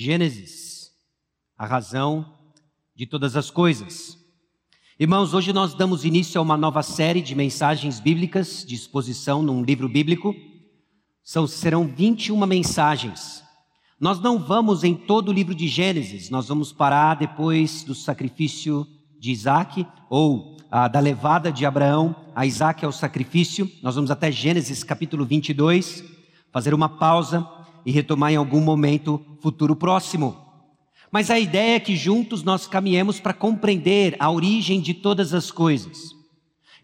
Gênesis, 0.00 0.92
a 1.58 1.66
razão 1.66 2.24
de 2.94 3.04
todas 3.04 3.34
as 3.34 3.50
coisas. 3.50 4.16
Irmãos, 4.96 5.34
hoje 5.34 5.52
nós 5.52 5.74
damos 5.74 6.04
início 6.04 6.38
a 6.38 6.42
uma 6.42 6.56
nova 6.56 6.84
série 6.84 7.20
de 7.20 7.34
mensagens 7.34 7.98
bíblicas 7.98 8.64
de 8.64 8.76
exposição 8.76 9.42
num 9.42 9.60
livro 9.60 9.88
bíblico. 9.88 10.36
São, 11.20 11.48
serão 11.48 11.88
21 11.88 12.46
mensagens. 12.46 13.42
Nós 13.98 14.20
não 14.20 14.38
vamos 14.38 14.84
em 14.84 14.94
todo 14.94 15.30
o 15.30 15.32
livro 15.32 15.52
de 15.52 15.66
Gênesis, 15.66 16.30
nós 16.30 16.46
vamos 16.46 16.72
parar 16.72 17.16
depois 17.16 17.82
do 17.82 17.92
sacrifício 17.92 18.86
de 19.18 19.32
Isaac, 19.32 19.84
ou 20.08 20.58
ah, 20.70 20.86
da 20.86 21.00
levada 21.00 21.50
de 21.50 21.66
Abraão 21.66 22.14
a 22.36 22.46
Isaac 22.46 22.84
ao 22.84 22.92
sacrifício. 22.92 23.68
Nós 23.82 23.96
vamos 23.96 24.12
até 24.12 24.30
Gênesis 24.30 24.84
capítulo 24.84 25.24
22, 25.24 26.04
fazer 26.52 26.72
uma 26.72 26.88
pausa 26.88 27.57
e 27.88 27.90
retomar 27.90 28.30
em 28.30 28.36
algum 28.36 28.60
momento 28.60 29.18
futuro 29.40 29.74
próximo. 29.74 30.36
Mas 31.10 31.30
a 31.30 31.38
ideia 31.38 31.76
é 31.76 31.80
que 31.80 31.96
juntos 31.96 32.42
nós 32.42 32.66
caminhemos 32.66 33.18
para 33.18 33.32
compreender 33.32 34.14
a 34.18 34.30
origem 34.30 34.78
de 34.78 34.92
todas 34.92 35.32
as 35.32 35.50
coisas. 35.50 36.14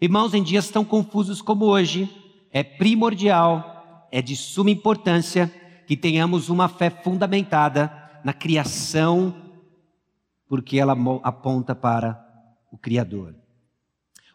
Irmãos, 0.01 0.33
em 0.33 0.41
dias 0.41 0.67
tão 0.71 0.83
confusos 0.83 1.43
como 1.43 1.65
hoje, 1.65 2.09
é 2.51 2.63
primordial, 2.63 4.07
é 4.11 4.19
de 4.19 4.35
suma 4.35 4.71
importância 4.71 5.53
que 5.85 5.95
tenhamos 5.95 6.49
uma 6.49 6.67
fé 6.67 6.89
fundamentada 6.89 7.93
na 8.23 8.33
criação, 8.33 9.31
porque 10.47 10.79
ela 10.79 10.97
aponta 11.21 11.75
para 11.75 12.19
o 12.71 12.79
Criador. 12.79 13.35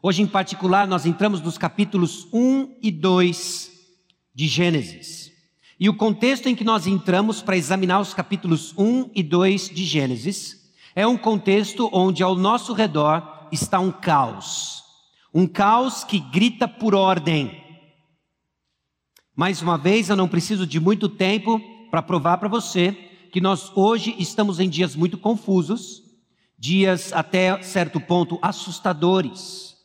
Hoje, 0.01 0.23
em 0.23 0.27
particular, 0.29 0.87
nós 0.87 1.05
entramos 1.05 1.41
nos 1.41 1.59
capítulos 1.59 2.29
1 2.33 2.77
e 2.81 2.93
2 2.93 3.73
de 4.33 4.47
Gênesis. 4.47 5.30
E 5.81 5.89
o 5.89 5.95
contexto 5.95 6.47
em 6.47 6.55
que 6.55 6.63
nós 6.63 6.87
entramos 6.87 7.41
para 7.41 7.57
examinar 7.57 8.01
os 8.01 8.13
capítulos 8.13 8.75
1 8.77 9.13
e 9.15 9.23
2 9.23 9.71
de 9.71 9.83
Gênesis 9.87 10.71
é 10.95 11.07
um 11.07 11.17
contexto 11.17 11.89
onde 11.91 12.23
ao 12.23 12.37
nosso 12.37 12.75
redor 12.75 13.49
está 13.51 13.81
um 13.81 13.91
caos. 13.91 14.83
Um 15.33 15.47
caos 15.47 16.05
que 16.05 16.21
grita 16.21 16.69
por 16.69 16.95
ordem. 16.95 17.65
Mais 19.35 19.63
uma 19.63 19.79
vez, 19.79 20.11
eu 20.11 20.17
não 20.17 20.29
preciso 20.29 20.67
de 20.67 20.79
muito 20.79 21.09
tempo 21.09 21.59
para 21.91 22.03
provar 22.03 22.37
para 22.37 22.49
você 22.49 22.93
que 23.33 23.41
nós 23.41 23.73
hoje 23.75 24.15
estamos 24.19 24.61
em 24.61 24.69
dias 24.69 24.95
muito 24.95 25.17
confusos, 25.17 26.03
dias 26.59 27.11
até 27.11 27.63
certo 27.63 27.99
ponto 27.99 28.39
assustadores. 28.43 29.77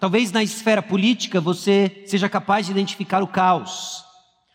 Talvez 0.00 0.32
na 0.32 0.42
esfera 0.42 0.80
política 0.80 1.38
você 1.38 2.02
seja 2.06 2.30
capaz 2.30 2.64
de 2.64 2.72
identificar 2.72 3.22
o 3.22 3.28
caos 3.28 4.03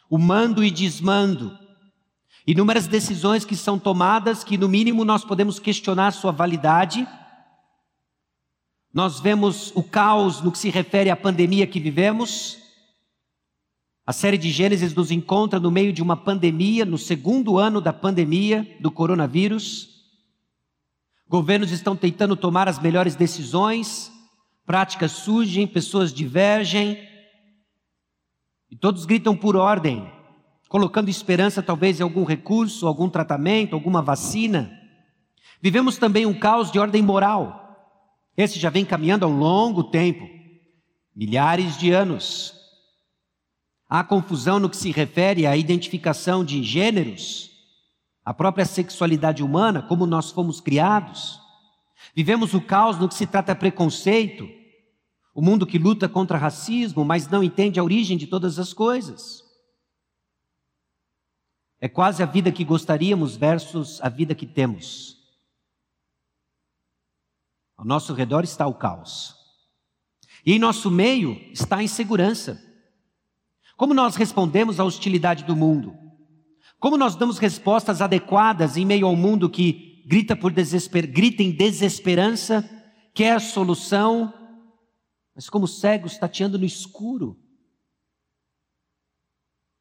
o 0.10 0.18
mando 0.18 0.64
e 0.64 0.72
desmando, 0.72 1.56
inúmeras 2.48 2.88
decisões 2.88 3.46
que 3.46 3.56
são 3.56 3.78
tomadas 3.78 4.44
que, 4.44 4.58
no 4.58 4.68
mínimo, 4.68 5.06
nós 5.06 5.24
podemos 5.24 5.60
questionar 5.60 6.12
sua 6.12 6.32
validade. 6.32 7.08
Nós 8.92 9.20
vemos 9.20 9.72
o 9.76 9.84
caos 9.84 10.42
no 10.42 10.52
que 10.52 10.58
se 10.58 10.72
refere 10.72 11.12
à 11.12 11.16
pandemia 11.16 11.68
que 11.68 11.80
vivemos. 11.80 12.58
A 14.04 14.12
série 14.12 14.40
de 14.40 14.50
Gênesis 14.50 14.96
nos 14.96 15.12
encontra 15.12 15.60
no 15.60 15.70
meio 15.70 15.94
de 15.94 16.02
uma 16.02 16.18
pandemia, 16.18 16.84
no 16.84 16.98
segundo 16.98 17.60
ano 17.60 17.80
da 17.80 17.94
pandemia 17.94 18.78
do 18.80 18.90
coronavírus. 18.90 19.88
Governos 21.28 21.70
estão 21.70 21.96
tentando 21.96 22.36
tomar 22.36 22.68
as 22.68 22.80
melhores 22.80 23.16
decisões, 23.16 24.12
práticas 24.66 25.12
surgem, 25.12 25.68
pessoas 25.68 26.12
divergem, 26.12 26.98
e 28.70 28.75
todos 28.75 29.06
gritam 29.06 29.36
por 29.36 29.56
ordem, 29.56 30.12
colocando 30.67 31.09
esperança 31.09 31.62
talvez 31.62 32.00
em 32.00 32.03
algum 32.03 32.23
recurso, 32.23 32.88
algum 32.88 33.09
tratamento, 33.09 33.73
alguma 33.73 34.02
vacina. 34.02 34.72
Vivemos 35.62 35.98
também 35.98 36.25
um 36.25 36.38
caos 36.38 36.72
de 36.72 36.80
ordem 36.80 37.02
moral. 37.02 37.66
Esse 38.38 38.59
já 38.59 38.70
vem 38.70 38.86
caminhando 38.86 39.25
há 39.25 39.28
um 39.28 39.38
longo 39.38 39.84
tempo 39.86 40.40
milhares 41.16 41.78
de 41.78 41.91
anos. 41.91 42.53
Há 43.90 44.03
confusão 44.03 44.59
no 44.59 44.69
que 44.69 44.78
se 44.78 44.91
refere 44.91 45.46
à 45.46 45.57
identificação 45.57 46.46
de 46.46 46.63
gêneros, 46.63 47.50
a 48.24 48.34
própria 48.34 48.63
sexualidade 48.63 49.44
humana, 49.44 49.81
como 49.81 50.06
nós 50.06 50.31
fomos 50.31 50.62
criados. 50.62 51.40
Vivemos 52.16 52.53
o 52.53 52.62
caos 52.62 52.97
no 52.97 53.09
que 53.09 53.16
se 53.16 53.25
trata 53.25 53.56
preconceito, 53.56 54.47
o 55.39 55.41
mundo 55.41 55.66
que 55.66 55.79
luta 55.79 56.09
contra 56.09 56.38
racismo, 56.38 57.05
mas 57.05 57.29
não 57.29 57.41
entende 57.41 57.79
a 57.79 57.83
origem 57.83 58.17
de 58.17 58.27
todas 58.27 58.59
as 58.59 58.73
coisas. 58.73 59.41
É 61.79 61.88
quase 61.88 62.22
a 62.22 62.25
vida 62.25 62.51
que 62.51 62.66
gostaríamos 62.66 63.38
versus 63.38 64.01
a 64.01 64.09
vida 64.09 64.35
que 64.35 64.45
temos. 64.45 65.17
Ao 67.77 67.85
nosso 67.85 68.13
redor 68.13 68.44
está 68.44 68.67
o 68.67 68.73
caos. 68.73 69.33
E 70.45 70.51
em 70.51 70.59
nosso 70.59 70.91
meio 70.91 71.39
está 71.53 71.77
a 71.77 71.83
insegurança. 71.83 72.61
Como 73.77 73.94
nós 73.94 74.17
respondemos 74.17 74.77
à 74.77 74.83
hostilidade 74.83 75.45
do 75.45 75.56
mundo? 75.56 75.95
Como 76.81 76.97
nós 76.97 77.16
damos 77.16 77.38
respostas 77.38 78.01
adequadas 78.01 78.75
em 78.75 78.85
meio 78.85 79.07
ao 79.07 79.16
mundo 79.16 79.50
que 79.50 80.03
grita 80.06 80.35
por 80.35 80.51
desesper... 80.51 81.07
grita 81.09 81.41
em 81.41 81.51
desesperança, 81.51 82.69
quer 83.13 83.39
solução, 83.39 84.33
mas 85.39 85.50
como 85.50 85.69
cegos 85.69 86.17
tateando 86.17 86.59
no 86.59 86.66
escuro. 86.66 87.39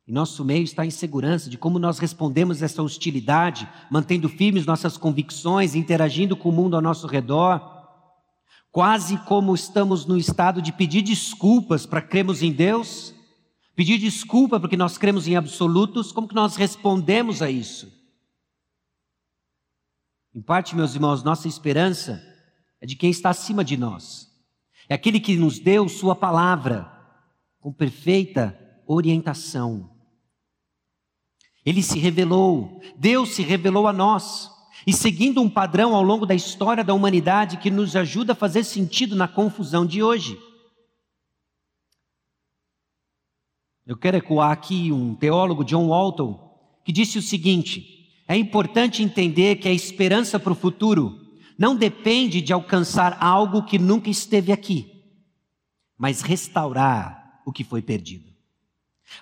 Em 0.06 0.12
nosso 0.12 0.44
meio 0.44 0.62
está 0.62 0.82
a 0.82 0.86
insegurança 0.86 1.50
de 1.50 1.58
como 1.58 1.80
nós 1.80 1.98
respondemos 1.98 2.62
essa 2.62 2.80
hostilidade, 2.80 3.68
mantendo 3.90 4.28
firmes 4.28 4.64
nossas 4.64 4.96
convicções, 4.96 5.74
interagindo 5.74 6.36
com 6.36 6.50
o 6.50 6.52
mundo 6.52 6.76
ao 6.76 6.80
nosso 6.80 7.08
redor, 7.08 7.60
quase 8.70 9.18
como 9.24 9.52
estamos 9.52 10.06
no 10.06 10.16
estado 10.16 10.62
de 10.62 10.70
pedir 10.70 11.02
desculpas 11.02 11.84
para 11.84 12.00
cremos 12.00 12.40
em 12.40 12.52
Deus, 12.52 13.12
pedir 13.74 13.98
desculpa 13.98 14.60
porque 14.60 14.76
nós 14.76 14.96
cremos 14.96 15.26
em 15.26 15.34
absolutos, 15.34 16.12
como 16.12 16.28
que 16.28 16.36
nós 16.36 16.54
respondemos 16.54 17.42
a 17.42 17.50
isso? 17.50 17.92
Em 20.32 20.40
parte, 20.40 20.76
meus 20.76 20.94
irmãos, 20.94 21.24
nossa 21.24 21.48
esperança 21.48 22.22
é 22.80 22.86
de 22.86 22.94
quem 22.94 23.10
está 23.10 23.30
acima 23.30 23.64
de 23.64 23.76
nós. 23.76 24.27
É 24.88 24.94
aquele 24.94 25.20
que 25.20 25.36
nos 25.36 25.58
deu 25.58 25.88
Sua 25.88 26.16
palavra 26.16 26.90
com 27.60 27.72
perfeita 27.72 28.58
orientação. 28.86 29.90
Ele 31.64 31.82
se 31.82 31.98
revelou, 31.98 32.80
Deus 32.96 33.34
se 33.34 33.42
revelou 33.42 33.86
a 33.86 33.92
nós, 33.92 34.50
e 34.86 34.92
seguindo 34.92 35.42
um 35.42 35.50
padrão 35.50 35.94
ao 35.94 36.02
longo 36.02 36.24
da 36.24 36.34
história 36.34 36.82
da 36.82 36.94
humanidade 36.94 37.58
que 37.58 37.70
nos 37.70 37.94
ajuda 37.94 38.32
a 38.32 38.36
fazer 38.36 38.64
sentido 38.64 39.14
na 39.14 39.28
confusão 39.28 39.84
de 39.84 40.02
hoje. 40.02 40.38
Eu 43.86 43.96
quero 43.96 44.16
ecoar 44.16 44.50
aqui 44.50 44.90
um 44.90 45.14
teólogo, 45.14 45.64
John 45.64 45.88
Walton, 45.88 46.80
que 46.84 46.92
disse 46.92 47.18
o 47.18 47.22
seguinte: 47.22 48.22
é 48.26 48.36
importante 48.36 49.02
entender 49.02 49.56
que 49.56 49.68
a 49.68 49.72
esperança 49.72 50.38
para 50.38 50.52
o 50.52 50.56
futuro 50.56 51.27
não 51.58 51.74
depende 51.74 52.40
de 52.40 52.52
alcançar 52.52 53.18
algo 53.20 53.64
que 53.64 53.78
nunca 53.78 54.08
esteve 54.08 54.52
aqui, 54.52 55.02
mas 55.98 56.22
restaurar 56.22 57.40
o 57.44 57.52
que 57.52 57.64
foi 57.64 57.82
perdido. 57.82 58.28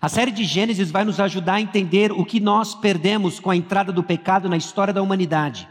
A 0.00 0.08
série 0.08 0.30
de 0.30 0.44
Gênesis 0.44 0.91
vai 0.91 1.04
nos 1.04 1.19
ajudar 1.19 1.54
a 1.54 1.60
entender 1.60 2.12
o 2.12 2.24
que 2.24 2.38
nós 2.38 2.74
perdemos 2.74 3.41
com 3.41 3.50
a 3.50 3.56
entrada 3.56 3.91
do 3.92 4.02
pecado 4.02 4.48
na 4.48 4.56
história 4.56 4.92
da 4.92 5.00
humanidade. 5.00 5.66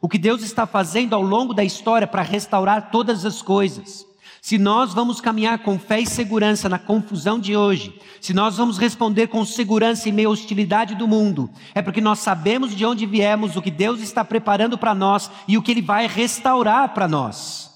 O 0.00 0.08
que 0.08 0.18
Deus 0.18 0.42
está 0.42 0.66
fazendo 0.66 1.14
ao 1.14 1.22
longo 1.22 1.52
da 1.52 1.64
história 1.64 2.06
para 2.06 2.22
restaurar 2.22 2.90
todas 2.90 3.24
as 3.26 3.42
coisas. 3.42 4.06
Se 4.46 4.58
nós 4.58 4.94
vamos 4.94 5.20
caminhar 5.20 5.58
com 5.58 5.76
fé 5.76 5.98
e 5.98 6.06
segurança 6.06 6.68
na 6.68 6.78
confusão 6.78 7.36
de 7.36 7.56
hoje, 7.56 8.00
se 8.20 8.32
nós 8.32 8.56
vamos 8.56 8.78
responder 8.78 9.26
com 9.26 9.44
segurança 9.44 10.08
em 10.08 10.12
meio 10.12 10.28
à 10.28 10.32
hostilidade 10.32 10.94
do 10.94 11.08
mundo, 11.08 11.50
é 11.74 11.82
porque 11.82 12.00
nós 12.00 12.20
sabemos 12.20 12.72
de 12.72 12.86
onde 12.86 13.06
viemos, 13.06 13.56
o 13.56 13.60
que 13.60 13.72
Deus 13.72 14.00
está 14.00 14.24
preparando 14.24 14.78
para 14.78 14.94
nós 14.94 15.28
e 15.48 15.58
o 15.58 15.62
que 15.62 15.72
Ele 15.72 15.82
vai 15.82 16.06
restaurar 16.06 16.94
para 16.94 17.08
nós. 17.08 17.72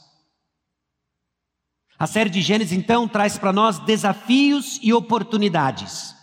A 1.98 2.06
série 2.06 2.30
de 2.30 2.40
Gênesis, 2.40 2.72
então, 2.72 3.08
traz 3.08 3.36
para 3.36 3.52
nós 3.52 3.80
desafios 3.80 4.78
e 4.80 4.92
oportunidades. 4.92 6.14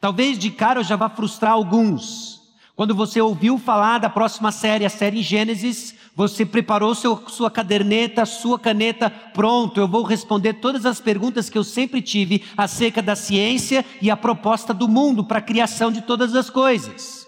Talvez 0.00 0.38
de 0.38 0.52
cara 0.52 0.78
eu 0.78 0.84
já 0.84 0.94
vá 0.94 1.10
frustrar 1.10 1.50
alguns. 1.50 2.37
Quando 2.78 2.94
você 2.94 3.20
ouviu 3.20 3.58
falar 3.58 3.98
da 3.98 4.08
próxima 4.08 4.52
série, 4.52 4.84
a 4.84 4.88
série 4.88 5.20
Gênesis, 5.20 5.96
você 6.14 6.46
preparou 6.46 6.94
seu, 6.94 7.20
sua 7.26 7.50
caderneta, 7.50 8.24
sua 8.24 8.56
caneta, 8.56 9.10
pronto, 9.10 9.80
eu 9.80 9.88
vou 9.88 10.04
responder 10.04 10.52
todas 10.52 10.86
as 10.86 11.00
perguntas 11.00 11.50
que 11.50 11.58
eu 11.58 11.64
sempre 11.64 12.00
tive 12.00 12.44
acerca 12.56 13.02
da 13.02 13.16
ciência 13.16 13.84
e 14.00 14.08
a 14.08 14.16
proposta 14.16 14.72
do 14.72 14.86
mundo 14.86 15.24
para 15.24 15.38
a 15.38 15.42
criação 15.42 15.90
de 15.90 16.02
todas 16.02 16.36
as 16.36 16.48
coisas. 16.48 17.26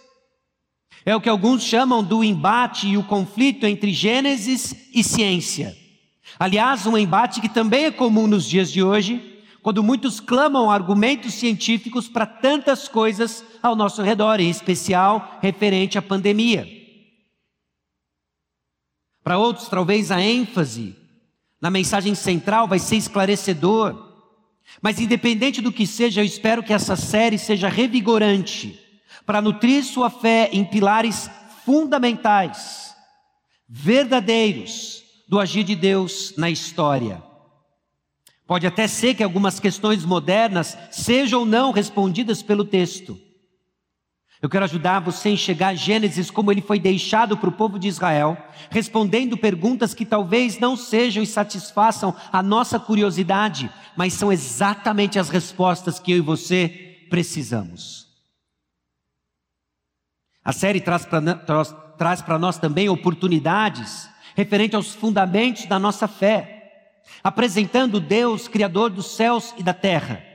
É 1.04 1.16
o 1.16 1.20
que 1.20 1.28
alguns 1.28 1.64
chamam 1.64 2.04
do 2.04 2.22
embate 2.22 2.86
e 2.86 2.96
o 2.96 3.02
conflito 3.02 3.66
entre 3.66 3.92
Gênesis 3.92 4.72
e 4.94 5.02
ciência. 5.02 5.76
Aliás, 6.38 6.86
um 6.86 6.96
embate 6.96 7.40
que 7.40 7.48
também 7.48 7.86
é 7.86 7.90
comum 7.90 8.28
nos 8.28 8.48
dias 8.48 8.70
de 8.70 8.84
hoje, 8.84 9.29
quando 9.62 9.82
muitos 9.82 10.20
clamam 10.20 10.70
argumentos 10.70 11.34
científicos 11.34 12.08
para 12.08 12.26
tantas 12.26 12.88
coisas 12.88 13.44
ao 13.62 13.76
nosso 13.76 14.02
redor, 14.02 14.40
em 14.40 14.48
especial 14.48 15.38
referente 15.42 15.98
à 15.98 16.02
pandemia. 16.02 16.66
Para 19.22 19.38
outros, 19.38 19.68
talvez 19.68 20.10
a 20.10 20.20
ênfase 20.20 20.96
na 21.60 21.70
mensagem 21.70 22.14
central 22.14 22.66
vai 22.66 22.78
ser 22.78 22.96
esclarecedor. 22.96 24.08
Mas 24.80 24.98
independente 24.98 25.60
do 25.60 25.72
que 25.72 25.86
seja, 25.86 26.20
eu 26.20 26.24
espero 26.24 26.62
que 26.62 26.72
essa 26.72 26.96
série 26.96 27.38
seja 27.38 27.68
revigorante 27.68 28.78
para 29.26 29.42
nutrir 29.42 29.84
sua 29.84 30.08
fé 30.08 30.48
em 30.52 30.64
pilares 30.64 31.30
fundamentais, 31.64 32.94
verdadeiros 33.68 35.02
do 35.28 35.38
agir 35.38 35.64
de 35.64 35.76
Deus 35.76 36.34
na 36.36 36.48
história. 36.48 37.29
Pode 38.50 38.66
até 38.66 38.88
ser 38.88 39.14
que 39.14 39.22
algumas 39.22 39.60
questões 39.60 40.04
modernas 40.04 40.76
sejam 40.90 41.38
ou 41.38 41.46
não 41.46 41.70
respondidas 41.70 42.42
pelo 42.42 42.64
texto. 42.64 43.16
Eu 44.42 44.48
quero 44.48 44.64
ajudar 44.64 44.98
você 44.98 45.28
a 45.28 45.30
enxergar 45.30 45.76
Gênesis 45.76 46.32
como 46.32 46.50
ele 46.50 46.60
foi 46.60 46.80
deixado 46.80 47.36
para 47.36 47.48
o 47.48 47.52
povo 47.52 47.78
de 47.78 47.86
Israel, 47.86 48.36
respondendo 48.68 49.36
perguntas 49.36 49.94
que 49.94 50.04
talvez 50.04 50.58
não 50.58 50.76
sejam 50.76 51.22
e 51.22 51.28
satisfaçam 51.28 52.12
a 52.32 52.42
nossa 52.42 52.76
curiosidade, 52.80 53.70
mas 53.96 54.14
são 54.14 54.32
exatamente 54.32 55.16
as 55.16 55.28
respostas 55.28 56.00
que 56.00 56.10
eu 56.10 56.16
e 56.16 56.20
você 56.20 57.06
precisamos. 57.08 58.08
A 60.44 60.52
série 60.52 60.80
traz 60.80 61.06
para 61.06 62.38
nós 62.40 62.58
também 62.58 62.88
oportunidades 62.88 64.10
referente 64.34 64.74
aos 64.74 64.92
fundamentos 64.92 65.66
da 65.66 65.78
nossa 65.78 66.08
fé, 66.08 66.59
apresentando 67.22 68.00
Deus, 68.00 68.48
Criador 68.48 68.90
dos 68.90 69.14
céus 69.14 69.54
e 69.58 69.62
da 69.62 69.74
terra 69.74 70.30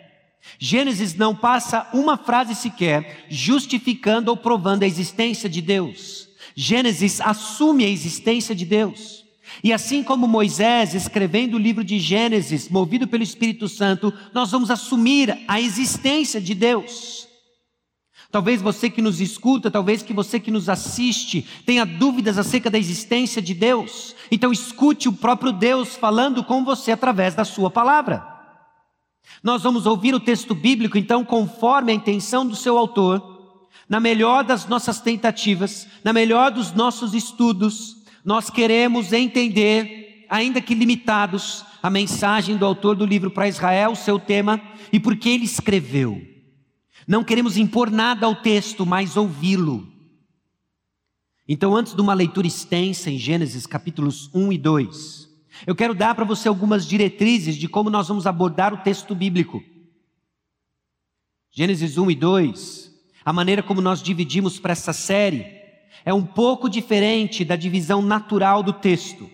Gênesis 0.57 1.15
não 1.15 1.35
passa 1.35 1.87
uma 1.93 2.17
frase 2.17 2.55
sequer 2.55 3.25
justificando 3.29 4.31
ou 4.31 4.37
provando 4.37 4.83
a 4.83 4.87
existência 4.87 5.49
de 5.49 5.61
Deus. 5.61 6.29
Gênesis 6.55 7.19
assume 7.19 7.83
a 7.83 7.89
existência 7.89 8.55
de 8.55 8.65
Deus. 8.65 9.25
E 9.63 9.73
assim 9.73 10.03
como 10.03 10.27
Moisés, 10.27 10.93
escrevendo 10.93 11.55
o 11.55 11.59
livro 11.59 11.83
de 11.83 11.99
Gênesis, 11.99 12.69
movido 12.69 13.07
pelo 13.07 13.23
Espírito 13.23 13.67
Santo, 13.67 14.13
nós 14.33 14.51
vamos 14.51 14.71
assumir 14.71 15.37
a 15.47 15.59
existência 15.59 16.39
de 16.39 16.53
Deus. 16.53 17.24
Talvez 18.35 18.61
você 18.61 18.89
que 18.89 19.01
nos 19.01 19.21
escuta, 19.21 19.71
talvez 19.71 20.01
que 20.01 20.11
você 20.11 20.41
que 20.41 20.51
nos 20.51 20.67
assiste, 20.67 21.47
tenha 21.65 21.85
dúvidas 21.85 22.37
acerca 22.37 22.69
da 22.69 22.77
existência 22.77 23.41
de 23.41 23.53
Deus. 23.53 24.13
Então 24.29 24.51
escute 24.51 25.07
o 25.07 25.13
próprio 25.13 25.53
Deus 25.53 25.95
falando 25.95 26.43
com 26.43 26.65
você 26.65 26.91
através 26.91 27.33
da 27.33 27.45
sua 27.45 27.71
palavra. 27.71 28.27
Nós 29.41 29.63
vamos 29.63 29.85
ouvir 29.85 30.13
o 30.13 30.19
texto 30.19 30.53
bíblico, 30.53 30.97
então, 30.97 31.23
conforme 31.23 31.93
a 31.93 31.95
intenção 31.95 32.45
do 32.45 32.57
seu 32.57 32.77
autor, 32.77 33.69
na 33.87 34.01
melhor 34.01 34.43
das 34.43 34.67
nossas 34.67 34.99
tentativas, 34.99 35.87
na 36.03 36.11
melhor 36.11 36.51
dos 36.51 36.73
nossos 36.73 37.13
estudos, 37.13 38.03
nós 38.25 38.49
queremos 38.49 39.13
entender, 39.13 40.25
ainda 40.29 40.59
que 40.59 40.75
limitados, 40.75 41.63
a 41.81 41.89
mensagem 41.89 42.57
do 42.57 42.65
autor 42.65 42.97
do 42.97 43.05
livro 43.05 43.31
para 43.31 43.47
Israel, 43.47 43.93
o 43.93 43.95
seu 43.95 44.19
tema 44.19 44.59
e 44.91 44.99
por 44.99 45.15
que 45.15 45.29
ele 45.29 45.45
escreveu. 45.45 46.34
Não 47.07 47.23
queremos 47.23 47.57
impor 47.57 47.91
nada 47.91 48.25
ao 48.25 48.35
texto, 48.35 48.85
mas 48.85 49.15
ouvi-lo. 49.15 49.87
Então, 51.47 51.75
antes 51.75 51.93
de 51.93 52.01
uma 52.01 52.13
leitura 52.13 52.47
extensa 52.47 53.11
em 53.11 53.17
Gênesis 53.17 53.67
capítulos 53.67 54.29
1 54.33 54.53
e 54.53 54.57
2, 54.57 55.29
eu 55.67 55.75
quero 55.75 55.93
dar 55.93 56.15
para 56.15 56.25
você 56.25 56.47
algumas 56.47 56.87
diretrizes 56.87 57.55
de 57.55 57.67
como 57.67 57.89
nós 57.89 58.07
vamos 58.07 58.25
abordar 58.25 58.73
o 58.73 58.77
texto 58.77 59.13
bíblico. 59.13 59.63
Gênesis 61.51 61.97
1 61.97 62.11
e 62.11 62.15
2, 62.15 62.91
a 63.23 63.31
maneira 63.31 63.61
como 63.61 63.79
nós 63.79 64.01
dividimos 64.01 64.59
para 64.59 64.73
essa 64.73 64.91
série 64.91 65.45
é 66.03 66.13
um 66.13 66.25
pouco 66.25 66.67
diferente 66.67 67.45
da 67.45 67.55
divisão 67.55 68.01
natural 68.01 68.63
do 68.63 68.73
texto. 68.73 69.29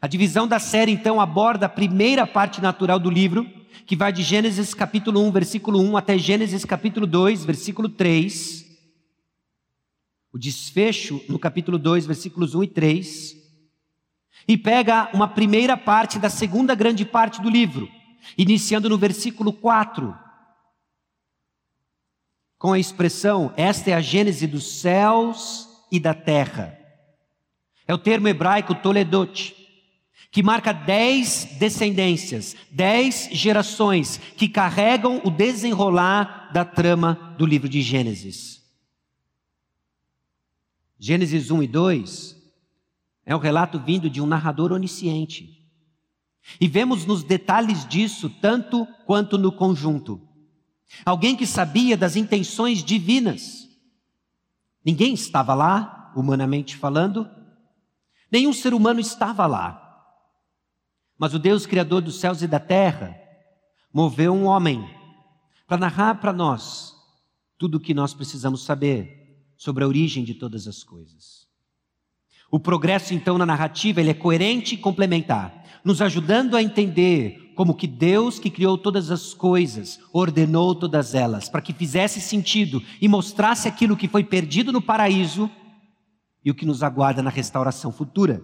A 0.00 0.06
divisão 0.06 0.46
da 0.46 0.58
série 0.58 0.92
então 0.92 1.20
aborda 1.20 1.66
a 1.66 1.70
primeira 1.70 2.26
parte 2.26 2.60
natural 2.60 2.98
do 2.98 3.10
livro, 3.10 3.46
que 3.86 3.94
vai 3.94 4.12
de 4.12 4.22
Gênesis 4.22 4.74
capítulo 4.74 5.20
1, 5.22 5.30
versículo 5.30 5.80
1 5.80 5.96
até 5.96 6.18
Gênesis 6.18 6.64
capítulo 6.64 7.06
2, 7.06 7.44
versículo 7.44 7.88
3. 7.88 8.66
O 10.32 10.38
desfecho 10.38 11.24
no 11.28 11.38
capítulo 11.38 11.78
2, 11.78 12.04
versículos 12.04 12.54
1 12.54 12.64
e 12.64 12.68
3 12.68 13.36
e 14.48 14.56
pega 14.56 15.10
uma 15.12 15.28
primeira 15.28 15.76
parte 15.76 16.18
da 16.18 16.30
segunda 16.30 16.74
grande 16.74 17.04
parte 17.04 17.40
do 17.40 17.50
livro, 17.50 17.88
iniciando 18.36 18.88
no 18.88 18.98
versículo 18.98 19.52
4, 19.52 20.16
com 22.58 22.72
a 22.72 22.78
expressão: 22.78 23.52
Esta 23.56 23.90
é 23.90 23.94
a 23.94 24.00
gênese 24.00 24.46
dos 24.46 24.80
céus 24.80 25.68
e 25.90 25.98
da 25.98 26.14
terra. 26.14 26.78
É 27.86 27.94
o 27.94 27.98
termo 27.98 28.28
hebraico 28.28 28.74
Toledot, 28.74 29.54
que 30.36 30.42
marca 30.42 30.70
dez 30.70 31.48
descendências, 31.58 32.54
dez 32.70 33.30
gerações 33.32 34.20
que 34.36 34.50
carregam 34.50 35.22
o 35.24 35.30
desenrolar 35.30 36.50
da 36.52 36.62
trama 36.62 37.34
do 37.38 37.46
livro 37.46 37.66
de 37.70 37.80
Gênesis. 37.80 38.62
Gênesis 40.98 41.50
1 41.50 41.62
e 41.62 41.66
2 41.66 42.36
é 43.24 43.34
um 43.34 43.38
relato 43.38 43.80
vindo 43.80 44.10
de 44.10 44.20
um 44.20 44.26
narrador 44.26 44.72
onisciente. 44.72 45.66
E 46.60 46.68
vemos 46.68 47.06
nos 47.06 47.22
detalhes 47.22 47.88
disso 47.88 48.28
tanto 48.28 48.86
quanto 49.06 49.38
no 49.38 49.50
conjunto. 49.50 50.20
Alguém 51.02 51.34
que 51.34 51.46
sabia 51.46 51.96
das 51.96 52.14
intenções 52.14 52.84
divinas. 52.84 53.66
Ninguém 54.84 55.14
estava 55.14 55.54
lá, 55.54 56.12
humanamente 56.14 56.76
falando. 56.76 57.26
Nenhum 58.30 58.52
ser 58.52 58.74
humano 58.74 59.00
estava 59.00 59.46
lá. 59.46 59.85
Mas 61.18 61.34
o 61.34 61.38
Deus 61.38 61.66
Criador 61.66 62.02
dos 62.02 62.20
céus 62.20 62.42
e 62.42 62.46
da 62.46 62.60
terra 62.60 63.16
moveu 63.92 64.34
um 64.34 64.44
homem 64.44 64.86
para 65.66 65.78
narrar 65.78 66.16
para 66.16 66.32
nós 66.32 66.94
tudo 67.58 67.76
o 67.76 67.80
que 67.80 67.94
nós 67.94 68.12
precisamos 68.12 68.64
saber 68.64 69.46
sobre 69.56 69.82
a 69.82 69.88
origem 69.88 70.22
de 70.22 70.34
todas 70.34 70.68
as 70.68 70.84
coisas. 70.84 71.46
O 72.50 72.60
progresso, 72.60 73.14
então, 73.14 73.38
na 73.38 73.46
narrativa, 73.46 74.00
ele 74.00 74.10
é 74.10 74.14
coerente 74.14 74.74
e 74.74 74.78
complementar, 74.78 75.64
nos 75.84 76.00
ajudando 76.00 76.54
a 76.54 76.62
entender 76.62 77.52
como 77.56 77.74
que 77.74 77.86
Deus, 77.86 78.38
que 78.38 78.50
criou 78.50 78.76
todas 78.76 79.10
as 79.10 79.32
coisas, 79.32 79.98
ordenou 80.12 80.74
todas 80.74 81.14
elas, 81.14 81.48
para 81.48 81.62
que 81.62 81.72
fizesse 81.72 82.20
sentido 82.20 82.82
e 83.00 83.08
mostrasse 83.08 83.66
aquilo 83.66 83.96
que 83.96 84.06
foi 84.06 84.22
perdido 84.22 84.70
no 84.70 84.82
paraíso 84.82 85.50
e 86.44 86.50
o 86.50 86.54
que 86.54 86.66
nos 86.66 86.82
aguarda 86.82 87.22
na 87.22 87.30
restauração 87.30 87.90
futura. 87.90 88.42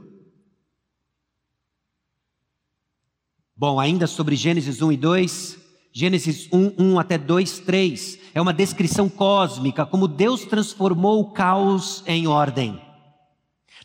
Bom, 3.54 3.78
ainda 3.78 4.06
sobre 4.06 4.34
Gênesis 4.34 4.80
1 4.80 4.92
e 4.92 4.96
2, 4.96 5.58
Gênesis 5.92 6.48
1, 6.50 6.72
1 6.78 6.98
até 6.98 7.18
2, 7.18 7.58
3, 7.60 8.18
é 8.34 8.40
uma 8.40 8.52
descrição 8.52 9.10
cósmica, 9.10 9.84
como 9.84 10.08
Deus 10.08 10.46
transformou 10.46 11.20
o 11.20 11.32
caos 11.32 12.02
em 12.06 12.26
ordem. 12.26 12.80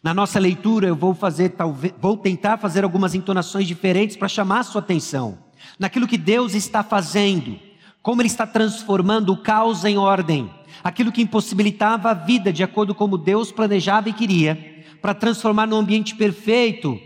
Na 0.01 0.13
nossa 0.13 0.39
leitura, 0.39 0.88
eu 0.88 0.95
vou 0.95 1.13
fazer, 1.13 1.50
talvez, 1.50 1.93
vou 2.00 2.15
tentar 2.15 2.57
fazer 2.57 2.86
algumas 2.86 3.13
entonações 3.13 3.67
diferentes 3.67 4.15
para 4.15 4.29
chamar 4.29 4.59
a 4.59 4.63
sua 4.63 4.79
atenção 4.79 5.38
naquilo 5.77 6.07
que 6.07 6.17
Deus 6.17 6.53
está 6.53 6.81
fazendo, 6.81 7.59
como 8.01 8.21
Ele 8.21 8.29
está 8.29 8.47
transformando 8.47 9.33
o 9.33 9.38
caos 9.38 9.83
em 9.83 9.97
ordem, 9.97 10.50
aquilo 10.81 11.12
que 11.12 11.21
impossibilitava 11.21 12.12
a 12.12 12.13
vida 12.13 12.53
de 12.53 12.63
acordo 12.63 12.95
com 12.95 13.00
como 13.00 13.17
Deus 13.17 13.51
planejava 13.51 14.07
e 14.07 14.13
queria, 14.13 14.86
para 15.01 15.13
transformar 15.13 15.67
num 15.67 15.77
ambiente 15.77 16.15
perfeito, 16.15 17.00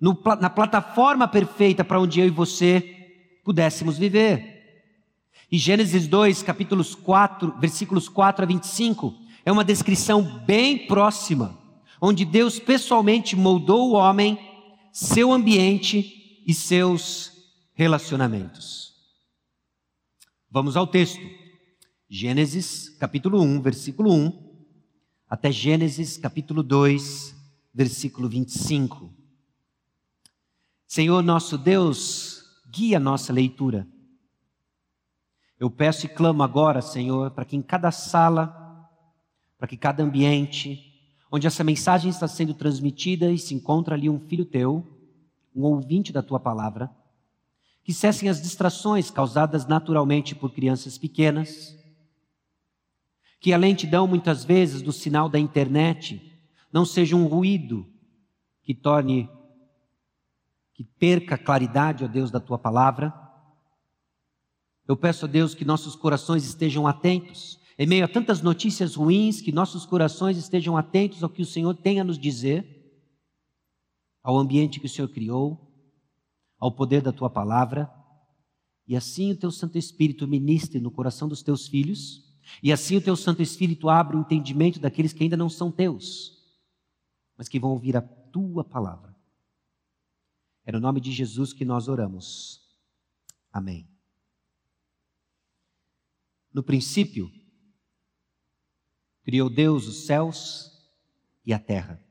no, 0.00 0.18
na 0.40 0.50
plataforma 0.50 1.26
perfeita 1.26 1.84
para 1.84 2.00
onde 2.00 2.20
eu 2.20 2.26
e 2.26 2.30
você 2.30 2.80
pudéssemos 3.44 3.98
viver. 3.98 4.54
E 5.50 5.58
Gênesis 5.58 6.06
2, 6.06 6.42
capítulos 6.42 6.94
4, 6.94 7.54
versículos 7.58 8.08
4 8.08 8.44
a 8.44 8.46
25, 8.46 9.14
é 9.44 9.52
uma 9.52 9.64
descrição 9.64 10.22
bem 10.44 10.86
próxima 10.86 11.66
onde 12.00 12.24
Deus 12.24 12.58
pessoalmente 12.58 13.34
moldou 13.36 13.90
o 13.90 13.94
homem, 13.94 14.38
seu 14.92 15.32
ambiente 15.32 16.42
e 16.46 16.54
seus 16.54 17.32
relacionamentos. 17.74 18.94
Vamos 20.50 20.76
ao 20.76 20.86
texto. 20.86 21.20
Gênesis 22.08 22.88
capítulo 22.88 23.40
1, 23.42 23.60
versículo 23.62 24.12
1, 24.12 24.56
até 25.28 25.50
Gênesis 25.50 26.16
capítulo 26.16 26.62
2, 26.62 27.34
versículo 27.74 28.28
25. 28.28 29.15
Senhor 30.96 31.22
nosso 31.22 31.58
Deus, 31.58 32.42
guia 32.72 32.96
a 32.96 33.00
nossa 33.00 33.30
leitura. 33.30 33.86
Eu 35.60 35.70
peço 35.70 36.06
e 36.06 36.08
clamo 36.08 36.42
agora, 36.42 36.80
Senhor, 36.80 37.32
para 37.32 37.44
que 37.44 37.54
em 37.54 37.60
cada 37.60 37.90
sala, 37.90 38.88
para 39.58 39.68
que 39.68 39.76
cada 39.76 40.02
ambiente, 40.02 40.98
onde 41.30 41.46
essa 41.46 41.62
mensagem 41.62 42.08
está 42.08 42.26
sendo 42.26 42.54
transmitida 42.54 43.30
e 43.30 43.36
se 43.36 43.54
encontra 43.54 43.94
ali 43.94 44.08
um 44.08 44.18
filho 44.18 44.46
teu, 44.46 44.86
um 45.54 45.64
ouvinte 45.64 46.14
da 46.14 46.22
tua 46.22 46.40
palavra, 46.40 46.90
que 47.84 47.92
cessem 47.92 48.30
as 48.30 48.40
distrações 48.40 49.10
causadas 49.10 49.66
naturalmente 49.66 50.34
por 50.34 50.50
crianças 50.50 50.96
pequenas, 50.96 51.76
que 53.38 53.52
a 53.52 53.58
lentidão 53.58 54.06
muitas 54.06 54.46
vezes 54.46 54.80
do 54.80 54.92
sinal 54.92 55.28
da 55.28 55.38
internet 55.38 56.40
não 56.72 56.86
seja 56.86 57.14
um 57.14 57.26
ruído 57.26 57.86
que 58.62 58.74
torne, 58.74 59.28
que 60.76 60.84
perca 60.84 61.36
a 61.36 61.38
claridade, 61.38 62.04
ó 62.04 62.06
Deus, 62.06 62.30
da 62.30 62.38
tua 62.38 62.58
palavra. 62.58 63.14
Eu 64.86 64.94
peço 64.94 65.24
a 65.24 65.28
Deus 65.28 65.54
que 65.54 65.64
nossos 65.64 65.96
corações 65.96 66.44
estejam 66.44 66.86
atentos, 66.86 67.58
em 67.78 67.86
meio 67.86 68.04
a 68.04 68.08
tantas 68.08 68.42
notícias 68.42 68.94
ruins, 68.94 69.40
que 69.40 69.50
nossos 69.50 69.86
corações 69.86 70.36
estejam 70.36 70.76
atentos 70.76 71.22
ao 71.22 71.30
que 71.30 71.40
o 71.40 71.46
Senhor 71.46 71.74
tem 71.74 71.98
a 71.98 72.04
nos 72.04 72.18
dizer, 72.18 72.92
ao 74.22 74.36
ambiente 74.36 74.78
que 74.78 74.86
o 74.86 74.90
Senhor 74.90 75.08
criou, 75.08 75.74
ao 76.58 76.70
poder 76.70 77.00
da 77.00 77.12
tua 77.12 77.30
palavra, 77.30 77.90
e 78.86 78.94
assim 78.94 79.32
o 79.32 79.36
teu 79.36 79.50
Santo 79.50 79.78
Espírito 79.78 80.28
ministre 80.28 80.78
no 80.78 80.90
coração 80.90 81.26
dos 81.26 81.42
teus 81.42 81.66
filhos 81.66 82.26
e 82.62 82.70
assim 82.70 82.96
o 82.96 83.00
teu 83.00 83.16
Santo 83.16 83.42
Espírito 83.42 83.88
abre 83.88 84.16
o 84.16 84.20
entendimento 84.20 84.78
daqueles 84.78 85.12
que 85.12 85.22
ainda 85.22 85.36
não 85.36 85.48
são 85.48 85.72
teus, 85.72 86.32
mas 87.36 87.48
que 87.48 87.58
vão 87.58 87.70
ouvir 87.70 87.96
a 87.96 88.02
tua 88.02 88.62
palavra. 88.62 89.15
É 90.66 90.72
no 90.72 90.80
nome 90.80 91.00
de 91.00 91.12
Jesus 91.12 91.52
que 91.52 91.64
nós 91.64 91.86
oramos. 91.86 92.60
Amém. 93.52 93.88
No 96.52 96.60
princípio, 96.60 97.30
criou 99.22 99.48
Deus 99.48 99.86
os 99.86 100.06
céus 100.06 100.90
e 101.44 101.54
a 101.54 101.58
terra. 101.58 102.04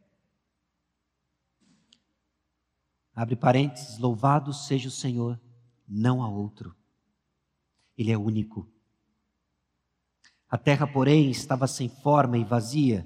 Abre 3.13 3.35
parênteses, 3.35 3.97
louvado 3.97 4.53
seja 4.53 4.87
o 4.87 4.91
Senhor, 4.91 5.39
não 5.85 6.23
há 6.23 6.29
outro. 6.29 6.73
Ele 7.97 8.11
é 8.11 8.17
único. 8.17 8.71
A 10.49 10.57
terra, 10.57 10.87
porém, 10.87 11.29
estava 11.29 11.67
sem 11.67 11.89
forma 11.89 12.37
e 12.37 12.43
vazia. 12.45 13.05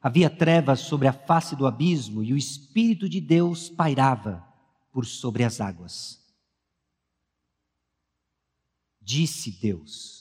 Havia 0.00 0.30
trevas 0.30 0.80
sobre 0.80 1.08
a 1.08 1.12
face 1.12 1.56
do 1.56 1.66
abismo 1.66 2.22
e 2.22 2.32
o 2.32 2.36
Espírito 2.36 3.08
de 3.08 3.20
Deus 3.20 3.68
pairava 3.68 4.46
por 4.92 5.04
sobre 5.04 5.44
as 5.44 5.60
águas. 5.60 6.24
Disse 9.00 9.50
Deus: 9.50 10.18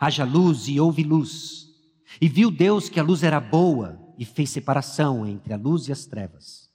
haja 0.00 0.24
luz 0.24 0.66
e 0.66 0.80
houve 0.80 1.04
luz. 1.04 1.68
E 2.20 2.28
viu 2.28 2.50
Deus 2.50 2.88
que 2.88 2.98
a 2.98 3.02
luz 3.02 3.22
era 3.22 3.38
boa 3.38 4.00
e 4.18 4.24
fez 4.24 4.50
separação 4.50 5.26
entre 5.26 5.52
a 5.52 5.56
luz 5.56 5.86
e 5.86 5.92
as 5.92 6.06
trevas. 6.06 6.70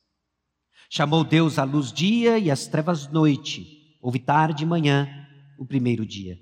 Chamou 0.89 1.24
Deus 1.24 1.58
a 1.58 1.63
luz 1.63 1.92
dia 1.92 2.38
e 2.38 2.51
as 2.51 2.68
trevas 2.68 3.08
noite. 3.08 3.98
Houve 4.00 4.20
tarde 4.20 4.63
e 4.63 4.65
manhã, 4.68 5.27
o 5.58 5.65
primeiro 5.65 6.06
dia. 6.06 6.39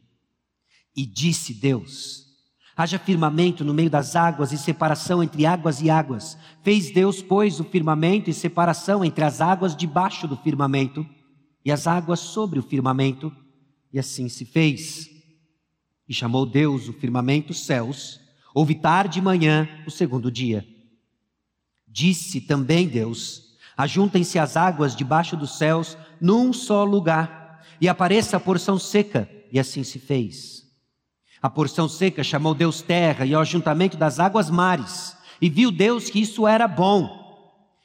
E 0.95 1.05
disse 1.05 1.53
Deus: 1.53 2.22
Haja 2.75 2.97
firmamento 2.97 3.63
no 3.63 3.73
meio 3.73 3.89
das 3.89 4.15
águas 4.15 4.51
e 4.51 4.57
separação 4.57 5.21
entre 5.21 5.45
águas 5.45 5.79
e 5.79 5.91
águas. 5.91 6.37
Fez 6.63 6.91
Deus, 6.91 7.21
pois, 7.21 7.59
o 7.59 7.63
firmamento 7.63 8.29
e 8.29 8.33
separação 8.33 9.05
entre 9.05 9.23
as 9.23 9.41
águas 9.41 9.75
debaixo 9.75 10.27
do 10.27 10.35
firmamento 10.35 11.05
e 11.63 11.71
as 11.71 11.85
águas 11.85 12.19
sobre 12.19 12.57
o 12.57 12.63
firmamento. 12.63 13.31
E 13.91 13.99
assim 13.99 14.27
se 14.27 14.43
fez. 14.43 15.07
E 16.09 16.13
chamou 16.13 16.47
Deus 16.47 16.89
o 16.89 16.93
firmamento 16.93 17.53
céus. 17.53 18.19
Houve 18.55 18.73
tarde 18.75 19.19
e 19.19 19.21
manhã 19.21 19.69
o 19.85 19.91
segundo 19.91 20.31
dia. 20.31 20.67
Disse 21.87 22.41
também 22.41 22.87
Deus: 22.87 23.55
Ajuntem-se 23.77 24.39
as 24.39 24.57
águas 24.57 24.95
debaixo 24.95 25.37
dos 25.37 25.59
céus 25.59 25.95
num 26.19 26.51
só 26.51 26.83
lugar, 26.83 27.63
e 27.79 27.87
apareça 27.87 28.37
a 28.37 28.39
porção 28.39 28.79
seca. 28.79 29.29
E 29.51 29.59
assim 29.59 29.83
se 29.83 29.99
fez. 29.99 30.62
A 31.43 31.49
porção 31.49 31.89
seca 31.89 32.23
chamou 32.23 32.55
Deus 32.55 32.81
terra 32.81 33.25
e 33.25 33.33
ao 33.33 33.41
ajuntamento 33.41 33.97
das 33.97 34.17
águas 34.17 34.49
mares. 34.49 35.13
E 35.41 35.49
viu 35.49 35.73
Deus 35.73 36.09
que 36.09 36.21
isso 36.21 36.47
era 36.47 36.69
bom. 36.69 37.21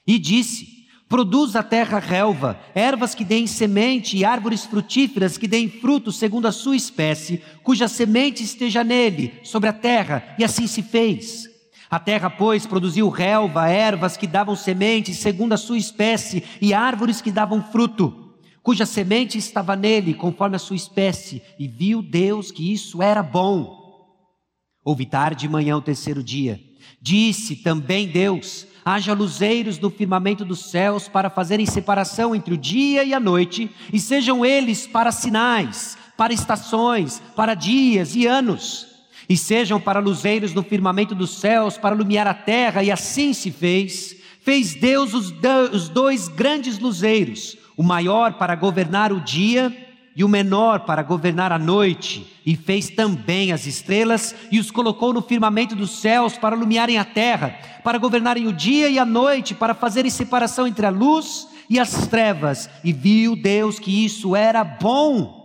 E 0.06 0.16
disse: 0.16 0.86
Produz 1.08 1.56
a 1.56 1.62
terra 1.64 1.98
relva, 1.98 2.56
ervas 2.72 3.16
que 3.16 3.24
deem 3.24 3.48
semente 3.48 4.16
e 4.16 4.24
árvores 4.24 4.64
frutíferas 4.64 5.36
que 5.36 5.48
deem 5.48 5.68
fruto 5.68 6.12
segundo 6.12 6.46
a 6.46 6.52
sua 6.52 6.76
espécie, 6.76 7.42
cuja 7.64 7.88
semente 7.88 8.44
esteja 8.44 8.84
nele, 8.84 9.34
sobre 9.42 9.68
a 9.68 9.72
terra, 9.72 10.36
e 10.38 10.44
assim 10.44 10.68
se 10.68 10.80
fez. 10.80 11.48
A 11.90 11.98
terra, 11.98 12.30
pois, 12.30 12.64
produziu 12.64 13.08
relva, 13.08 13.68
ervas 13.68 14.16
que 14.16 14.28
davam 14.28 14.54
semente 14.54 15.12
segundo 15.12 15.54
a 15.54 15.56
sua 15.56 15.78
espécie, 15.78 16.44
e 16.60 16.72
árvores 16.72 17.20
que 17.20 17.32
davam 17.32 17.60
fruto 17.60 18.27
cuja 18.68 18.84
semente 18.84 19.38
estava 19.38 19.74
nele, 19.74 20.12
conforme 20.12 20.56
a 20.56 20.58
sua 20.58 20.76
espécie, 20.76 21.40
e 21.58 21.66
viu 21.66 22.02
Deus 22.02 22.52
que 22.52 22.70
isso 22.70 23.02
era 23.02 23.22
bom. 23.22 23.74
Houve 24.84 25.06
tarde 25.06 25.46
e 25.46 25.48
manhã 25.48 25.74
o 25.74 25.80
terceiro 25.80 26.22
dia. 26.22 26.60
Disse 27.00 27.56
também 27.56 28.06
Deus: 28.06 28.66
haja 28.84 29.14
luzeiros 29.14 29.78
no 29.78 29.88
firmamento 29.88 30.44
dos 30.44 30.70
céus 30.70 31.08
para 31.08 31.30
fazerem 31.30 31.64
separação 31.64 32.34
entre 32.34 32.52
o 32.52 32.58
dia 32.58 33.02
e 33.04 33.14
a 33.14 33.18
noite, 33.18 33.70
e 33.90 33.98
sejam 33.98 34.44
eles 34.44 34.86
para 34.86 35.12
sinais, 35.12 35.96
para 36.14 36.34
estações, 36.34 37.22
para 37.34 37.54
dias 37.54 38.14
e 38.14 38.26
anos. 38.26 38.86
E 39.30 39.34
sejam 39.38 39.80
para 39.80 39.98
luzeiros 39.98 40.52
no 40.52 40.62
firmamento 40.62 41.14
dos 41.14 41.38
céus, 41.38 41.78
para 41.78 41.94
iluminar 41.94 42.26
a 42.26 42.34
terra, 42.34 42.82
e 42.82 42.90
assim 42.90 43.32
se 43.32 43.50
fez. 43.50 44.14
Fez 44.42 44.74
Deus 44.74 45.14
os, 45.14 45.30
dois 45.88 46.28
grandes 46.28 46.78
luzeiros, 46.78 47.56
o 47.78 47.82
maior 47.84 48.32
para 48.32 48.56
governar 48.56 49.12
o 49.12 49.20
dia 49.20 49.72
e 50.16 50.24
o 50.24 50.28
menor 50.28 50.80
para 50.80 51.00
governar 51.00 51.52
a 51.52 51.58
noite, 51.60 52.26
e 52.44 52.56
fez 52.56 52.90
também 52.90 53.52
as 53.52 53.66
estrelas 53.66 54.34
e 54.50 54.58
os 54.58 54.68
colocou 54.68 55.12
no 55.14 55.22
firmamento 55.22 55.76
dos 55.76 56.00
céus 56.00 56.36
para 56.36 56.56
iluminarem 56.56 56.98
a 56.98 57.04
terra, 57.04 57.56
para 57.84 57.98
governarem 57.98 58.48
o 58.48 58.52
dia 58.52 58.88
e 58.88 58.98
a 58.98 59.04
noite, 59.04 59.54
para 59.54 59.74
fazerem 59.74 60.10
separação 60.10 60.66
entre 60.66 60.84
a 60.86 60.90
luz 60.90 61.46
e 61.70 61.78
as 61.78 62.08
trevas. 62.08 62.68
E 62.82 62.92
viu 62.92 63.40
Deus 63.40 63.78
que 63.78 64.04
isso 64.04 64.34
era 64.34 64.64
bom. 64.64 65.38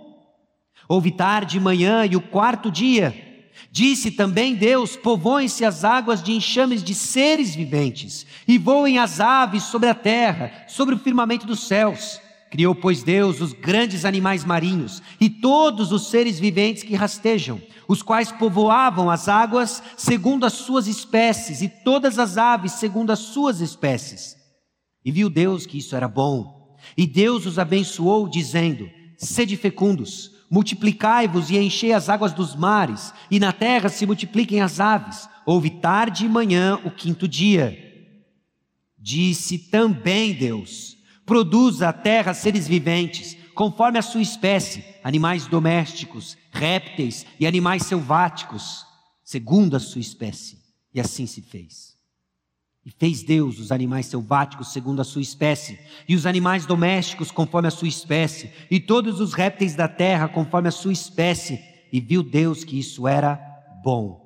Houve 0.89 1.11
tarde 1.11 1.57
e 1.57 1.61
manhã 1.61 2.03
e 2.03 2.15
o 2.15 2.21
quarto 2.21 2.71
dia. 2.71 3.32
Disse 3.73 4.11
também 4.11 4.53
Deus: 4.53 4.95
Povoem-se 4.95 5.65
as 5.65 5.83
águas 5.83 6.21
de 6.21 6.31
enxames 6.31 6.83
de 6.83 6.93
seres 6.93 7.55
viventes, 7.55 8.23
e 8.47 8.59
voem 8.59 8.99
as 8.99 9.19
aves 9.19 9.63
sobre 9.63 9.89
a 9.89 9.95
terra, 9.95 10.65
sobre 10.67 10.93
o 10.93 10.99
firmamento 10.99 11.47
dos 11.47 11.61
céus. 11.67 12.21
Criou, 12.51 12.75
pois, 12.75 13.01
Deus 13.01 13.41
os 13.41 13.51
grandes 13.51 14.05
animais 14.05 14.45
marinhos 14.45 15.01
e 15.19 15.27
todos 15.27 15.91
os 15.91 16.05
seres 16.11 16.39
viventes 16.39 16.83
que 16.83 16.93
rastejam, 16.93 17.59
os 17.87 18.03
quais 18.03 18.31
povoavam 18.31 19.09
as 19.09 19.27
águas 19.27 19.81
segundo 19.97 20.45
as 20.45 20.53
suas 20.53 20.85
espécies, 20.85 21.63
e 21.63 21.67
todas 21.67 22.19
as 22.19 22.37
aves 22.37 22.73
segundo 22.73 23.09
as 23.09 23.17
suas 23.17 23.59
espécies. 23.59 24.35
E 25.03 25.11
viu 25.11 25.31
Deus 25.31 25.65
que 25.65 25.79
isso 25.79 25.95
era 25.95 26.07
bom. 26.07 26.77
E 26.95 27.07
Deus 27.07 27.47
os 27.47 27.57
abençoou, 27.57 28.29
dizendo: 28.29 28.87
Sede 29.17 29.57
fecundos, 29.57 30.32
multiplicai-vos 30.53 31.50
e 31.50 31.57
enchei 31.57 31.93
as 31.93 32.10
águas 32.10 32.31
dos 32.31 32.55
mares, 32.55 33.12
e 33.31 33.39
na 33.39 33.51
terra 33.51 33.89
se 33.89 34.05
multipliquem 34.05 34.62
as 34.62 34.79
aves. 34.79 35.27
Houve 35.48 35.72
tarde 35.72 36.25
e 36.25 36.29
manhã 36.29 36.79
o 36.86 36.91
quinto 36.91 37.27
dia. 37.27 37.75
Disse 38.95 39.57
também 39.57 40.31
Deus: 40.31 40.95
Produza 41.25 41.89
a 41.89 41.93
terra 41.93 42.36
seres 42.36 42.67
viventes, 42.67 43.36
conforme 43.55 43.98
a 43.98 44.03
sua 44.03 44.22
espécie, 44.22 44.86
animais 45.03 45.48
domésticos, 45.48 46.38
répteis 46.51 47.25
e 47.39 47.48
animais 47.48 47.81
selváticos, 47.88 48.86
segundo 49.24 49.75
a 49.75 49.79
sua 49.79 50.01
espécie. 50.01 50.60
E 50.93 51.01
assim 51.01 51.25
se 51.25 51.41
fez. 51.41 51.92
E 52.85 52.91
fez 52.91 53.23
Deus 53.23 53.59
os 53.59 53.71
animais 53.71 54.07
selváticos 54.07 54.73
segundo 54.73 55.01
a 55.01 55.05
sua 55.05 55.21
espécie, 55.21 55.79
e 56.07 56.15
os 56.15 56.25
animais 56.25 56.65
domésticos 56.65 57.31
conforme 57.31 57.69
a 57.69 57.71
sua 57.71 57.87
espécie, 57.87 58.51
e 58.69 58.79
todos 58.79 59.21
os 59.21 59.33
répteis 59.33 59.73
da 59.73 59.87
terra 59.87 60.27
conforme 60.27 60.67
a 60.67 60.71
sua 60.71 60.91
espécie, 60.91 61.61
e 61.91 62.01
viu 62.01 62.21
Deus 62.21 62.63
que 62.63 62.77
isso 62.77 63.07
era 63.07 63.39
bom. 63.83 64.21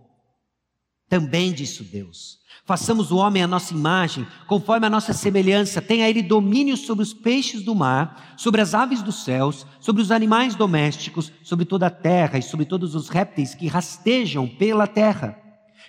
Também 1.07 1.53
disse 1.53 1.83
Deus: 1.83 2.39
Façamos 2.65 3.11
o 3.11 3.17
homem 3.17 3.43
à 3.43 3.47
nossa 3.47 3.73
imagem, 3.73 4.25
conforme 4.47 4.87
a 4.87 4.89
nossa 4.89 5.13
semelhança, 5.13 5.81
tenha 5.81 6.09
ele 6.09 6.23
domínio 6.23 6.75
sobre 6.75 7.03
os 7.03 7.13
peixes 7.13 7.61
do 7.63 7.75
mar, 7.75 8.35
sobre 8.37 8.59
as 8.59 8.73
aves 8.73 9.03
dos 9.03 9.23
céus, 9.23 9.65
sobre 9.79 10.01
os 10.01 10.11
animais 10.11 10.55
domésticos, 10.55 11.31
sobre 11.43 11.63
toda 11.63 11.87
a 11.87 11.91
terra 11.91 12.39
e 12.39 12.41
sobre 12.43 12.65
todos 12.65 12.95
os 12.95 13.07
répteis 13.07 13.53
que 13.53 13.67
rastejam 13.67 14.47
pela 14.47 14.87
terra. 14.87 15.46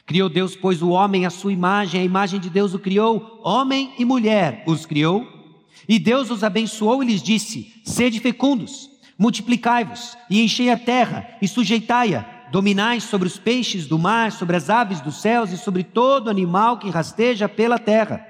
Criou 0.09 0.31
Deus, 0.31 0.57
pois, 0.57 0.81
o 0.81 0.89
homem 0.89 1.27
à 1.27 1.31
sua 1.31 1.53
imagem, 1.53 2.01
a 2.01 2.05
imagem 2.05 2.41
de 2.41 2.49
Deus 2.49 2.73
o 2.73 2.79
criou, 2.79 3.43
homem 3.45 3.93
e 3.99 4.07
mulher 4.07 4.65
os 4.67 4.87
criou. 4.87 5.29
E 5.87 5.99
Deus 5.99 6.31
os 6.31 6.43
abençoou 6.43 7.03
e 7.03 7.07
lhes 7.07 7.23
disse: 7.23 7.75
Sede 7.85 8.19
fecundos, 8.19 8.89
multiplicai-vos 9.19 10.17
e 10.31 10.43
enchei 10.43 10.71
a 10.71 10.79
terra 10.79 11.29
e 11.43 11.47
sujeitai-a 11.47 12.25
dominais 12.51 13.05
sobre 13.05 13.29
os 13.29 13.39
peixes 13.39 13.87
do 13.87 13.99
mar, 13.99 14.33
sobre 14.33 14.57
as 14.57 14.71
aves 14.71 15.03
dos 15.03 15.21
céus 15.21 15.53
e 15.53 15.59
sobre 15.59 15.83
todo 15.83 16.31
animal 16.31 16.79
que 16.79 16.89
rasteja 16.89 17.47
pela 17.47 17.79
terra. 17.79 18.27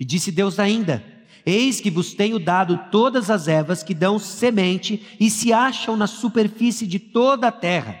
E 0.00 0.04
disse 0.04 0.32
Deus 0.32 0.58
ainda: 0.58 1.00
Eis 1.46 1.80
que 1.80 1.92
vos 1.92 2.12
tenho 2.12 2.40
dado 2.40 2.76
todas 2.90 3.30
as 3.30 3.46
ervas 3.46 3.84
que 3.84 3.94
dão 3.94 4.18
semente 4.18 5.00
e 5.20 5.30
se 5.30 5.52
acham 5.52 5.96
na 5.96 6.08
superfície 6.08 6.88
de 6.88 6.98
toda 6.98 7.46
a 7.46 7.52
terra, 7.52 8.00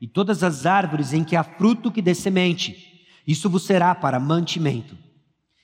e 0.00 0.08
todas 0.08 0.42
as 0.42 0.66
árvores 0.66 1.12
em 1.12 1.24
que 1.24 1.36
há 1.36 1.42
fruto 1.42 1.90
que 1.90 2.02
dê 2.02 2.14
semente. 2.14 3.06
Isso 3.26 3.48
vos 3.48 3.64
será 3.64 3.94
para 3.94 4.20
mantimento. 4.20 4.96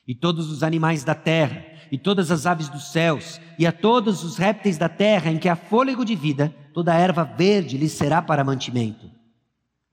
E 0.07 0.15
todos 0.15 0.51
os 0.51 0.63
animais 0.63 1.05
da 1.05 1.15
terra, 1.15 1.65
e 1.91 1.99
todas 1.99 2.31
as 2.31 2.47
aves 2.47 2.69
dos 2.69 2.93
céus, 2.93 3.41
e 3.59 3.67
a 3.67 3.73
todos 3.73 4.23
os 4.25 4.37
répteis 4.37 4.79
da 4.79 4.89
terra 4.89 5.31
em 5.31 5.39
que 5.39 5.49
há 5.49 5.57
fôlego 5.57 6.05
de 6.05 6.15
vida, 6.15 6.55
toda 6.73 6.93
a 6.93 6.99
erva 6.99 7.25
verde 7.25 7.77
lhe 7.77 7.89
será 7.89 8.23
para 8.23 8.45
mantimento. 8.45 9.11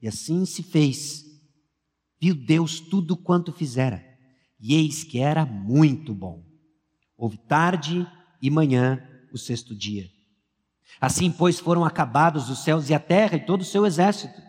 E 0.02 0.08
assim 0.08 0.46
se 0.46 0.64
fez. 0.64 1.26
Viu 2.20 2.36
Deus 2.36 2.80
tudo 2.80 3.18
quanto 3.18 3.52
fizera, 3.52 4.04
e 4.60 4.76
eis 4.76 5.04
que 5.04 5.20
era 5.20 5.46
muito 5.46 6.14
bom. 6.14 6.44
Houve 7.18 7.38
tarde 7.38 8.08
e 8.42 8.50
manhã 8.50 9.04
o 9.32 9.38
sexto 9.38 9.76
dia. 9.76 10.17
Assim, 11.00 11.32
pois, 11.32 11.60
foram 11.60 11.86
acabados 11.86 12.50
os 12.50 12.64
céus 12.64 12.90
e 12.90 12.94
a 12.94 13.00
terra 13.00 13.38
e 13.38 13.46
todo 13.46 13.62
o 13.62 13.66
seu 13.66 13.86
exército. 13.86 14.42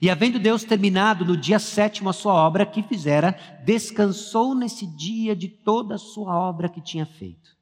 E 0.00 0.10
havendo 0.10 0.38
Deus 0.38 0.64
terminado 0.64 1.24
no 1.24 1.36
dia 1.36 1.58
sétimo 1.58 2.08
a 2.08 2.12
sua 2.12 2.34
obra 2.34 2.66
que 2.66 2.82
fizera, 2.82 3.38
descansou 3.64 4.54
nesse 4.54 4.86
dia 4.86 5.36
de 5.36 5.48
toda 5.48 5.94
a 5.94 5.98
sua 5.98 6.36
obra 6.36 6.68
que 6.68 6.80
tinha 6.80 7.06
feito. 7.06 7.56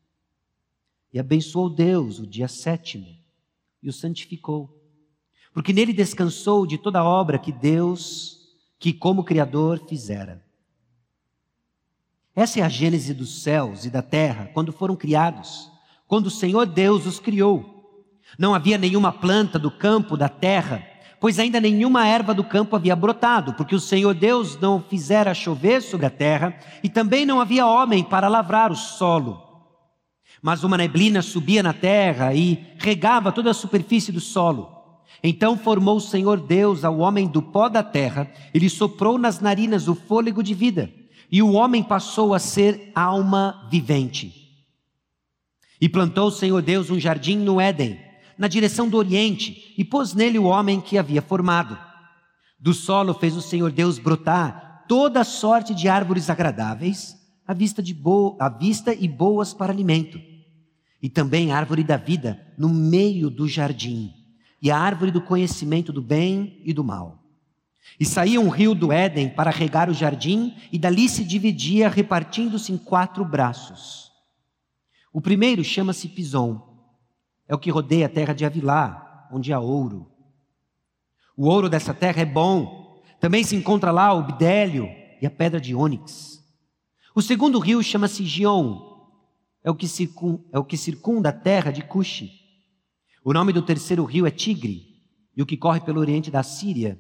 E 1.12 1.18
abençoou 1.18 1.68
Deus 1.68 2.18
o 2.18 2.26
dia 2.26 2.48
sétimo 2.48 3.06
e 3.82 3.88
o 3.88 3.92
santificou, 3.92 4.80
porque 5.52 5.72
nele 5.72 5.92
descansou 5.92 6.66
de 6.66 6.78
toda 6.78 7.00
a 7.00 7.04
obra 7.04 7.38
que 7.38 7.52
Deus, 7.52 8.38
que 8.78 8.92
como 8.92 9.24
Criador 9.24 9.86
fizera. 9.86 10.42
Essa 12.34 12.60
é 12.60 12.62
a 12.62 12.68
gênese 12.68 13.12
dos 13.12 13.42
céus 13.42 13.84
e 13.84 13.90
da 13.90 14.00
terra, 14.00 14.50
quando 14.54 14.72
foram 14.72 14.96
criados, 14.96 15.70
quando 16.08 16.26
o 16.26 16.30
Senhor 16.30 16.64
Deus 16.64 17.04
os 17.04 17.20
criou. 17.20 17.71
Não 18.38 18.54
havia 18.54 18.78
nenhuma 18.78 19.12
planta 19.12 19.58
do 19.58 19.70
campo, 19.70 20.16
da 20.16 20.28
terra, 20.28 20.86
pois 21.20 21.38
ainda 21.38 21.60
nenhuma 21.60 22.06
erva 22.06 22.34
do 22.34 22.42
campo 22.42 22.74
havia 22.74 22.96
brotado, 22.96 23.54
porque 23.54 23.74
o 23.74 23.80
Senhor 23.80 24.12
Deus 24.12 24.58
não 24.58 24.82
fizera 24.82 25.32
chover 25.34 25.80
sobre 25.80 26.06
a 26.06 26.10
terra, 26.10 26.58
e 26.82 26.88
também 26.88 27.24
não 27.24 27.40
havia 27.40 27.66
homem 27.66 28.02
para 28.02 28.26
lavrar 28.26 28.72
o 28.72 28.76
solo. 28.76 29.40
Mas 30.42 30.64
uma 30.64 30.76
neblina 30.76 31.22
subia 31.22 31.62
na 31.62 31.72
terra 31.72 32.34
e 32.34 32.74
regava 32.78 33.30
toda 33.30 33.50
a 33.50 33.54
superfície 33.54 34.10
do 34.10 34.20
solo. 34.20 34.68
Então 35.22 35.56
formou 35.56 35.98
o 35.98 36.00
Senhor 36.00 36.40
Deus 36.40 36.84
ao 36.84 36.98
homem 36.98 37.28
do 37.28 37.40
pó 37.40 37.68
da 37.68 37.84
terra, 37.84 38.28
e 38.52 38.58
lhe 38.58 38.68
soprou 38.68 39.16
nas 39.16 39.38
narinas 39.38 39.86
o 39.86 39.94
fôlego 39.94 40.42
de 40.42 40.54
vida, 40.54 40.90
e 41.30 41.40
o 41.40 41.52
homem 41.52 41.84
passou 41.84 42.34
a 42.34 42.40
ser 42.40 42.90
alma 42.96 43.68
vivente. 43.70 44.34
E 45.80 45.88
plantou 45.88 46.26
o 46.26 46.32
Senhor 46.32 46.60
Deus 46.62 46.90
um 46.90 46.98
jardim 46.98 47.36
no 47.36 47.60
Éden, 47.60 47.98
na 48.36 48.48
direção 48.48 48.88
do 48.88 48.96
oriente 48.96 49.74
e 49.76 49.84
pôs 49.84 50.14
nele 50.14 50.38
o 50.38 50.44
homem 50.44 50.80
que 50.80 50.98
havia 50.98 51.22
formado. 51.22 51.78
Do 52.58 52.72
solo 52.72 53.14
fez 53.14 53.36
o 53.36 53.42
Senhor 53.42 53.72
Deus 53.72 53.98
brotar 53.98 54.84
toda 54.88 55.24
sorte 55.24 55.74
de 55.74 55.88
árvores 55.88 56.30
agradáveis, 56.30 57.16
à 57.46 57.54
vista, 57.54 57.82
boa, 57.94 58.36
à 58.38 58.48
vista 58.48 58.94
e 58.94 59.08
boas 59.08 59.52
para 59.52 59.72
alimento, 59.72 60.20
e 61.02 61.08
também 61.08 61.50
a 61.50 61.56
árvore 61.56 61.82
da 61.82 61.96
vida 61.96 62.40
no 62.56 62.68
meio 62.68 63.28
do 63.28 63.48
jardim, 63.48 64.12
e 64.60 64.70
a 64.70 64.78
árvore 64.78 65.10
do 65.10 65.20
conhecimento 65.20 65.92
do 65.92 66.00
bem 66.00 66.60
e 66.64 66.72
do 66.72 66.84
mal. 66.84 67.20
E 67.98 68.06
saía 68.06 68.40
um 68.40 68.48
rio 68.48 68.74
do 68.74 68.92
Éden 68.92 69.28
para 69.28 69.50
regar 69.50 69.90
o 69.90 69.94
jardim, 69.94 70.54
e 70.70 70.78
dali 70.78 71.08
se 71.08 71.24
dividia, 71.24 71.88
repartindo-se 71.88 72.72
em 72.72 72.78
quatro 72.78 73.24
braços. 73.24 74.10
O 75.12 75.20
primeiro 75.20 75.64
chama-se 75.64 76.08
Pison 76.08 76.71
é 77.52 77.54
o 77.54 77.58
que 77.58 77.70
rodeia 77.70 78.06
a 78.06 78.08
terra 78.08 78.32
de 78.32 78.46
Avilá, 78.46 79.28
onde 79.30 79.52
há 79.52 79.60
ouro. 79.60 80.10
O 81.36 81.46
ouro 81.46 81.68
dessa 81.68 81.92
terra 81.92 82.22
é 82.22 82.24
bom. 82.24 83.02
Também 83.20 83.44
se 83.44 83.54
encontra 83.54 83.90
lá 83.90 84.14
o 84.14 84.22
bidélio 84.22 84.88
e 85.20 85.26
a 85.26 85.30
pedra 85.30 85.60
de 85.60 85.74
ônix. 85.74 86.42
O 87.14 87.20
segundo 87.20 87.58
rio 87.58 87.82
chama-se 87.82 88.24
Gion. 88.24 88.80
É 89.62 89.70
o, 89.70 89.74
que 89.74 89.86
circun, 89.86 90.42
é 90.50 90.58
o 90.58 90.64
que 90.64 90.78
circunda 90.78 91.28
a 91.28 91.32
terra 91.32 91.70
de 91.70 91.82
Cuxi. 91.82 92.30
O 93.22 93.34
nome 93.34 93.52
do 93.52 93.60
terceiro 93.60 94.02
rio 94.06 94.26
é 94.26 94.30
Tigre, 94.30 94.86
e 95.36 95.42
o 95.42 95.46
que 95.46 95.58
corre 95.58 95.80
pelo 95.80 96.00
oriente 96.00 96.30
da 96.30 96.42
Síria. 96.42 96.98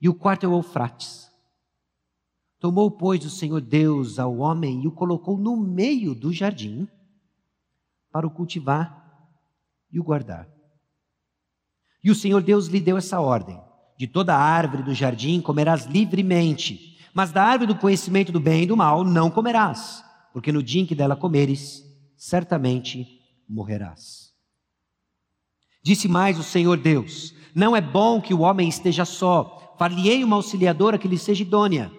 E 0.00 0.08
o 0.08 0.14
quarto 0.14 0.46
é 0.46 0.48
o 0.48 0.54
Eufrates. 0.54 1.28
Tomou, 2.60 2.92
pois, 2.92 3.24
o 3.24 3.30
Senhor 3.30 3.60
Deus 3.60 4.20
ao 4.20 4.36
homem 4.36 4.84
e 4.84 4.86
o 4.86 4.92
colocou 4.92 5.36
no 5.36 5.56
meio 5.56 6.14
do 6.14 6.32
jardim 6.32 6.86
para 8.12 8.24
o 8.24 8.30
cultivar 8.30 9.01
e 9.92 10.00
o 10.00 10.04
guardar. 10.04 10.48
E 12.02 12.10
o 12.10 12.14
Senhor 12.14 12.42
Deus 12.42 12.66
lhe 12.66 12.80
deu 12.80 12.96
essa 12.96 13.20
ordem: 13.20 13.60
de 13.98 14.06
toda 14.06 14.36
árvore 14.36 14.82
do 14.82 14.94
jardim 14.94 15.40
comerás 15.40 15.84
livremente, 15.84 16.98
mas 17.14 17.30
da 17.30 17.44
árvore 17.44 17.72
do 17.72 17.78
conhecimento 17.78 18.32
do 18.32 18.40
bem 18.40 18.62
e 18.62 18.66
do 18.66 18.76
mal 18.76 19.04
não 19.04 19.30
comerás, 19.30 20.02
porque 20.32 20.50
no 20.50 20.62
dia 20.62 20.82
em 20.82 20.86
que 20.86 20.94
dela 20.94 21.14
comeres, 21.14 21.82
certamente 22.16 23.06
morrerás. 23.48 24.32
Disse 25.84 26.08
mais 26.08 26.38
o 26.38 26.42
Senhor 26.42 26.78
Deus: 26.78 27.34
Não 27.54 27.76
é 27.76 27.80
bom 27.80 28.20
que 28.20 28.32
o 28.32 28.40
homem 28.40 28.68
esteja 28.68 29.04
só, 29.04 29.74
far-lhe-ei 29.78 30.24
uma 30.24 30.36
auxiliadora 30.36 30.98
que 30.98 31.08
lhe 31.08 31.18
seja 31.18 31.42
idônea. 31.42 31.90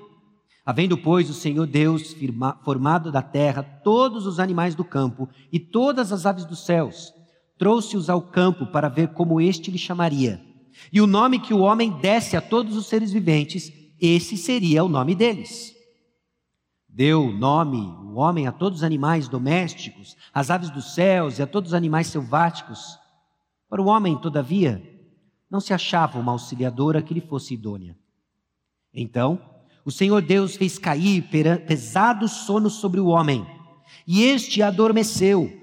Havendo, 0.65 0.97
pois, 0.97 1.29
o 1.29 1.33
Senhor 1.33 1.67
Deus 1.67 2.13
firma, 2.13 2.57
formado 2.63 3.11
da 3.11 3.21
terra 3.21 3.61
todos 3.61 4.25
os 4.25 4.39
animais 4.39 4.75
do 4.75 4.85
campo 4.85 5.27
e 5.51 5.59
todas 5.59 6.13
as 6.13 6.25
aves 6.25 6.45
dos 6.45 6.65
céus, 6.65 7.13
trouxe-os 7.63 8.09
ao 8.09 8.21
campo 8.21 8.65
para 8.65 8.89
ver 8.89 9.13
como 9.13 9.39
este 9.39 9.71
lhe 9.71 9.77
chamaria. 9.77 10.45
E 10.91 10.99
o 10.99 11.07
nome 11.07 11.39
que 11.39 11.53
o 11.53 11.59
homem 11.59 11.91
desse 11.91 12.35
a 12.35 12.41
todos 12.41 12.75
os 12.75 12.87
seres 12.87 13.13
viventes, 13.13 13.71
esse 14.01 14.35
seria 14.35 14.83
o 14.83 14.89
nome 14.89 15.15
deles. 15.15 15.73
Deu 16.89 17.31
nome 17.31 17.77
o 17.77 18.15
homem 18.15 18.47
a 18.47 18.51
todos 18.51 18.79
os 18.79 18.83
animais 18.83 19.29
domésticos, 19.29 20.17
às 20.33 20.51
aves 20.51 20.69
dos 20.69 20.93
céus 20.93 21.39
e 21.39 21.41
a 21.41 21.47
todos 21.47 21.69
os 21.69 21.73
animais 21.73 22.07
selváticos. 22.07 22.99
Para 23.69 23.81
o 23.81 23.85
homem, 23.85 24.17
todavia, 24.17 24.83
não 25.49 25.61
se 25.61 25.73
achava 25.73 26.19
uma 26.19 26.33
auxiliadora 26.33 27.01
que 27.01 27.13
lhe 27.13 27.21
fosse 27.21 27.53
idônea. 27.53 27.97
Então, 28.93 29.39
o 29.85 29.91
Senhor 29.91 30.21
Deus 30.21 30.57
fez 30.57 30.77
cair 30.77 31.29
pesado 31.65 32.27
sono 32.27 32.69
sobre 32.69 32.99
o 32.99 33.05
homem, 33.05 33.47
e 34.05 34.23
este 34.23 34.61
adormeceu 34.61 35.62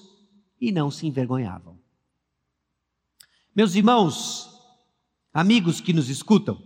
e 0.61 0.71
não 0.71 0.91
se 0.91 1.07
envergonhavam. 1.07 1.79
Meus 3.53 3.73
irmãos, 3.73 4.47
amigos 5.33 5.81
que 5.81 5.91
nos 5.91 6.07
escutam, 6.07 6.61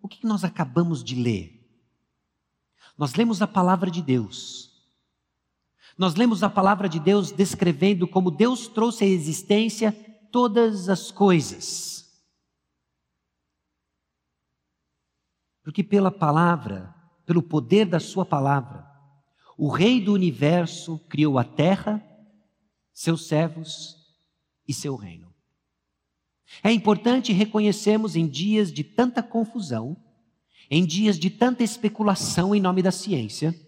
o 0.00 0.08
que 0.08 0.24
nós 0.24 0.44
acabamos 0.44 1.02
de 1.02 1.16
ler? 1.16 1.60
Nós 2.96 3.14
lemos 3.14 3.42
a 3.42 3.48
palavra 3.48 3.90
de 3.90 4.00
Deus. 4.00 4.70
Nós 5.98 6.14
lemos 6.14 6.42
a 6.42 6.48
palavra 6.48 6.88
de 6.88 7.00
Deus 7.00 7.32
descrevendo 7.32 8.06
como 8.06 8.30
Deus 8.30 8.68
trouxe 8.68 9.04
à 9.04 9.08
existência 9.08 9.92
todas 10.30 10.88
as 10.88 11.10
coisas. 11.10 12.08
Porque 15.62 15.82
pela 15.82 16.10
palavra, 16.10 16.94
pelo 17.26 17.42
poder 17.42 17.84
da 17.84 18.00
Sua 18.00 18.24
palavra, 18.24 18.88
o 19.58 19.68
Rei 19.68 20.00
do 20.00 20.14
universo 20.14 20.98
criou 21.08 21.38
a 21.38 21.44
terra 21.44 22.02
seus 23.00 23.28
servos 23.28 23.96
e 24.68 24.74
seu 24.74 24.94
reino. 24.94 25.32
É 26.62 26.70
importante 26.70 27.32
reconhecermos 27.32 28.14
em 28.14 28.28
dias 28.28 28.70
de 28.70 28.84
tanta 28.84 29.22
confusão, 29.22 29.96
em 30.70 30.84
dias 30.84 31.18
de 31.18 31.30
tanta 31.30 31.64
especulação 31.64 32.54
em 32.54 32.60
nome 32.60 32.82
da 32.82 32.90
ciência, 32.90 33.58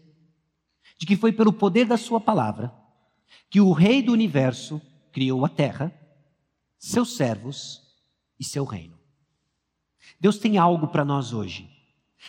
de 0.98 1.06
que 1.06 1.16
foi 1.16 1.32
pelo 1.32 1.50
poder 1.50 1.86
da 1.86 1.96
Sua 1.96 2.20
palavra 2.20 2.74
que 3.48 3.58
o 3.58 3.72
Rei 3.72 4.02
do 4.02 4.12
universo 4.12 4.78
criou 5.10 5.46
a 5.46 5.48
terra, 5.48 5.90
seus 6.78 7.16
servos 7.16 7.80
e 8.38 8.44
seu 8.44 8.66
reino. 8.66 8.98
Deus 10.20 10.36
tem 10.36 10.58
algo 10.58 10.88
para 10.88 11.06
nós 11.06 11.32
hoje. 11.32 11.70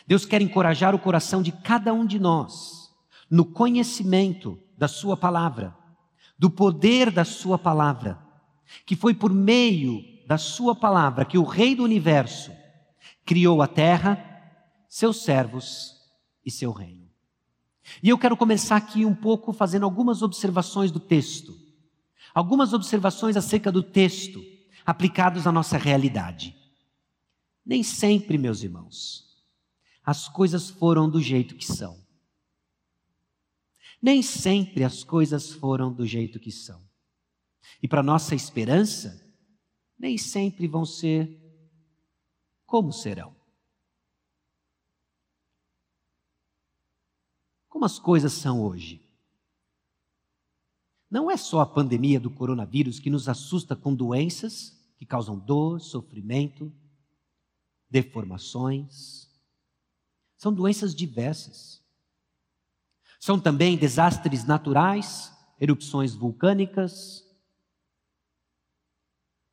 Deus 0.07 0.25
quer 0.25 0.41
encorajar 0.41 0.95
o 0.95 0.99
coração 0.99 1.41
de 1.43 1.51
cada 1.51 1.93
um 1.93 2.05
de 2.05 2.17
nós 2.17 2.95
no 3.29 3.43
conhecimento 3.43 4.57
da 4.77 4.87
Sua 4.87 5.17
palavra 5.17 5.82
do 6.37 6.49
poder 6.49 7.11
da 7.11 7.25
Sua 7.25 7.57
palavra, 7.57 8.19
que 8.85 8.95
foi 8.95 9.13
por 9.13 9.33
meio 9.33 10.01
da 10.27 10.37
Sua 10.37 10.75
palavra 10.75 11.25
que 11.25 11.37
o 11.37 11.43
Rei 11.43 11.75
do 11.75 11.83
universo 11.83 12.51
criou 13.25 13.61
a 13.61 13.67
terra, 13.67 14.17
seus 14.87 15.23
servos 15.23 15.95
e 16.45 16.51
seu 16.51 16.71
reino. 16.71 17.09
E 18.01 18.09
eu 18.09 18.17
quero 18.17 18.37
começar 18.37 18.75
aqui 18.75 19.05
um 19.05 19.15
pouco 19.15 19.51
fazendo 19.51 19.83
algumas 19.83 20.21
observações 20.21 20.91
do 20.91 20.99
texto. 20.99 21.53
Algumas 22.33 22.73
observações 22.73 23.35
acerca 23.35 23.71
do 23.71 23.83
texto 23.83 24.41
aplicados 24.85 25.45
à 25.45 25.51
nossa 25.51 25.77
realidade. 25.77 26.55
Nem 27.65 27.83
sempre, 27.83 28.37
meus 28.37 28.63
irmãos, 28.63 29.23
as 30.03 30.27
coisas 30.27 30.69
foram 30.69 31.09
do 31.09 31.21
jeito 31.21 31.55
que 31.55 31.65
são. 31.65 31.97
Nem 34.03 34.21
sempre 34.21 34.83
as 34.83 35.01
coisas 35.01 35.53
foram 35.53 35.93
do 35.93 36.05
jeito 36.05 36.37
que 36.37 36.51
são. 36.51 36.85
E 37.81 37.87
para 37.87 38.03
nossa 38.03 38.35
esperança, 38.35 39.25
nem 39.97 40.17
sempre 40.17 40.67
vão 40.67 40.85
ser 40.85 41.41
como 42.65 42.91
serão. 42.91 43.33
Como 47.69 47.85
as 47.85 47.97
coisas 47.97 48.33
são 48.33 48.61
hoje? 48.61 49.01
Não 51.09 51.31
é 51.31 51.37
só 51.37 51.61
a 51.61 51.65
pandemia 51.65 52.19
do 52.19 52.29
coronavírus 52.29 52.99
que 52.99 53.09
nos 53.09 53.29
assusta 53.29 53.73
com 53.73 53.95
doenças 53.95 54.77
que 54.97 55.05
causam 55.05 55.39
dor, 55.39 55.79
sofrimento, 55.79 56.73
deformações. 57.89 59.29
São 60.37 60.53
doenças 60.53 60.93
diversas. 60.93 61.82
São 63.23 63.39
também 63.39 63.77
desastres 63.77 64.43
naturais, 64.43 65.31
erupções 65.57 66.13
vulcânicas, 66.13 67.23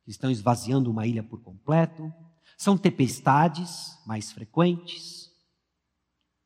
que 0.03 0.11
estão 0.11 0.29
esvaziando 0.29 0.91
uma 0.91 1.07
ilha 1.07 1.23
por 1.23 1.41
completo. 1.41 2.13
São 2.57 2.77
tempestades 2.77 3.97
mais 4.05 4.29
frequentes. 4.29 5.31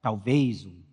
Talvez 0.03 0.67
um 0.67 0.83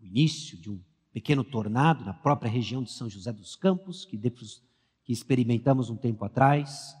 o 0.00 0.06
início 0.06 0.56
de 0.56 0.70
um 0.70 0.82
pequeno 1.12 1.44
tornado 1.44 2.02
na 2.02 2.14
própria 2.14 2.50
região 2.50 2.82
de 2.82 2.90
São 2.90 3.10
José 3.10 3.30
dos 3.30 3.54
Campos, 3.54 4.06
que, 4.06 4.16
que 4.16 5.12
experimentamos 5.12 5.90
um 5.90 5.98
tempo 5.98 6.24
atrás. 6.24 6.96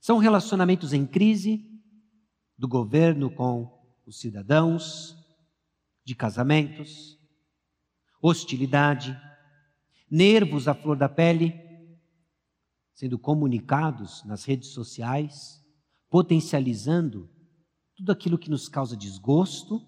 São 0.00 0.16
relacionamentos 0.16 0.94
em 0.94 1.06
crise 1.06 1.62
do 2.56 2.66
governo 2.66 3.30
com 3.30 3.84
os 4.06 4.18
cidadãos, 4.18 5.25
de 6.06 6.14
casamentos, 6.14 7.18
hostilidade, 8.22 9.20
nervos 10.08 10.68
à 10.68 10.74
flor 10.74 10.96
da 10.96 11.08
pele, 11.08 11.52
sendo 12.94 13.18
comunicados 13.18 14.22
nas 14.24 14.44
redes 14.44 14.68
sociais, 14.68 15.60
potencializando 16.08 17.28
tudo 17.96 18.12
aquilo 18.12 18.38
que 18.38 18.48
nos 18.48 18.68
causa 18.68 18.96
desgosto 18.96 19.84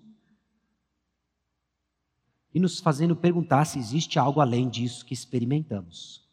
e 2.52 2.58
nos 2.58 2.80
fazendo 2.80 3.14
perguntar 3.14 3.64
se 3.64 3.78
existe 3.78 4.18
algo 4.18 4.40
além 4.40 4.68
disso 4.68 5.06
que 5.06 5.14
experimentamos. 5.14 6.28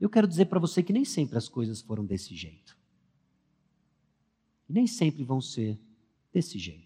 Eu 0.00 0.10
quero 0.10 0.26
dizer 0.26 0.46
para 0.46 0.58
você 0.58 0.82
que 0.82 0.92
nem 0.92 1.04
sempre 1.04 1.38
as 1.38 1.48
coisas 1.48 1.80
foram 1.80 2.04
desse 2.04 2.34
jeito. 2.34 2.76
E 4.68 4.72
nem 4.72 4.88
sempre 4.88 5.22
vão 5.22 5.40
ser 5.40 5.80
desse 6.32 6.58
jeito. 6.58 6.85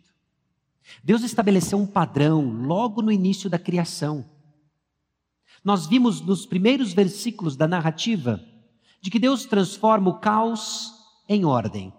Deus 1.02 1.22
estabeleceu 1.22 1.78
um 1.78 1.86
padrão 1.86 2.42
logo 2.42 3.02
no 3.02 3.12
início 3.12 3.48
da 3.48 3.58
criação. 3.58 4.24
Nós 5.64 5.86
vimos 5.86 6.20
nos 6.20 6.46
primeiros 6.46 6.92
versículos 6.92 7.56
da 7.56 7.68
narrativa 7.68 8.40
de 9.00 9.10
que 9.10 9.18
Deus 9.18 9.44
transforma 9.44 10.10
o 10.10 10.18
caos 10.18 10.92
em 11.28 11.44
ordem. 11.44 11.92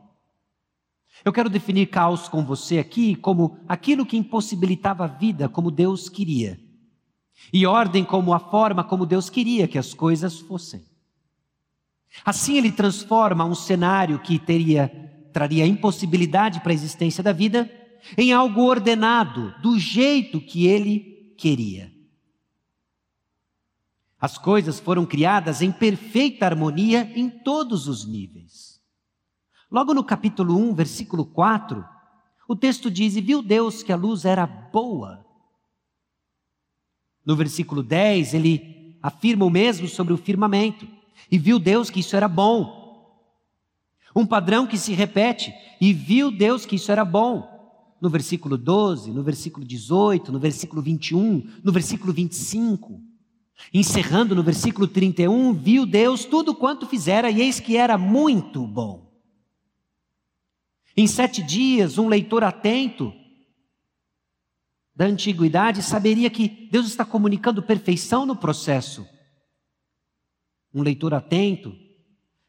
Eu 1.23 1.31
quero 1.31 1.49
definir 1.49 1.87
caos 1.87 2.27
com 2.27 2.43
você 2.43 2.79
aqui 2.79 3.15
como 3.15 3.59
aquilo 3.67 4.05
que 4.05 4.17
impossibilitava 4.17 5.05
a 5.05 5.07
vida 5.07 5.47
como 5.47 5.69
Deus 5.69 6.09
queria, 6.09 6.59
e 7.53 7.65
ordem 7.65 8.03
como 8.03 8.33
a 8.33 8.39
forma 8.39 8.83
como 8.83 9.05
Deus 9.05 9.29
queria 9.29 9.67
que 9.67 9.77
as 9.77 9.93
coisas 9.93 10.39
fossem. 10.39 10.83
Assim 12.25 12.57
ele 12.57 12.71
transforma 12.71 13.45
um 13.45 13.55
cenário 13.55 14.19
que 14.19 14.37
teria 14.39 15.09
traria 15.31 15.65
impossibilidade 15.65 16.59
para 16.59 16.71
a 16.71 16.73
existência 16.73 17.23
da 17.23 17.31
vida 17.31 17.69
em 18.17 18.33
algo 18.33 18.61
ordenado, 18.61 19.53
do 19.61 19.77
jeito 19.79 20.39
que 20.39 20.67
ele 20.67 21.33
queria. 21.37 21.91
As 24.19 24.37
coisas 24.37 24.79
foram 24.79 25.05
criadas 25.05 25.61
em 25.61 25.71
perfeita 25.71 26.45
harmonia 26.45 27.11
em 27.15 27.29
todos 27.29 27.87
os 27.87 28.05
níveis. 28.05 28.79
Logo 29.71 29.93
no 29.93 30.03
capítulo 30.03 30.55
1, 30.57 30.75
versículo 30.75 31.25
4, 31.25 31.83
o 32.47 32.55
texto 32.55 32.91
diz: 32.91 33.15
E 33.15 33.21
viu 33.21 33.41
Deus 33.41 33.81
que 33.81 33.91
a 33.91 33.95
luz 33.95 34.25
era 34.25 34.45
boa. 34.45 35.25
No 37.25 37.35
versículo 37.35 37.81
10, 37.81 38.33
ele 38.33 38.99
afirma 39.01 39.45
o 39.45 39.49
mesmo 39.49 39.87
sobre 39.87 40.13
o 40.13 40.17
firmamento. 40.17 40.87
E 41.31 41.37
viu 41.37 41.57
Deus 41.57 41.89
que 41.89 42.01
isso 42.01 42.15
era 42.15 42.27
bom. 42.27 42.79
Um 44.15 44.25
padrão 44.25 44.67
que 44.67 44.77
se 44.77 44.93
repete. 44.93 45.53
E 45.79 45.93
viu 45.93 46.29
Deus 46.29 46.65
que 46.65 46.75
isso 46.75 46.91
era 46.91 47.05
bom. 47.05 47.50
No 48.01 48.09
versículo 48.09 48.57
12, 48.57 49.11
no 49.11 49.21
versículo 49.21 49.63
18, 49.63 50.31
no 50.31 50.39
versículo 50.39 50.81
21, 50.81 51.47
no 51.63 51.71
versículo 51.71 52.11
25. 52.11 52.99
Encerrando 53.71 54.33
no 54.33 54.41
versículo 54.41 54.87
31, 54.87 55.53
viu 55.53 55.85
Deus 55.85 56.25
tudo 56.25 56.55
quanto 56.55 56.87
fizera, 56.87 57.29
e 57.29 57.41
eis 57.41 57.59
que 57.59 57.77
era 57.77 57.99
muito 57.99 58.65
bom. 58.65 59.11
Em 60.97 61.05
sete 61.05 61.43
dias, 61.43 61.99
um 61.99 62.07
leitor 62.07 62.43
atento 62.43 63.13
da 64.95 65.05
antiguidade 65.05 65.81
saberia 65.81 66.29
que 66.29 66.47
Deus 66.71 66.87
está 66.87 67.05
comunicando 67.05 67.63
perfeição 67.63 68.25
no 68.25 68.35
processo. 68.35 69.07
Um 70.73 70.81
leitor 70.81 71.13
atento 71.13 71.75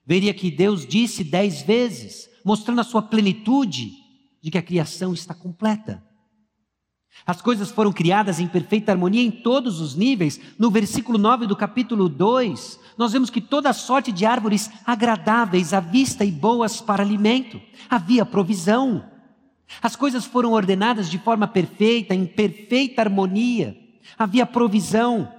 veria 0.04 0.34
que 0.34 0.50
Deus 0.50 0.86
disse 0.86 1.22
dez 1.22 1.62
vezes, 1.62 2.28
mostrando 2.44 2.80
a 2.80 2.84
sua 2.84 3.02
plenitude 3.02 4.01
de 4.42 4.50
que 4.50 4.58
a 4.58 4.62
criação 4.62 5.14
está 5.14 5.32
completa. 5.32 6.02
As 7.24 7.40
coisas 7.40 7.70
foram 7.70 7.92
criadas 7.92 8.40
em 8.40 8.48
perfeita 8.48 8.90
harmonia 8.90 9.22
em 9.22 9.30
todos 9.30 9.80
os 9.80 9.94
níveis. 9.94 10.40
No 10.58 10.70
versículo 10.70 11.18
9 11.18 11.46
do 11.46 11.54
capítulo 11.54 12.08
2, 12.08 12.80
nós 12.98 13.12
vemos 13.12 13.30
que 13.30 13.40
toda 13.40 13.72
sorte 13.72 14.10
de 14.10 14.26
árvores 14.26 14.70
agradáveis 14.84 15.72
à 15.72 15.78
vista 15.78 16.24
e 16.24 16.32
boas 16.32 16.80
para 16.80 17.02
alimento. 17.02 17.60
Havia 17.88 18.26
provisão. 18.26 19.08
As 19.80 19.94
coisas 19.94 20.24
foram 20.24 20.52
ordenadas 20.52 21.08
de 21.08 21.18
forma 21.18 21.46
perfeita, 21.46 22.14
em 22.14 22.26
perfeita 22.26 23.02
harmonia. 23.02 23.76
Havia 24.18 24.44
provisão. 24.44 25.32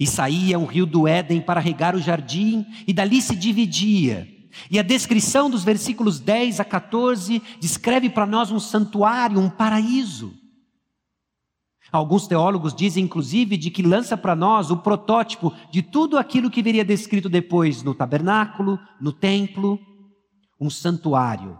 E 0.00 0.06
saía 0.06 0.58
um 0.58 0.64
rio 0.64 0.86
do 0.86 1.06
Éden 1.06 1.42
para 1.42 1.60
regar 1.60 1.94
o 1.94 2.00
jardim, 2.00 2.64
e 2.86 2.92
dali 2.92 3.20
se 3.20 3.36
dividia. 3.36 4.31
E 4.70 4.78
a 4.78 4.82
descrição 4.82 5.50
dos 5.50 5.64
versículos 5.64 6.20
10 6.20 6.60
a 6.60 6.64
14 6.64 7.42
descreve 7.58 8.10
para 8.10 8.26
nós 8.26 8.50
um 8.50 8.60
santuário, 8.60 9.38
um 9.38 9.50
paraíso. 9.50 10.34
Alguns 11.90 12.26
teólogos 12.26 12.74
dizem, 12.74 13.04
inclusive, 13.04 13.56
de 13.56 13.70
que 13.70 13.82
lança 13.82 14.16
para 14.16 14.34
nós 14.34 14.70
o 14.70 14.78
protótipo 14.78 15.52
de 15.70 15.82
tudo 15.82 16.16
aquilo 16.16 16.50
que 16.50 16.62
viria 16.62 16.84
descrito 16.84 17.28
depois 17.28 17.82
no 17.82 17.94
tabernáculo, 17.94 18.78
no 19.00 19.12
templo, 19.12 19.78
um 20.58 20.70
santuário. 20.70 21.58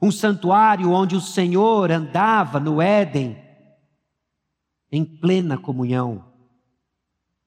Um 0.00 0.12
santuário 0.12 0.92
onde 0.92 1.16
o 1.16 1.20
Senhor 1.20 1.90
andava 1.90 2.60
no 2.60 2.80
Éden 2.80 3.36
em 4.92 5.04
plena 5.04 5.58
comunhão 5.58 6.24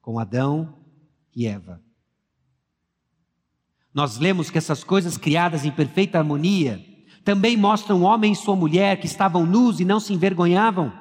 com 0.02 0.18
Adão 0.18 0.74
e 1.34 1.46
Eva. 1.46 1.80
Nós 3.94 4.18
lemos 4.18 4.50
que 4.50 4.58
essas 4.58 4.82
coisas 4.82 5.18
criadas 5.18 5.64
em 5.64 5.70
perfeita 5.70 6.18
harmonia 6.18 6.84
também 7.24 7.56
mostram 7.56 8.02
homem 8.02 8.32
e 8.32 8.36
sua 8.36 8.56
mulher 8.56 8.98
que 8.98 9.06
estavam 9.06 9.46
nus 9.46 9.80
e 9.80 9.84
não 9.84 10.00
se 10.00 10.12
envergonhavam, 10.12 10.92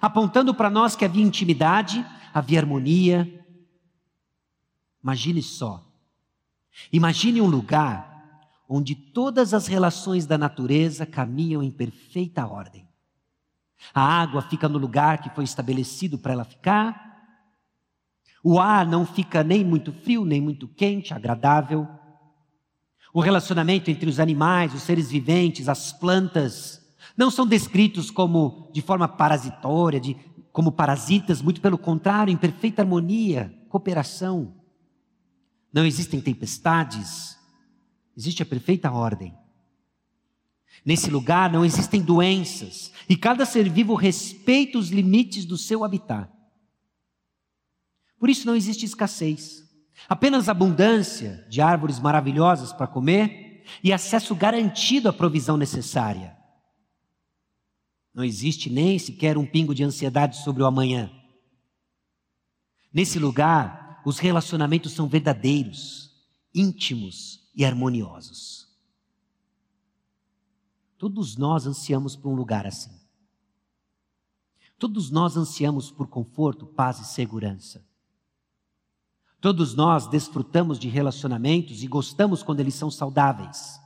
apontando 0.00 0.54
para 0.54 0.70
nós 0.70 0.96
que 0.96 1.04
havia 1.04 1.24
intimidade, 1.24 2.04
havia 2.32 2.60
harmonia. 2.60 3.44
Imagine 5.02 5.42
só. 5.42 5.84
Imagine 6.92 7.40
um 7.40 7.46
lugar 7.46 8.14
onde 8.68 8.94
todas 8.94 9.54
as 9.54 9.66
relações 9.66 10.26
da 10.26 10.36
natureza 10.36 11.06
caminham 11.06 11.62
em 11.62 11.70
perfeita 11.70 12.46
ordem. 12.46 12.86
A 13.94 14.02
água 14.02 14.42
fica 14.42 14.68
no 14.68 14.78
lugar 14.78 15.18
que 15.18 15.30
foi 15.30 15.44
estabelecido 15.44 16.18
para 16.18 16.32
ela 16.32 16.44
ficar. 16.44 17.04
O 18.42 18.58
ar 18.58 18.86
não 18.86 19.04
fica 19.04 19.44
nem 19.44 19.64
muito 19.64 19.92
frio, 19.92 20.24
nem 20.24 20.40
muito 20.40 20.66
quente, 20.66 21.12
agradável. 21.12 21.86
O 23.16 23.20
relacionamento 23.22 23.90
entre 23.90 24.10
os 24.10 24.20
animais, 24.20 24.74
os 24.74 24.82
seres 24.82 25.10
viventes, 25.10 25.70
as 25.70 25.90
plantas, 25.90 26.86
não 27.16 27.30
são 27.30 27.46
descritos 27.46 28.10
como 28.10 28.70
de 28.74 28.82
forma 28.82 29.08
parasitória, 29.08 29.98
de, 29.98 30.14
como 30.52 30.70
parasitas, 30.70 31.40
muito 31.40 31.62
pelo 31.62 31.78
contrário, 31.78 32.30
em 32.30 32.36
perfeita 32.36 32.82
harmonia, 32.82 33.58
cooperação. 33.70 34.54
Não 35.72 35.86
existem 35.86 36.20
tempestades, 36.20 37.38
existe 38.14 38.42
a 38.42 38.46
perfeita 38.46 38.90
ordem. 38.90 39.34
Nesse 40.84 41.08
lugar 41.08 41.50
não 41.50 41.64
existem 41.64 42.02
doenças, 42.02 42.92
e 43.08 43.16
cada 43.16 43.46
ser 43.46 43.66
vivo 43.70 43.94
respeita 43.94 44.76
os 44.76 44.90
limites 44.90 45.46
do 45.46 45.56
seu 45.56 45.84
habitat. 45.84 46.30
Por 48.18 48.28
isso 48.28 48.46
não 48.46 48.54
existe 48.54 48.84
escassez, 48.84 49.65
apenas 50.08 50.48
abundância 50.48 51.46
de 51.48 51.60
árvores 51.60 51.98
maravilhosas 51.98 52.72
para 52.72 52.86
comer 52.86 53.64
e 53.82 53.92
acesso 53.92 54.34
garantido 54.34 55.08
à 55.08 55.12
provisão 55.12 55.56
necessária. 55.56 56.36
Não 58.14 58.24
existe 58.24 58.70
nem 58.70 58.98
sequer 58.98 59.36
um 59.36 59.46
pingo 59.46 59.74
de 59.74 59.84
ansiedade 59.84 60.42
sobre 60.42 60.62
o 60.62 60.66
amanhã. 60.66 61.10
Nesse 62.92 63.18
lugar, 63.18 64.00
os 64.06 64.18
relacionamentos 64.18 64.92
são 64.92 65.06
verdadeiros, 65.08 66.10
íntimos 66.54 67.50
e 67.54 67.64
harmoniosos. 67.64 68.66
Todos 70.96 71.36
nós 71.36 71.66
ansiamos 71.66 72.16
por 72.16 72.30
um 72.30 72.34
lugar 72.34 72.66
assim. 72.66 72.98
Todos 74.78 75.10
nós 75.10 75.36
ansiamos 75.36 75.90
por 75.90 76.06
conforto, 76.06 76.66
paz 76.66 77.00
e 77.00 77.04
segurança. 77.04 77.86
Todos 79.46 79.76
nós 79.76 80.08
desfrutamos 80.08 80.76
de 80.76 80.88
relacionamentos 80.88 81.84
e 81.84 81.86
gostamos 81.86 82.42
quando 82.42 82.58
eles 82.58 82.74
são 82.74 82.90
saudáveis. 82.90 83.80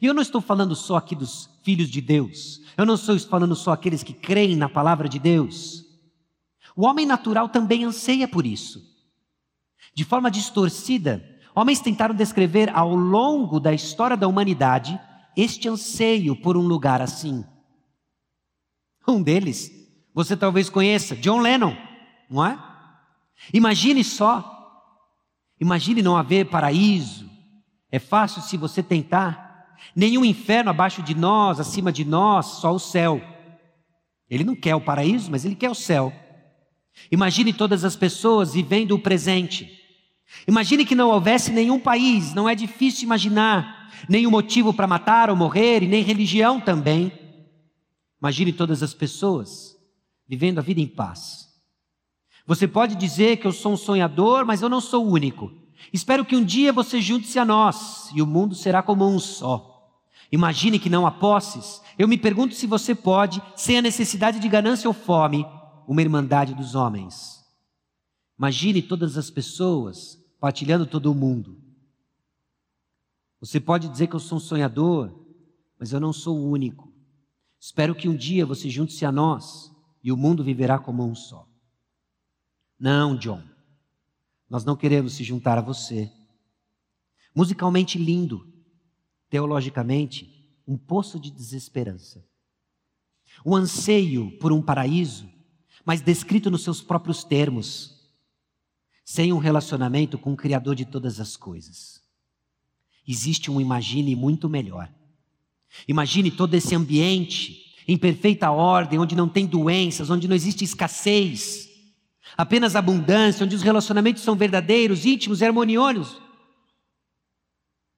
E 0.00 0.06
eu 0.06 0.14
não 0.14 0.22
estou 0.22 0.40
falando 0.40 0.74
só 0.74 0.96
aqui 0.96 1.14
dos 1.14 1.50
filhos 1.62 1.90
de 1.90 2.00
Deus. 2.00 2.62
Eu 2.74 2.86
não 2.86 2.94
estou 2.94 3.18
falando 3.18 3.54
só 3.54 3.72
aqueles 3.72 4.02
que 4.02 4.14
creem 4.14 4.56
na 4.56 4.66
palavra 4.66 5.06
de 5.06 5.18
Deus. 5.18 5.84
O 6.74 6.86
homem 6.86 7.04
natural 7.04 7.50
também 7.50 7.84
anseia 7.84 8.26
por 8.26 8.46
isso. 8.46 8.80
De 9.92 10.02
forma 10.02 10.30
distorcida, 10.30 11.22
homens 11.54 11.80
tentaram 11.80 12.14
descrever 12.14 12.74
ao 12.74 12.94
longo 12.94 13.60
da 13.60 13.74
história 13.74 14.16
da 14.16 14.26
humanidade 14.26 14.98
este 15.36 15.68
anseio 15.68 16.34
por 16.34 16.56
um 16.56 16.66
lugar 16.66 17.02
assim. 17.02 17.44
Um 19.06 19.22
deles, 19.22 19.70
você 20.14 20.34
talvez 20.34 20.70
conheça, 20.70 21.14
John 21.14 21.42
Lennon, 21.42 21.76
não 22.30 22.42
é? 22.46 22.58
Imagine 23.52 24.02
só. 24.02 24.53
Imagine 25.60 26.02
não 26.02 26.16
haver 26.16 26.46
paraíso. 26.46 27.30
É 27.90 27.98
fácil 27.98 28.42
se 28.42 28.56
você 28.56 28.82
tentar. 28.82 29.76
Nenhum 29.94 30.24
inferno 30.24 30.70
abaixo 30.70 31.02
de 31.02 31.14
nós, 31.14 31.60
acima 31.60 31.92
de 31.92 32.04
nós, 32.04 32.46
só 32.46 32.74
o 32.74 32.78
céu. 32.78 33.20
Ele 34.28 34.44
não 34.44 34.56
quer 34.56 34.74
o 34.74 34.80
paraíso, 34.80 35.30
mas 35.30 35.44
ele 35.44 35.54
quer 35.54 35.70
o 35.70 35.74
céu. 35.74 36.12
Imagine 37.10 37.52
todas 37.52 37.84
as 37.84 37.96
pessoas 37.96 38.54
vivendo 38.54 38.92
o 38.92 38.98
presente. 38.98 39.70
Imagine 40.46 40.84
que 40.84 40.94
não 40.94 41.10
houvesse 41.10 41.52
nenhum 41.52 41.78
país, 41.78 42.34
não 42.34 42.48
é 42.48 42.54
difícil 42.54 43.04
imaginar, 43.04 43.90
nenhum 44.08 44.30
motivo 44.30 44.72
para 44.72 44.86
matar 44.86 45.30
ou 45.30 45.36
morrer 45.36 45.82
e 45.82 45.88
nem 45.88 46.02
religião 46.02 46.60
também. 46.60 47.12
Imagine 48.20 48.52
todas 48.52 48.82
as 48.82 48.94
pessoas 48.94 49.76
vivendo 50.26 50.58
a 50.58 50.62
vida 50.62 50.80
em 50.80 50.86
paz. 50.86 51.53
Você 52.46 52.68
pode 52.68 52.94
dizer 52.94 53.38
que 53.38 53.46
eu 53.46 53.52
sou 53.52 53.72
um 53.72 53.76
sonhador, 53.76 54.44
mas 54.44 54.60
eu 54.60 54.68
não 54.68 54.80
sou 54.80 55.06
único. 55.06 55.50
Espero 55.92 56.24
que 56.24 56.36
um 56.36 56.44
dia 56.44 56.72
você 56.72 57.00
junte-se 57.00 57.38
a 57.38 57.44
nós 57.44 58.10
e 58.14 58.20
o 58.20 58.26
mundo 58.26 58.54
será 58.54 58.82
como 58.82 59.06
um 59.06 59.18
só. 59.18 59.70
Imagine 60.30 60.78
que 60.78 60.90
não 60.90 61.06
há 61.06 61.10
posses. 61.10 61.80
Eu 61.98 62.08
me 62.08 62.18
pergunto 62.18 62.54
se 62.54 62.66
você 62.66 62.94
pode, 62.94 63.42
sem 63.56 63.78
a 63.78 63.82
necessidade 63.82 64.40
de 64.40 64.48
ganância 64.48 64.88
ou 64.88 64.94
fome, 64.94 65.46
uma 65.86 66.02
irmandade 66.02 66.54
dos 66.54 66.74
homens. 66.74 67.44
Imagine 68.38 68.82
todas 68.82 69.16
as 69.16 69.30
pessoas 69.30 70.18
partilhando 70.40 70.86
todo 70.86 71.10
o 71.10 71.14
mundo. 71.14 71.56
Você 73.40 73.60
pode 73.60 73.88
dizer 73.88 74.08
que 74.08 74.16
eu 74.16 74.20
sou 74.20 74.38
um 74.38 74.40
sonhador, 74.40 75.12
mas 75.78 75.92
eu 75.92 76.00
não 76.00 76.12
sou 76.12 76.36
o 76.38 76.50
único. 76.50 76.92
Espero 77.60 77.94
que 77.94 78.08
um 78.08 78.16
dia 78.16 78.44
você 78.44 78.68
junte-se 78.68 79.06
a 79.06 79.12
nós 79.12 79.70
e 80.02 80.10
o 80.10 80.16
mundo 80.16 80.42
viverá 80.42 80.78
como 80.78 81.04
um 81.04 81.14
só. 81.14 81.48
Não, 82.84 83.16
John. 83.16 83.42
Nós 84.50 84.62
não 84.62 84.76
queremos 84.76 85.14
se 85.14 85.24
juntar 85.24 85.56
a 85.56 85.62
você. 85.62 86.12
Musicalmente 87.34 87.96
lindo, 87.96 88.46
teologicamente, 89.30 90.52
um 90.68 90.76
poço 90.76 91.18
de 91.18 91.30
desesperança. 91.30 92.22
O 93.42 93.56
anseio 93.56 94.38
por 94.38 94.52
um 94.52 94.60
paraíso 94.60 95.32
mas 95.84 96.00
descrito 96.00 96.50
nos 96.50 96.62
seus 96.62 96.80
próprios 96.80 97.22
termos, 97.22 97.94
sem 99.04 99.32
um 99.32 99.38
relacionamento 99.38 100.16
com 100.16 100.32
o 100.32 100.36
Criador 100.36 100.74
de 100.74 100.86
todas 100.86 101.20
as 101.20 101.36
coisas. 101.36 102.02
Existe 103.06 103.50
um 103.50 103.60
imagine 103.60 104.16
muito 104.16 104.48
melhor. 104.48 104.90
Imagine 105.86 106.30
todo 106.30 106.54
esse 106.54 106.74
ambiente 106.74 107.74
em 107.86 107.98
perfeita 107.98 108.50
ordem, 108.50 108.98
onde 108.98 109.14
não 109.14 109.28
tem 109.28 109.46
doenças, 109.46 110.08
onde 110.08 110.26
não 110.26 110.34
existe 110.34 110.64
escassez, 110.64 111.68
apenas 112.36 112.76
abundância, 112.76 113.44
onde 113.44 113.56
os 113.56 113.62
relacionamentos 113.62 114.22
são 114.22 114.36
verdadeiros, 114.36 115.04
íntimos 115.04 115.40
e 115.40 115.44
harmoniosos. 115.44 116.20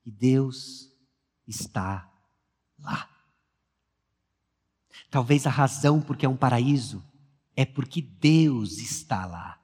E 0.05 0.11
Deus 0.11 0.93
está 1.47 2.11
lá. 2.79 3.09
Talvez 5.11 5.47
a 5.47 5.51
razão 5.51 6.01
porque 6.01 6.27
é 6.27 6.29
um 6.29 6.37
paraíso 6.37 7.03
é 7.57 7.65
porque 7.65 8.03
Deus 8.03 8.79
está 8.79 9.25
lá. 9.25 9.59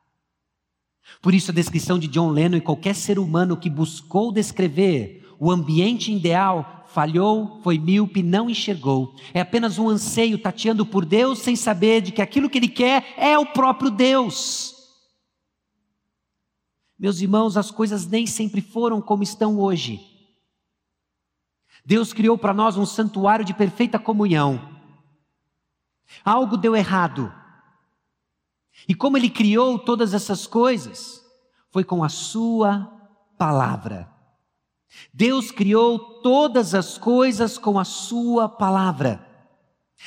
Por 1.20 1.35
isso, 1.35 1.50
a 1.50 1.54
descrição 1.54 1.98
de 1.98 2.08
John 2.08 2.30
Lennon 2.30 2.56
e 2.56 2.61
qualquer 2.61 2.94
ser 2.94 3.18
humano 3.18 3.56
que 3.56 3.68
buscou 3.68 4.32
descrever 4.32 5.21
o 5.44 5.50
ambiente 5.50 6.12
ideal 6.12 6.85
falhou, 6.87 7.61
foi 7.64 7.76
míope, 7.76 8.22
não 8.22 8.48
enxergou. 8.48 9.12
É 9.35 9.40
apenas 9.40 9.76
um 9.76 9.88
anseio 9.88 10.38
tateando 10.38 10.87
por 10.87 11.05
Deus 11.05 11.40
sem 11.40 11.57
saber 11.57 12.00
de 12.00 12.12
que 12.12 12.22
aquilo 12.22 12.48
que 12.48 12.59
ele 12.59 12.68
quer 12.68 13.12
é 13.16 13.37
o 13.37 13.44
próprio 13.44 13.90
Deus. 13.90 14.72
Meus 16.96 17.20
irmãos, 17.20 17.57
as 17.57 17.72
coisas 17.72 18.07
nem 18.07 18.24
sempre 18.24 18.61
foram 18.61 19.02
como 19.02 19.24
estão 19.24 19.59
hoje. 19.59 20.00
Deus 21.85 22.12
criou 22.12 22.38
para 22.38 22.55
nós 22.55 22.76
um 22.76 22.87
santuário 22.87 23.44
de 23.44 23.52
perfeita 23.52 23.98
comunhão. 23.98 24.78
Algo 26.24 26.57
deu 26.57 26.76
errado. 26.76 27.35
E 28.88 28.94
como 28.94 29.16
ele 29.16 29.28
criou 29.28 29.76
todas 29.76 30.14
essas 30.14 30.46
coisas? 30.46 31.20
Foi 31.68 31.83
com 31.83 32.05
a 32.05 32.09
sua 32.09 32.87
palavra. 33.37 34.12
Deus 35.12 35.50
criou 35.50 35.98
todas 36.20 36.74
as 36.74 36.96
coisas 36.98 37.59
com 37.59 37.78
a 37.78 37.85
sua 37.85 38.48
palavra. 38.48 39.28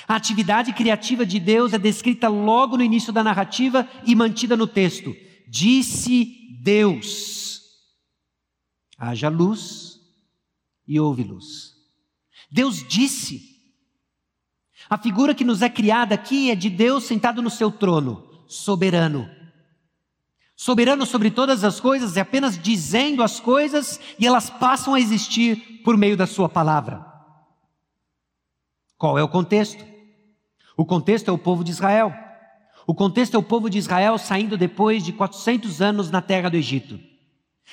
A 0.07 0.15
atividade 0.15 0.73
criativa 0.73 1.25
de 1.25 1.39
Deus 1.39 1.73
é 1.73 1.77
descrita 1.77 2.27
logo 2.27 2.77
no 2.77 2.83
início 2.83 3.13
da 3.13 3.23
narrativa 3.23 3.87
e 4.05 4.15
mantida 4.15 4.57
no 4.57 4.67
texto. 4.67 5.15
Disse 5.47 6.59
Deus: 6.61 7.61
haja 8.97 9.29
luz 9.29 9.99
e 10.87 10.99
houve 10.99 11.23
luz. 11.23 11.73
Deus 12.51 12.85
disse. 12.87 13.53
A 14.87 14.99
figura 14.99 15.33
que 15.33 15.43
nos 15.43 15.63
é 15.63 15.69
criada 15.69 16.13
aqui 16.13 16.51
é 16.51 16.55
de 16.55 16.69
Deus 16.69 17.05
sentado 17.05 17.41
no 17.41 17.49
seu 17.49 17.71
trono 17.71 18.43
soberano. 18.47 19.29
Soberano 20.55 21.05
sobre 21.05 21.29
todas 21.29 21.63
as 21.63 21.79
coisas 21.79 22.15
é 22.15 22.21
apenas 22.21 22.57
dizendo 22.57 23.21
as 23.21 23.39
coisas 23.39 23.99
e 24.17 24.25
elas 24.25 24.49
passam 24.49 24.93
a 24.93 24.99
existir 24.99 25.81
por 25.83 25.97
meio 25.97 26.15
da 26.15 26.25
Sua 26.25 26.47
palavra. 26.47 27.05
Qual 28.97 29.19
é 29.19 29.23
o 29.23 29.27
contexto? 29.27 29.83
O 30.77 30.85
contexto 30.85 31.29
é 31.29 31.31
o 31.31 31.37
povo 31.37 31.63
de 31.63 31.71
Israel. 31.71 32.13
O 32.87 32.93
contexto 32.93 33.35
é 33.35 33.37
o 33.37 33.43
povo 33.43 33.69
de 33.69 33.77
Israel 33.77 34.17
saindo 34.17 34.57
depois 34.57 35.03
de 35.03 35.11
400 35.11 35.81
anos 35.81 36.09
na 36.09 36.21
terra 36.21 36.49
do 36.49 36.55
Egito, 36.55 36.99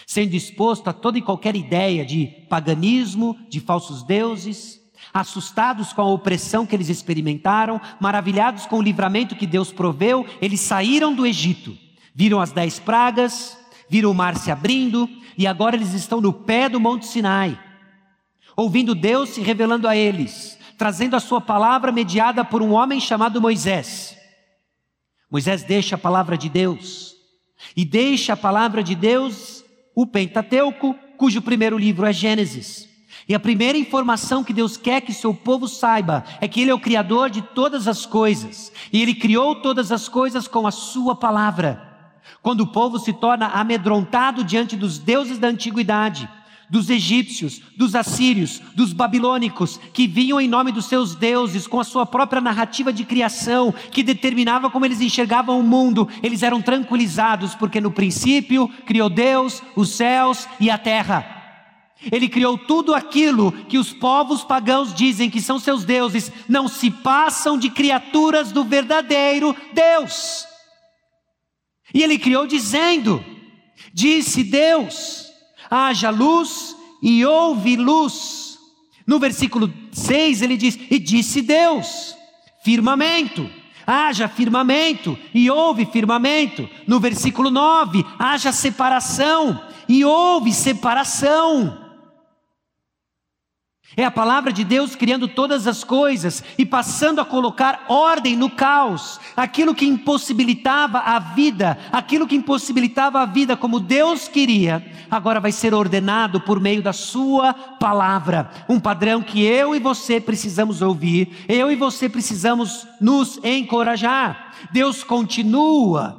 sendo 0.07 0.35
exposto 0.35 0.89
a 0.89 0.93
toda 0.93 1.19
e 1.19 1.23
qualquer 1.23 1.55
ideia 1.55 2.05
de 2.05 2.27
paganismo, 2.49 3.39
de 3.49 3.61
falsos 3.61 4.03
deuses, 4.03 4.83
Assustados 5.13 5.93
com 5.93 6.01
a 6.01 6.07
opressão 6.07 6.65
que 6.65 6.75
eles 6.75 6.89
experimentaram, 6.89 7.81
maravilhados 8.01 8.67
com 8.67 8.79
o 8.79 8.83
livramento 8.83 9.37
que 9.37 9.47
Deus 9.47 9.73
proveu, 9.73 10.25
eles 10.41 10.61
saíram 10.61 11.15
do 11.15 11.27
Egito, 11.27 11.77
viram 12.15 12.41
as 12.41 12.53
dez 12.53 12.79
pragas, 12.79 13.57
viram 13.89 14.11
o 14.11 14.15
mar 14.15 14.37
se 14.37 14.51
abrindo, 14.51 15.09
e 15.37 15.47
agora 15.47 15.77
eles 15.77 15.95
estão 15.95 16.21
no 16.21 16.33
pé 16.33 16.69
do 16.69 16.81
Monte 16.81 17.07
Sinai, 17.07 17.59
ouvindo 18.57 18.95
Deus 18.95 19.31
se 19.31 19.41
revelando 19.41 19.89
a 19.89 19.97
eles, 19.97 20.59
trazendo 20.77 21.17
a 21.17 21.21
sua 21.21 21.41
palavra 21.41 21.93
mediada 21.93 22.45
por 22.45 22.63
um 22.63 22.73
homem 22.73 23.01
chamado 23.01 23.41
Moisés. 23.41 24.17
Moisés 25.31 25.63
deixa 25.63 25.95
a 25.95 25.99
palavra 25.99 26.37
de 26.37 26.49
Deus, 26.49 27.15
e 27.77 27.85
deixa 27.85 28.35
a 28.35 28.37
palavra 28.37 28.83
de 28.83 28.95
Deus, 28.95 29.65
o 29.95 30.07
Pentateuco, 30.07 30.95
cujo 31.17 31.41
primeiro 31.41 31.79
livro 31.79 32.05
é 32.05 32.13
Gênesis. 32.13 32.89
E 33.29 33.35
a 33.35 33.41
primeira 33.41 33.79
informação 33.79 34.43
que 34.43 34.53
Deus 34.53 34.77
quer 34.77 35.01
que 35.01 35.13
seu 35.13 35.33
povo 35.33 35.69
saiba 35.69 36.25
é 36.41 36.49
que 36.49 36.61
Ele 36.61 36.71
é 36.71 36.75
o 36.75 36.81
Criador 36.81 37.31
de 37.31 37.41
todas 37.41 37.87
as 37.87 38.05
coisas. 38.05 38.73
E 38.93 39.01
Ele 39.01 39.15
criou 39.15 39.55
todas 39.55 39.93
as 39.93 40.09
coisas 40.09 40.49
com 40.49 40.67
a 40.67 40.73
Sua 40.73 41.15
palavra. 41.15 41.92
Quando 42.41 42.63
o 42.63 42.67
povo 42.69 42.99
se 42.99 43.13
torna 43.13 43.49
amedrontado 43.49 44.45
diante 44.45 44.77
dos 44.77 44.99
deuses 44.99 45.39
da 45.39 45.49
antiguidade, 45.49 46.29
dos 46.73 46.89
egípcios, 46.89 47.61
dos 47.77 47.95
assírios, 47.95 48.59
dos 48.75 48.95
babilônicos, 48.95 49.79
que 49.93 50.07
vinham 50.07 50.41
em 50.41 50.49
nome 50.49 50.73
dos 50.73 50.87
seus 50.87 51.15
deuses, 51.15 51.67
com 51.67 51.79
a 51.79 51.85
sua 51.85 52.07
própria 52.07 52.41
narrativa 52.41 52.91
de 52.91 53.05
criação, 53.05 53.75
que 53.91 54.03
determinava 54.03 54.71
como 54.71 54.87
eles 54.87 55.03
enxergavam 55.03 55.61
o 55.61 55.63
mundo, 55.63 56.09
eles 56.23 56.43
eram 56.43 56.63
tranquilizados, 56.63 57.55
porque 57.55 57.79
no 57.79 57.91
princípio 57.91 58.69
criou 58.87 59.11
Deus 59.11 59.63
os 59.77 59.91
céus 59.91 60.49
e 60.59 60.71
a 60.71 60.79
terra. 60.79 61.43
Ele 62.11 62.27
criou 62.27 62.57
tudo 62.57 62.95
aquilo 62.95 63.53
que 63.69 63.77
os 63.77 63.93
povos 63.93 64.43
pagãos 64.43 64.95
dizem 64.95 65.29
que 65.29 65.43
são 65.43 65.59
seus 65.59 65.85
deuses, 65.85 66.33
não 66.49 66.69
se 66.69 66.91
passam 66.91 67.59
de 67.59 67.69
criaturas 67.69 68.51
do 68.51 68.65
verdadeiro 68.65 69.55
Deus. 69.75 70.52
E 71.93 72.03
ele 72.03 72.19
criou 72.19 72.47
dizendo: 72.47 73.25
Disse 73.93 74.43
Deus, 74.43 75.27
haja 75.71 76.11
luz 76.11 76.77
e 77.03 77.25
houve 77.25 77.77
luz. 77.77 78.59
No 79.07 79.19
versículo 79.19 79.73
6 79.93 80.43
ele 80.43 80.57
diz: 80.57 80.79
E 80.91 80.99
disse 80.99 81.43
Deus, 81.43 82.17
firmamento. 82.65 83.49
Haja 83.85 84.29
firmamento 84.29 85.19
e 85.35 85.51
houve 85.51 85.85
firmamento. 85.87 86.69
No 86.87 87.01
versículo 87.01 87.51
9, 87.51 88.05
haja 88.17 88.53
separação 88.53 89.61
e 89.89 90.05
houve 90.05 90.53
separação. 90.53 91.82
É 93.95 94.07
a 94.07 94.11
palavra 94.11 94.51
de 94.51 94.65
Deus 94.65 94.97
criando 94.97 95.29
todas 95.29 95.67
as 95.67 95.85
coisas 95.85 96.43
e 96.57 96.65
passando 96.65 97.21
a 97.21 97.27
colocar 97.27 97.85
ordem 97.89 98.35
no 98.35 98.49
caos. 98.49 99.21
Aquilo 99.37 99.75
que 99.75 99.85
impossibilitava 99.85 100.99
a 100.99 101.19
vida, 101.19 101.79
aquilo 101.93 102.27
que 102.27 102.35
impossibilitava 102.35 103.21
a 103.21 103.27
vida 103.27 103.55
como 103.55 103.79
Deus 103.79 104.29
queria, 104.29 104.83
agora 105.11 105.41
vai 105.41 105.53
ser 105.53 105.75
ordenado 105.75 106.41
por 106.41 106.59
meio 106.59 106.83
da 106.83 106.95
Sua 106.95 107.53
palavra. 107.53 108.51
Um 108.67 108.81
padrão 108.81 109.21
que 109.21 109.45
eu 109.45 109.77
e 109.77 109.79
você 109.79 110.19
precisamos 110.19 110.81
ouvir, 110.81 111.45
eu 111.47 111.71
e 111.71 111.77
você 111.77 112.09
precisamos 112.09 112.87
nos 112.99 113.39
encorajar. 113.45 114.55
Deus 114.73 115.05
continua 115.05 116.19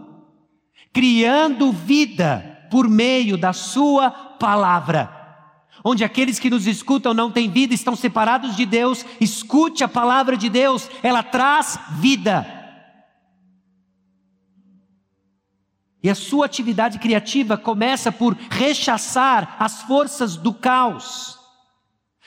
criando 0.94 1.72
vida 1.72 2.68
por 2.70 2.88
meio 2.88 3.36
da 3.36 3.52
Sua 3.52 4.12
palavra 4.12 5.13
onde 5.84 6.04
aqueles 6.04 6.40
que 6.40 6.50
nos 6.50 6.66
escutam 6.66 7.14
não 7.14 7.32
têm 7.32 7.50
vida, 7.50 7.74
estão 7.74 7.96
separados 7.96 8.56
de 8.56 8.66
Deus, 8.66 9.06
escute 9.20 9.84
a 9.84 9.88
palavra 9.88 10.38
de 10.38 10.50
Deus, 10.50 10.90
ela 11.02 11.22
traz 11.22 11.78
vida. 12.00 12.46
E 16.02 16.10
a 16.10 16.16
sua 16.16 16.46
atividade 16.46 17.00
criativa 17.00 17.58
começa 17.58 18.12
por 18.12 18.38
rechaçar 18.50 19.56
as 19.60 19.84
forças 19.84 20.36
do 20.36 20.54
caos. 20.54 21.40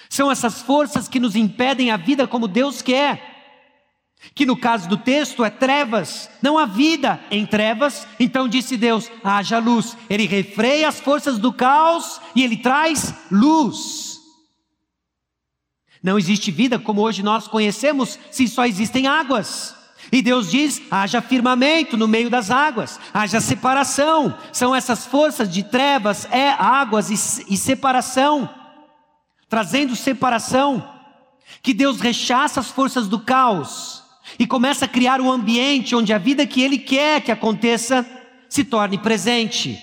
São 0.08 0.30
essas 0.30 0.62
forças 0.62 1.08
que 1.08 1.20
nos 1.20 1.36
impedem 1.36 1.90
a 1.90 1.96
vida 1.96 2.26
como 2.26 2.48
Deus 2.48 2.80
quer 2.80 3.35
que 4.34 4.46
no 4.46 4.56
caso 4.56 4.88
do 4.88 4.96
texto 4.96 5.44
é 5.44 5.50
trevas, 5.50 6.28
não 6.42 6.58
há 6.58 6.66
vida 6.66 7.20
em 7.30 7.46
trevas, 7.46 8.06
então 8.18 8.48
disse 8.48 8.76
Deus: 8.76 9.10
haja 9.22 9.58
luz. 9.58 9.96
Ele 10.08 10.26
refreia 10.26 10.88
as 10.88 11.00
forças 11.00 11.38
do 11.38 11.52
caos 11.52 12.20
e 12.34 12.42
ele 12.42 12.56
traz 12.56 13.14
luz. 13.30 14.20
Não 16.02 16.18
existe 16.18 16.50
vida 16.50 16.78
como 16.78 17.02
hoje 17.02 17.22
nós 17.22 17.48
conhecemos 17.48 18.18
se 18.30 18.46
só 18.46 18.64
existem 18.66 19.06
águas. 19.06 19.74
E 20.12 20.22
Deus 20.22 20.50
diz: 20.50 20.82
haja 20.90 21.22
firmamento 21.22 21.96
no 21.96 22.08
meio 22.08 22.30
das 22.30 22.50
águas, 22.50 23.00
haja 23.12 23.40
separação. 23.40 24.36
São 24.52 24.74
essas 24.74 25.06
forças 25.06 25.48
de 25.48 25.62
trevas, 25.62 26.26
é 26.30 26.50
águas 26.50 27.10
e, 27.10 27.54
e 27.54 27.56
separação, 27.56 28.48
trazendo 29.48 29.96
separação. 29.96 30.92
Que 31.62 31.72
Deus 31.72 32.00
rechaça 32.00 32.60
as 32.60 32.70
forças 32.70 33.08
do 33.08 33.20
caos 33.20 34.05
e 34.38 34.46
começa 34.46 34.84
a 34.84 34.88
criar 34.88 35.20
um 35.20 35.30
ambiente 35.30 35.94
onde 35.94 36.12
a 36.12 36.18
vida 36.18 36.46
que 36.46 36.62
Ele 36.62 36.78
quer 36.78 37.20
que 37.20 37.32
aconteça 37.32 38.06
se 38.48 38.64
torne 38.64 38.98
presente. 38.98 39.78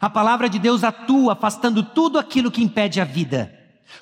A 0.00 0.08
palavra 0.08 0.48
de 0.48 0.58
Deus 0.58 0.84
atua 0.84 1.32
afastando 1.32 1.82
tudo 1.82 2.18
aquilo 2.18 2.50
que 2.50 2.62
impede 2.62 3.00
a 3.00 3.04
vida. 3.04 3.52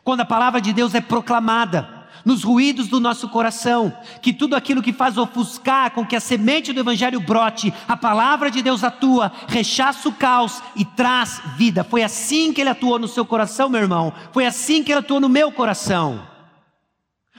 Quando 0.05 0.21
a 0.21 0.25
palavra 0.25 0.61
de 0.61 0.73
Deus 0.73 0.95
é 0.95 1.01
proclamada, 1.01 1.99
nos 2.25 2.43
ruídos 2.43 2.89
do 2.89 3.01
nosso 3.01 3.29
coração, 3.29 3.93
que 4.21 4.33
tudo 4.33 4.55
aquilo 4.55 4.83
que 4.83 4.93
faz 4.93 5.17
ofuscar 5.17 5.93
com 5.93 6.05
que 6.05 6.17
a 6.17 6.21
semente 6.21 6.73
do 6.73 6.81
Evangelho 6.81 7.21
brote, 7.21 7.73
a 7.87 7.97
palavra 7.97 8.51
de 8.51 8.61
Deus 8.61 8.85
atua, 8.85 9.33
rechaça 9.47 10.09
o 10.09 10.13
caos 10.13 10.63
e 10.77 10.85
traz 10.85 11.41
vida. 11.57 11.83
Foi 11.85 12.03
assim 12.03 12.53
que 12.53 12.61
ele 12.61 12.71
atuou 12.71 12.99
no 12.99 13.09
seu 13.09 13.25
coração, 13.25 13.69
meu 13.71 13.81
irmão. 13.81 14.13
Foi 14.33 14.45
assim 14.45 14.83
que 14.83 14.93
ele 14.93 15.01
atuou 15.01 15.21
no 15.21 15.29
meu 15.29 15.51
coração. 15.51 16.27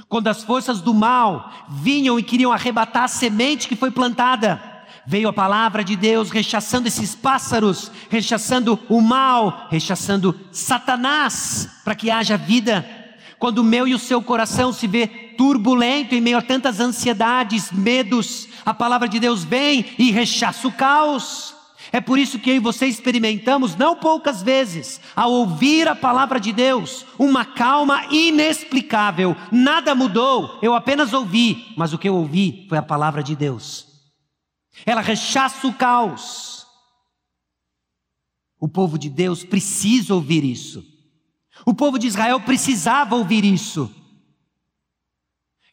Quando 0.09 0.27
as 0.27 0.43
forças 0.43 0.81
do 0.81 0.91
mal 0.91 1.53
vinham 1.69 2.17
e 2.17 2.23
queriam 2.23 2.51
arrebatar 2.51 3.03
a 3.03 3.07
semente 3.07 3.67
que 3.67 3.75
foi 3.75 3.91
plantada, 3.91 4.59
veio 5.05 5.29
a 5.29 5.33
palavra 5.33 5.83
de 5.83 5.95
Deus 5.95 6.31
rechaçando 6.31 6.87
esses 6.87 7.13
pássaros, 7.13 7.91
rechaçando 8.09 8.79
o 8.89 9.01
mal, 9.01 9.67
rechaçando 9.69 10.35
Satanás, 10.51 11.69
para 11.85 11.93
que 11.93 12.09
haja 12.09 12.35
vida. 12.37 12.83
Quando 13.37 13.59
o 13.59 13.63
meu 13.63 13.87
e 13.87 13.93
o 13.93 13.99
seu 13.99 14.19
coração 14.19 14.73
se 14.73 14.87
vê 14.87 15.05
turbulento 15.37 16.15
em 16.15 16.21
meio 16.21 16.39
a 16.39 16.41
tantas 16.41 16.79
ansiedades, 16.79 17.71
medos, 17.71 18.47
a 18.65 18.73
palavra 18.73 19.07
de 19.07 19.19
Deus 19.19 19.43
vem 19.43 19.85
e 19.99 20.09
rechaça 20.09 20.67
o 20.67 20.71
caos. 20.71 21.58
É 21.91 21.99
por 21.99 22.19
isso 22.19 22.37
que 22.37 22.51
eu 22.51 22.55
e 22.55 22.59
você 22.59 22.85
experimentamos, 22.85 23.75
não 23.75 23.95
poucas 23.95 24.43
vezes, 24.43 25.01
ao 25.15 25.31
ouvir 25.31 25.87
a 25.87 25.95
palavra 25.95 26.39
de 26.39 26.53
Deus, 26.53 27.05
uma 27.17 27.43
calma 27.43 28.05
inexplicável. 28.11 29.35
Nada 29.51 29.95
mudou, 29.95 30.59
eu 30.61 30.75
apenas 30.75 31.13
ouvi, 31.13 31.73
mas 31.75 31.91
o 31.91 31.97
que 31.97 32.07
eu 32.07 32.15
ouvi 32.15 32.65
foi 32.69 32.77
a 32.77 32.83
palavra 32.83 33.23
de 33.23 33.35
Deus. 33.35 33.87
Ela 34.85 35.01
rechaça 35.01 35.67
o 35.67 35.73
caos. 35.73 36.65
O 38.59 38.67
povo 38.67 38.97
de 38.99 39.09
Deus 39.09 39.43
precisa 39.43 40.13
ouvir 40.13 40.43
isso. 40.43 40.83
O 41.65 41.73
povo 41.73 41.97
de 41.97 42.07
Israel 42.07 42.39
precisava 42.41 43.15
ouvir 43.15 43.43
isso. 43.43 43.93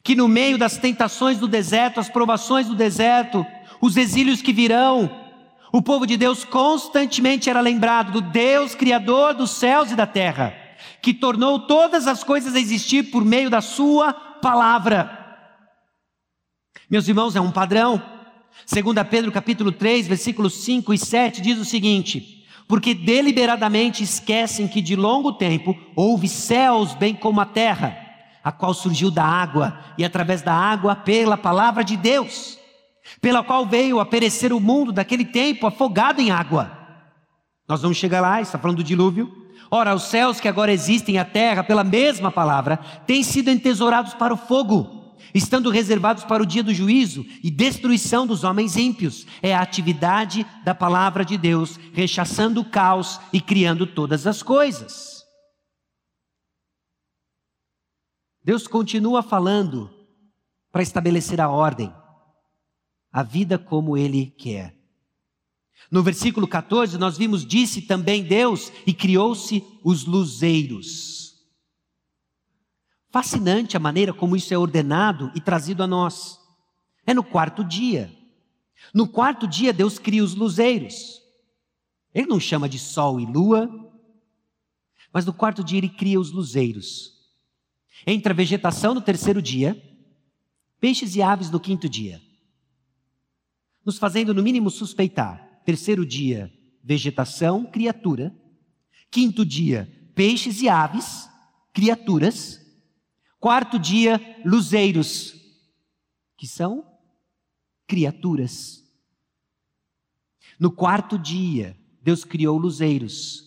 Que 0.02 0.14
no 0.14 0.28
meio 0.28 0.56
das 0.56 0.78
tentações 0.78 1.38
do 1.38 1.48
deserto, 1.48 2.00
as 2.00 2.08
provações 2.08 2.68
do 2.68 2.74
deserto, 2.74 3.44
os 3.80 3.96
exílios 3.96 4.40
que 4.40 4.52
virão, 4.52 5.25
o 5.76 5.82
povo 5.82 6.06
de 6.06 6.16
Deus 6.16 6.42
constantemente 6.42 7.50
era 7.50 7.60
lembrado 7.60 8.10
do 8.10 8.20
Deus 8.22 8.74
Criador 8.74 9.34
dos 9.34 9.50
céus 9.50 9.90
e 9.90 9.94
da 9.94 10.06
terra, 10.06 10.56
que 11.02 11.12
tornou 11.12 11.66
todas 11.66 12.06
as 12.06 12.24
coisas 12.24 12.54
a 12.54 12.60
existir 12.60 13.10
por 13.10 13.22
meio 13.22 13.50
da 13.50 13.60
Sua 13.60 14.14
palavra. 14.14 15.36
Meus 16.88 17.06
irmãos, 17.08 17.36
é 17.36 17.40
um 17.42 17.50
padrão. 17.50 18.02
Segundo 18.64 19.04
Pedro 19.04 19.30
capítulo 19.30 19.70
3, 19.70 20.08
versículos 20.08 20.54
5 20.64 20.94
e 20.94 20.98
7 20.98 21.42
diz 21.42 21.58
o 21.58 21.64
seguinte: 21.64 22.46
porque 22.66 22.94
deliberadamente 22.94 24.02
esquecem 24.02 24.66
que 24.66 24.80
de 24.80 24.96
longo 24.96 25.34
tempo 25.34 25.76
houve 25.94 26.26
céus 26.26 26.94
bem 26.94 27.14
como 27.14 27.38
a 27.38 27.44
terra, 27.44 27.94
a 28.42 28.50
qual 28.50 28.72
surgiu 28.72 29.10
da 29.10 29.24
água 29.24 29.78
e 29.98 30.06
através 30.06 30.40
da 30.40 30.54
água 30.54 30.96
pela 30.96 31.36
palavra 31.36 31.84
de 31.84 31.98
Deus 31.98 32.58
pela 33.20 33.42
qual 33.42 33.66
veio 33.66 34.00
a 34.00 34.06
perecer 34.06 34.52
o 34.52 34.60
mundo 34.60 34.92
daquele 34.92 35.24
tempo 35.24 35.66
afogado 35.66 36.20
em 36.20 36.30
água. 36.30 36.76
Nós 37.68 37.82
vamos 37.82 37.96
chegar 37.96 38.20
lá, 38.20 38.40
está 38.40 38.58
falando 38.58 38.78
do 38.78 38.84
dilúvio. 38.84 39.46
Ora, 39.70 39.94
os 39.94 40.04
céus 40.04 40.40
que 40.40 40.48
agora 40.48 40.72
existem, 40.72 41.18
a 41.18 41.24
terra, 41.24 41.64
pela 41.64 41.82
mesma 41.82 42.30
palavra, 42.30 42.76
têm 43.06 43.22
sido 43.22 43.50
entesourados 43.50 44.14
para 44.14 44.32
o 44.32 44.36
fogo, 44.36 45.16
estando 45.34 45.70
reservados 45.70 46.22
para 46.22 46.42
o 46.42 46.46
dia 46.46 46.62
do 46.62 46.72
juízo 46.72 47.26
e 47.42 47.50
destruição 47.50 48.26
dos 48.26 48.44
homens 48.44 48.76
ímpios. 48.76 49.26
É 49.42 49.54
a 49.54 49.62
atividade 49.62 50.46
da 50.64 50.74
palavra 50.74 51.24
de 51.24 51.36
Deus, 51.36 51.80
rechaçando 51.92 52.60
o 52.60 52.64
caos 52.64 53.20
e 53.32 53.40
criando 53.40 53.86
todas 53.86 54.26
as 54.26 54.42
coisas. 54.42 55.24
Deus 58.44 58.68
continua 58.68 59.24
falando 59.24 59.90
para 60.70 60.82
estabelecer 60.82 61.40
a 61.40 61.48
ordem 61.48 61.92
a 63.16 63.22
vida 63.22 63.58
como 63.58 63.96
Ele 63.96 64.26
quer. 64.26 64.76
No 65.90 66.02
versículo 66.02 66.46
14, 66.46 66.98
nós 66.98 67.16
vimos: 67.16 67.46
Disse 67.46 67.80
também 67.80 68.22
Deus, 68.22 68.70
e 68.86 68.92
criou-se 68.92 69.64
os 69.82 70.04
luzeiros. 70.04 71.34
Fascinante 73.08 73.74
a 73.74 73.80
maneira 73.80 74.12
como 74.12 74.36
isso 74.36 74.52
é 74.52 74.58
ordenado 74.58 75.32
e 75.34 75.40
trazido 75.40 75.82
a 75.82 75.86
nós. 75.86 76.38
É 77.06 77.14
no 77.14 77.24
quarto 77.24 77.64
dia. 77.64 78.14
No 78.92 79.08
quarto 79.08 79.48
dia, 79.48 79.72
Deus 79.72 79.98
cria 79.98 80.22
os 80.22 80.34
luzeiros. 80.34 81.22
Ele 82.12 82.26
não 82.26 82.38
chama 82.38 82.68
de 82.68 82.78
sol 82.78 83.18
e 83.18 83.24
lua, 83.24 83.66
mas 85.10 85.24
no 85.24 85.32
quarto 85.32 85.64
dia 85.64 85.78
ele 85.78 85.88
cria 85.88 86.20
os 86.20 86.30
luzeiros. 86.30 87.14
Entra 88.06 88.34
a 88.34 88.36
vegetação 88.36 88.92
no 88.92 89.00
terceiro 89.00 89.40
dia, 89.40 89.74
peixes 90.78 91.16
e 91.16 91.22
aves 91.22 91.50
no 91.50 91.58
quinto 91.58 91.88
dia 91.88 92.25
nos 93.86 93.98
fazendo 93.98 94.34
no 94.34 94.42
mínimo 94.42 94.68
suspeitar. 94.68 95.62
Terceiro 95.64 96.04
dia, 96.04 96.52
vegetação, 96.82 97.64
criatura. 97.64 98.34
Quinto 99.08 99.46
dia, 99.46 99.88
peixes 100.12 100.60
e 100.60 100.68
aves, 100.68 101.30
criaturas. 101.72 102.60
Quarto 103.38 103.78
dia, 103.78 104.20
luzeiros, 104.44 105.36
que 106.36 106.48
são 106.48 106.84
criaturas. 107.86 108.84
No 110.58 110.72
quarto 110.72 111.16
dia, 111.16 111.78
Deus 112.02 112.24
criou 112.24 112.58
luzeiros. 112.58 113.44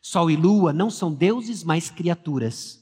Sol 0.00 0.30
e 0.30 0.36
lua 0.36 0.72
não 0.72 0.90
são 0.90 1.12
deuses, 1.12 1.64
mas 1.64 1.90
criaturas. 1.90 2.80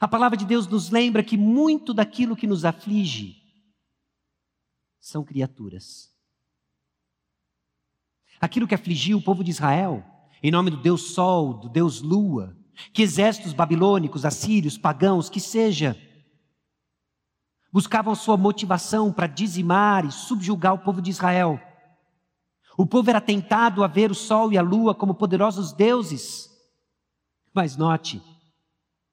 A 0.00 0.08
palavra 0.08 0.36
de 0.36 0.46
Deus 0.46 0.66
nos 0.66 0.88
lembra 0.88 1.22
que 1.22 1.36
muito 1.36 1.92
daquilo 1.92 2.36
que 2.36 2.46
nos 2.46 2.64
aflige 2.64 3.39
são 5.00 5.24
criaturas. 5.24 6.10
Aquilo 8.40 8.66
que 8.66 8.74
afligiu 8.74 9.18
o 9.18 9.22
povo 9.22 9.42
de 9.42 9.50
Israel, 9.50 10.04
em 10.42 10.50
nome 10.50 10.70
do 10.70 10.76
Deus 10.76 11.14
Sol, 11.14 11.54
do 11.54 11.68
Deus 11.68 12.00
Lua, 12.00 12.56
que 12.92 13.02
exércitos 13.02 13.52
babilônicos, 13.52 14.24
assírios, 14.24 14.78
pagãos, 14.78 15.28
que 15.28 15.40
seja, 15.40 15.96
buscavam 17.72 18.14
sua 18.14 18.36
motivação 18.36 19.12
para 19.12 19.26
dizimar 19.26 20.04
e 20.04 20.12
subjugar 20.12 20.74
o 20.74 20.78
povo 20.78 21.02
de 21.02 21.10
Israel. 21.10 21.60
O 22.76 22.86
povo 22.86 23.10
era 23.10 23.20
tentado 23.20 23.84
a 23.84 23.86
ver 23.86 24.10
o 24.10 24.14
sol 24.14 24.52
e 24.52 24.58
a 24.58 24.62
lua 24.62 24.94
como 24.94 25.14
poderosos 25.14 25.72
deuses. 25.72 26.48
Mas 27.52 27.76
note, 27.76 28.22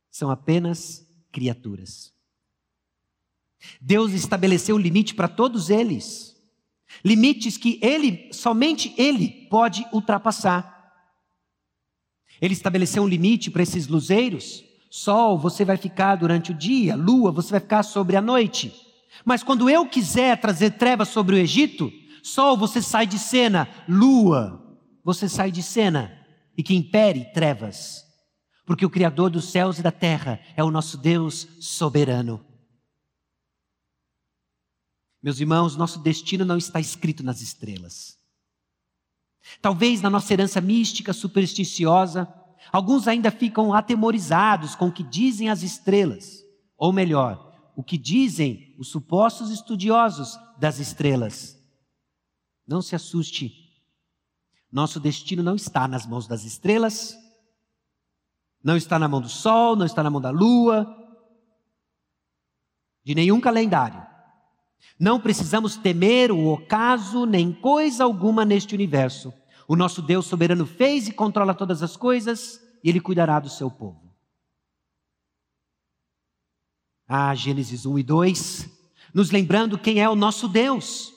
são 0.09 0.29
apenas 0.29 1.05
criaturas. 1.31 2.16
Deus 3.81 4.13
estabeleceu 4.13 4.77
limite 4.77 5.13
para 5.13 5.27
todos 5.27 5.69
eles. 5.69 6.35
Limites 7.03 7.57
que 7.57 7.79
ele, 7.81 8.29
somente 8.31 8.93
ele 8.97 9.47
pode 9.49 9.85
ultrapassar. 9.91 10.75
Ele 12.41 12.53
estabeleceu 12.53 13.03
um 13.03 13.07
limite 13.07 13.49
para 13.49 13.63
esses 13.63 13.87
luzeiros. 13.87 14.63
Sol, 14.89 15.37
você 15.37 15.65
vai 15.65 15.77
ficar 15.77 16.15
durante 16.15 16.51
o 16.51 16.55
dia, 16.55 16.95
lua, 16.95 17.31
você 17.31 17.51
vai 17.51 17.59
ficar 17.59 17.83
sobre 17.83 18.15
a 18.15 18.21
noite. 18.21 18.73
Mas 19.25 19.43
quando 19.43 19.69
eu 19.69 19.85
quiser 19.87 20.39
trazer 20.39 20.71
trevas 20.71 21.09
sobre 21.09 21.35
o 21.35 21.37
Egito, 21.37 21.91
sol, 22.23 22.55
você 22.55 22.81
sai 22.81 23.05
de 23.05 23.19
cena, 23.19 23.67
lua, 23.87 24.63
você 25.03 25.27
sai 25.27 25.51
de 25.51 25.61
cena, 25.61 26.17
e 26.57 26.63
que 26.63 26.75
impere 26.75 27.25
trevas. 27.33 28.03
Porque 28.65 28.85
o 28.85 28.89
Criador 28.89 29.29
dos 29.29 29.45
céus 29.45 29.79
e 29.79 29.81
da 29.81 29.91
terra 29.91 30.39
é 30.55 30.63
o 30.63 30.71
nosso 30.71 30.97
Deus 30.97 31.47
soberano. 31.59 32.43
Meus 35.21 35.39
irmãos, 35.39 35.75
nosso 35.75 35.99
destino 35.99 36.45
não 36.45 36.57
está 36.57 36.79
escrito 36.79 37.23
nas 37.23 37.41
estrelas. 37.41 38.17
Talvez 39.61 40.01
na 40.01 40.09
nossa 40.09 40.31
herança 40.33 40.61
mística, 40.61 41.13
supersticiosa, 41.13 42.31
alguns 42.71 43.07
ainda 43.07 43.31
ficam 43.31 43.73
atemorizados 43.73 44.75
com 44.75 44.87
o 44.87 44.91
que 44.91 45.03
dizem 45.03 45.49
as 45.49 45.63
estrelas, 45.63 46.43
ou 46.77 46.91
melhor, 46.91 47.47
o 47.75 47.83
que 47.83 47.97
dizem 47.97 48.75
os 48.77 48.89
supostos 48.89 49.49
estudiosos 49.51 50.37
das 50.57 50.79
estrelas. 50.79 51.57
Não 52.67 52.81
se 52.81 52.95
assuste. 52.95 53.53
Nosso 54.71 54.99
destino 54.99 55.41
não 55.41 55.55
está 55.55 55.87
nas 55.87 56.05
mãos 56.05 56.27
das 56.27 56.43
estrelas, 56.43 57.15
não 58.63 58.75
está 58.75 58.99
na 58.99 59.07
mão 59.07 59.21
do 59.21 59.29
sol, 59.29 59.75
não 59.75 59.85
está 59.85 60.03
na 60.03 60.09
mão 60.09 60.19
da 60.19 60.29
lua, 60.29 60.85
de 63.03 63.15
nenhum 63.15 63.39
calendário. 63.39 64.06
Não 64.99 65.19
precisamos 65.19 65.75
temer 65.75 66.31
o 66.31 66.47
ocaso 66.47 67.25
nem 67.25 67.51
coisa 67.53 68.03
alguma 68.03 68.43
neste 68.43 68.73
universo. 68.73 69.33
O 69.67 69.75
nosso 69.75 70.01
Deus 70.01 70.25
soberano 70.25 70.65
fez 70.65 71.07
e 71.07 71.11
controla 71.11 71.53
todas 71.53 71.83
as 71.83 71.95
coisas 71.95 72.61
e 72.83 72.89
ele 72.89 73.01
cuidará 73.01 73.39
do 73.39 73.49
seu 73.49 73.69
povo. 73.69 74.07
Ah, 77.07 77.33
Gênesis 77.35 77.85
1 77.85 77.99
e 77.99 78.03
2, 78.03 78.69
nos 79.13 79.31
lembrando 79.31 79.77
quem 79.77 80.01
é 80.01 80.09
o 80.09 80.15
nosso 80.15 80.47
Deus. 80.47 81.13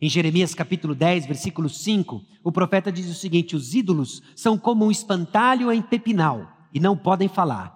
Em 0.00 0.08
Jeremias 0.08 0.54
capítulo 0.54 0.94
10, 0.94 1.26
versículo 1.26 1.68
5, 1.68 2.22
o 2.42 2.52
profeta 2.52 2.92
diz 2.92 3.08
o 3.08 3.14
seguinte: 3.14 3.56
Os 3.56 3.74
ídolos 3.74 4.22
são 4.36 4.58
como 4.58 4.84
um 4.84 4.90
espantalho 4.90 5.72
em 5.72 5.80
pepinal 5.80 6.50
e 6.74 6.80
não 6.80 6.96
podem 6.96 7.28
falar. 7.28 7.72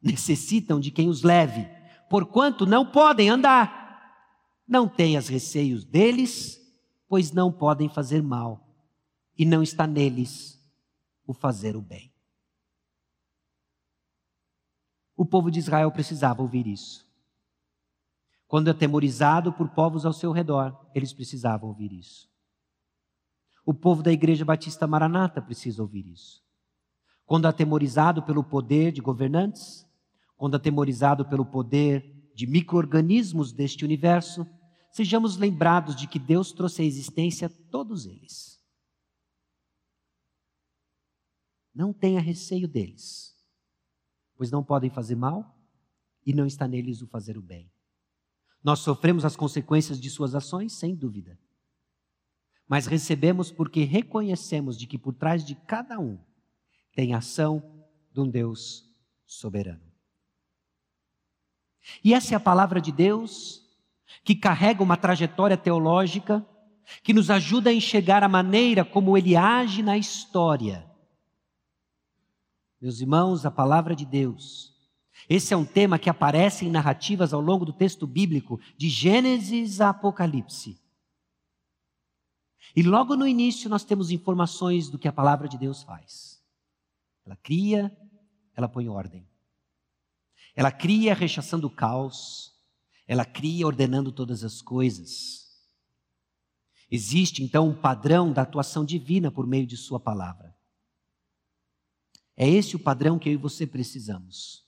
Necessitam 0.00 0.78
de 0.78 0.90
quem 0.90 1.08
os 1.08 1.22
leve, 1.22 1.66
porquanto 2.08 2.66
não 2.66 2.84
podem 2.84 3.28
andar. 3.28 3.84
Não 4.66 4.88
tenhas 4.88 5.28
receios 5.28 5.84
deles, 5.84 6.60
pois 7.08 7.30
não 7.32 7.52
podem 7.52 7.88
fazer 7.88 8.22
mal, 8.22 8.66
e 9.38 9.44
não 9.44 9.62
está 9.62 9.86
neles 9.86 10.60
o 11.26 11.32
fazer 11.32 11.76
o 11.76 11.82
bem. 11.82 12.12
O 15.16 15.24
povo 15.24 15.50
de 15.50 15.58
Israel 15.58 15.90
precisava 15.90 16.42
ouvir 16.42 16.66
isso. 16.66 17.06
Quando 18.46 18.68
atemorizado 18.68 19.52
por 19.52 19.68
povos 19.70 20.04
ao 20.04 20.12
seu 20.12 20.30
redor, 20.30 20.88
eles 20.94 21.12
precisavam 21.12 21.68
ouvir 21.68 21.92
isso. 21.92 22.28
O 23.64 23.74
povo 23.74 24.02
da 24.02 24.12
Igreja 24.12 24.44
Batista 24.44 24.86
Maranata 24.86 25.42
precisa 25.42 25.82
ouvir 25.82 26.06
isso. 26.06 26.44
Quando 27.24 27.46
atemorizado 27.46 28.22
pelo 28.22 28.44
poder 28.44 28.92
de 28.92 29.00
governantes, 29.00 29.85
quando 30.36 30.54
atemorizado 30.54 31.24
pelo 31.28 31.44
poder 31.44 32.30
de 32.34 32.46
microorganismos 32.46 33.52
deste 33.52 33.84
universo, 33.84 34.46
sejamos 34.90 35.36
lembrados 35.36 35.96
de 35.96 36.06
que 36.06 36.18
Deus 36.18 36.52
trouxe 36.52 36.82
à 36.82 36.84
existência 36.84 37.48
todos 37.48 38.06
eles. 38.06 38.62
Não 41.74 41.92
tenha 41.92 42.20
receio 42.20 42.68
deles, 42.68 43.34
pois 44.34 44.50
não 44.50 44.62
podem 44.62 44.90
fazer 44.90 45.14
mal 45.14 45.58
e 46.24 46.32
não 46.32 46.46
está 46.46 46.66
neles 46.66 47.02
o 47.02 47.06
fazer 47.06 47.36
o 47.38 47.42
bem. 47.42 47.70
Nós 48.62 48.80
sofremos 48.80 49.24
as 49.24 49.36
consequências 49.36 50.00
de 50.00 50.10
suas 50.10 50.34
ações, 50.34 50.72
sem 50.72 50.94
dúvida. 50.94 51.38
Mas 52.66 52.86
recebemos 52.86 53.52
porque 53.52 53.84
reconhecemos 53.84 54.76
de 54.76 54.86
que 54.86 54.98
por 54.98 55.14
trás 55.14 55.44
de 55.44 55.54
cada 55.54 55.98
um 56.00 56.18
tem 56.94 57.14
ação 57.14 57.62
de 58.12 58.20
um 58.20 58.28
Deus 58.28 58.84
soberano. 59.24 59.85
E 62.02 62.14
essa 62.14 62.34
é 62.34 62.36
a 62.36 62.40
palavra 62.40 62.80
de 62.80 62.92
Deus, 62.92 63.62
que 64.24 64.34
carrega 64.34 64.82
uma 64.82 64.96
trajetória 64.96 65.56
teológica, 65.56 66.46
que 67.02 67.12
nos 67.12 67.30
ajuda 67.30 67.70
a 67.70 67.72
enxergar 67.72 68.22
a 68.22 68.28
maneira 68.28 68.84
como 68.84 69.16
ele 69.16 69.36
age 69.36 69.82
na 69.82 69.96
história. 69.98 70.88
Meus 72.80 73.00
irmãos, 73.00 73.44
a 73.44 73.50
palavra 73.50 73.96
de 73.96 74.04
Deus. 74.04 74.74
Esse 75.28 75.52
é 75.52 75.56
um 75.56 75.64
tema 75.64 75.98
que 75.98 76.10
aparece 76.10 76.64
em 76.64 76.70
narrativas 76.70 77.32
ao 77.32 77.40
longo 77.40 77.64
do 77.64 77.72
texto 77.72 78.06
bíblico, 78.06 78.60
de 78.76 78.88
Gênesis 78.88 79.80
a 79.80 79.88
Apocalipse. 79.88 80.80
E 82.74 82.82
logo 82.82 83.16
no 83.16 83.26
início 83.26 83.70
nós 83.70 83.84
temos 83.84 84.10
informações 84.10 84.88
do 84.88 84.98
que 84.98 85.08
a 85.08 85.12
palavra 85.12 85.48
de 85.48 85.56
Deus 85.56 85.82
faz. 85.82 86.42
Ela 87.24 87.36
cria, 87.36 87.90
ela 88.54 88.68
põe 88.68 88.88
ordem. 88.88 89.26
Ela 90.56 90.72
cria 90.72 91.14
rechaçando 91.14 91.66
o 91.66 91.70
caos, 91.70 92.54
ela 93.06 93.26
cria 93.26 93.66
ordenando 93.66 94.10
todas 94.10 94.42
as 94.42 94.62
coisas. 94.62 95.44
Existe 96.90 97.42
então 97.42 97.68
um 97.68 97.74
padrão 97.74 98.32
da 98.32 98.42
atuação 98.42 98.84
divina 98.84 99.30
por 99.30 99.46
meio 99.46 99.66
de 99.66 99.76
Sua 99.76 100.00
palavra. 100.00 100.56
É 102.36 102.48
esse 102.48 102.74
o 102.74 102.78
padrão 102.78 103.18
que 103.18 103.28
eu 103.28 103.34
e 103.34 103.36
você 103.36 103.66
precisamos. 103.66 104.64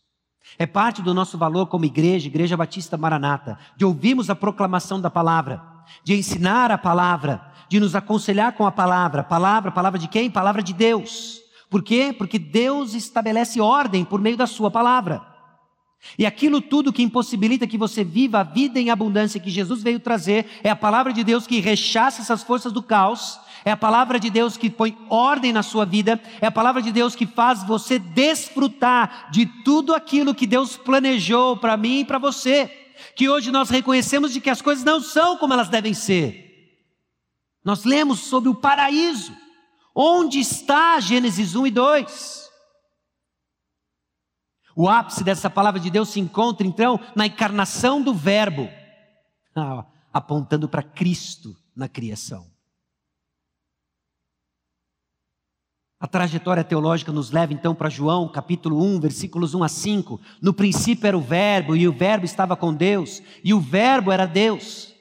É 0.58 0.66
parte 0.66 1.02
do 1.02 1.14
nosso 1.14 1.36
valor 1.38 1.66
como 1.66 1.84
igreja, 1.84 2.26
Igreja 2.26 2.56
Batista 2.56 2.96
Maranata, 2.96 3.58
de 3.76 3.84
ouvirmos 3.84 4.30
a 4.30 4.34
proclamação 4.34 5.00
da 5.00 5.10
palavra, 5.10 5.62
de 6.04 6.14
ensinar 6.14 6.70
a 6.70 6.78
palavra, 6.78 7.52
de 7.68 7.80
nos 7.80 7.94
aconselhar 7.94 8.52
com 8.54 8.66
a 8.66 8.72
palavra. 8.72 9.22
Palavra, 9.22 9.70
palavra 9.70 9.98
de 9.98 10.08
quem? 10.08 10.30
Palavra 10.30 10.62
de 10.62 10.72
Deus. 10.72 11.40
Por 11.70 11.82
quê? 11.82 12.14
Porque 12.16 12.38
Deus 12.38 12.94
estabelece 12.94 13.60
ordem 13.60 14.04
por 14.04 14.20
meio 14.20 14.36
da 14.36 14.46
Sua 14.46 14.70
palavra. 14.70 15.37
E 16.18 16.24
aquilo 16.24 16.60
tudo 16.60 16.92
que 16.92 17.02
impossibilita 17.02 17.66
que 17.66 17.78
você 17.78 18.02
viva 18.04 18.40
a 18.40 18.44
vida 18.44 18.80
em 18.80 18.90
abundância 18.90 19.40
que 19.40 19.50
Jesus 19.50 19.82
veio 19.82 20.00
trazer 20.00 20.46
é 20.62 20.70
a 20.70 20.76
palavra 20.76 21.12
de 21.12 21.24
Deus 21.24 21.46
que 21.46 21.60
rechaça 21.60 22.22
essas 22.22 22.42
forças 22.42 22.72
do 22.72 22.82
caos, 22.82 23.38
é 23.64 23.70
a 23.70 23.76
palavra 23.76 24.18
de 24.18 24.30
Deus 24.30 24.56
que 24.56 24.70
põe 24.70 24.96
ordem 25.10 25.52
na 25.52 25.62
sua 25.62 25.84
vida, 25.84 26.20
é 26.40 26.46
a 26.46 26.50
palavra 26.50 26.80
de 26.80 26.92
Deus 26.92 27.14
que 27.14 27.26
faz 27.26 27.64
você 27.64 27.98
desfrutar 27.98 29.28
de 29.30 29.46
tudo 29.64 29.94
aquilo 29.94 30.34
que 30.34 30.46
Deus 30.46 30.76
planejou 30.76 31.56
para 31.56 31.76
mim 31.76 32.00
e 32.00 32.04
para 32.04 32.18
você. 32.18 32.70
Que 33.14 33.28
hoje 33.28 33.50
nós 33.50 33.70
reconhecemos 33.70 34.32
de 34.32 34.40
que 34.40 34.50
as 34.50 34.62
coisas 34.62 34.84
não 34.84 35.00
são 35.00 35.36
como 35.36 35.52
elas 35.52 35.68
devem 35.68 35.94
ser. 35.94 36.48
Nós 37.64 37.84
lemos 37.84 38.20
sobre 38.20 38.48
o 38.48 38.54
paraíso. 38.54 39.36
Onde 39.94 40.38
está 40.38 40.98
Gênesis 41.00 41.54
1 41.54 41.66
e 41.66 41.70
2? 41.70 42.47
O 44.80 44.88
ápice 44.88 45.24
dessa 45.24 45.50
palavra 45.50 45.80
de 45.80 45.90
Deus 45.90 46.10
se 46.10 46.20
encontra, 46.20 46.64
então, 46.64 47.00
na 47.16 47.26
encarnação 47.26 48.00
do 48.00 48.14
Verbo, 48.14 48.70
ah, 49.56 49.84
apontando 50.12 50.68
para 50.68 50.84
Cristo 50.84 51.56
na 51.74 51.88
criação. 51.88 52.46
A 55.98 56.06
trajetória 56.06 56.62
teológica 56.62 57.10
nos 57.10 57.32
leva 57.32 57.52
então 57.52 57.74
para 57.74 57.88
João, 57.88 58.28
capítulo 58.28 58.80
1, 58.80 59.00
versículos 59.00 59.52
1 59.52 59.64
a 59.64 59.68
5. 59.68 60.20
No 60.40 60.54
princípio 60.54 61.08
era 61.08 61.18
o 61.18 61.22
Verbo, 61.22 61.74
e 61.74 61.88
o 61.88 61.92
Verbo 61.92 62.24
estava 62.24 62.54
com 62.54 62.72
Deus, 62.72 63.20
e 63.42 63.52
o 63.52 63.58
Verbo 63.58 64.12
era 64.12 64.26
Deus. 64.26 64.94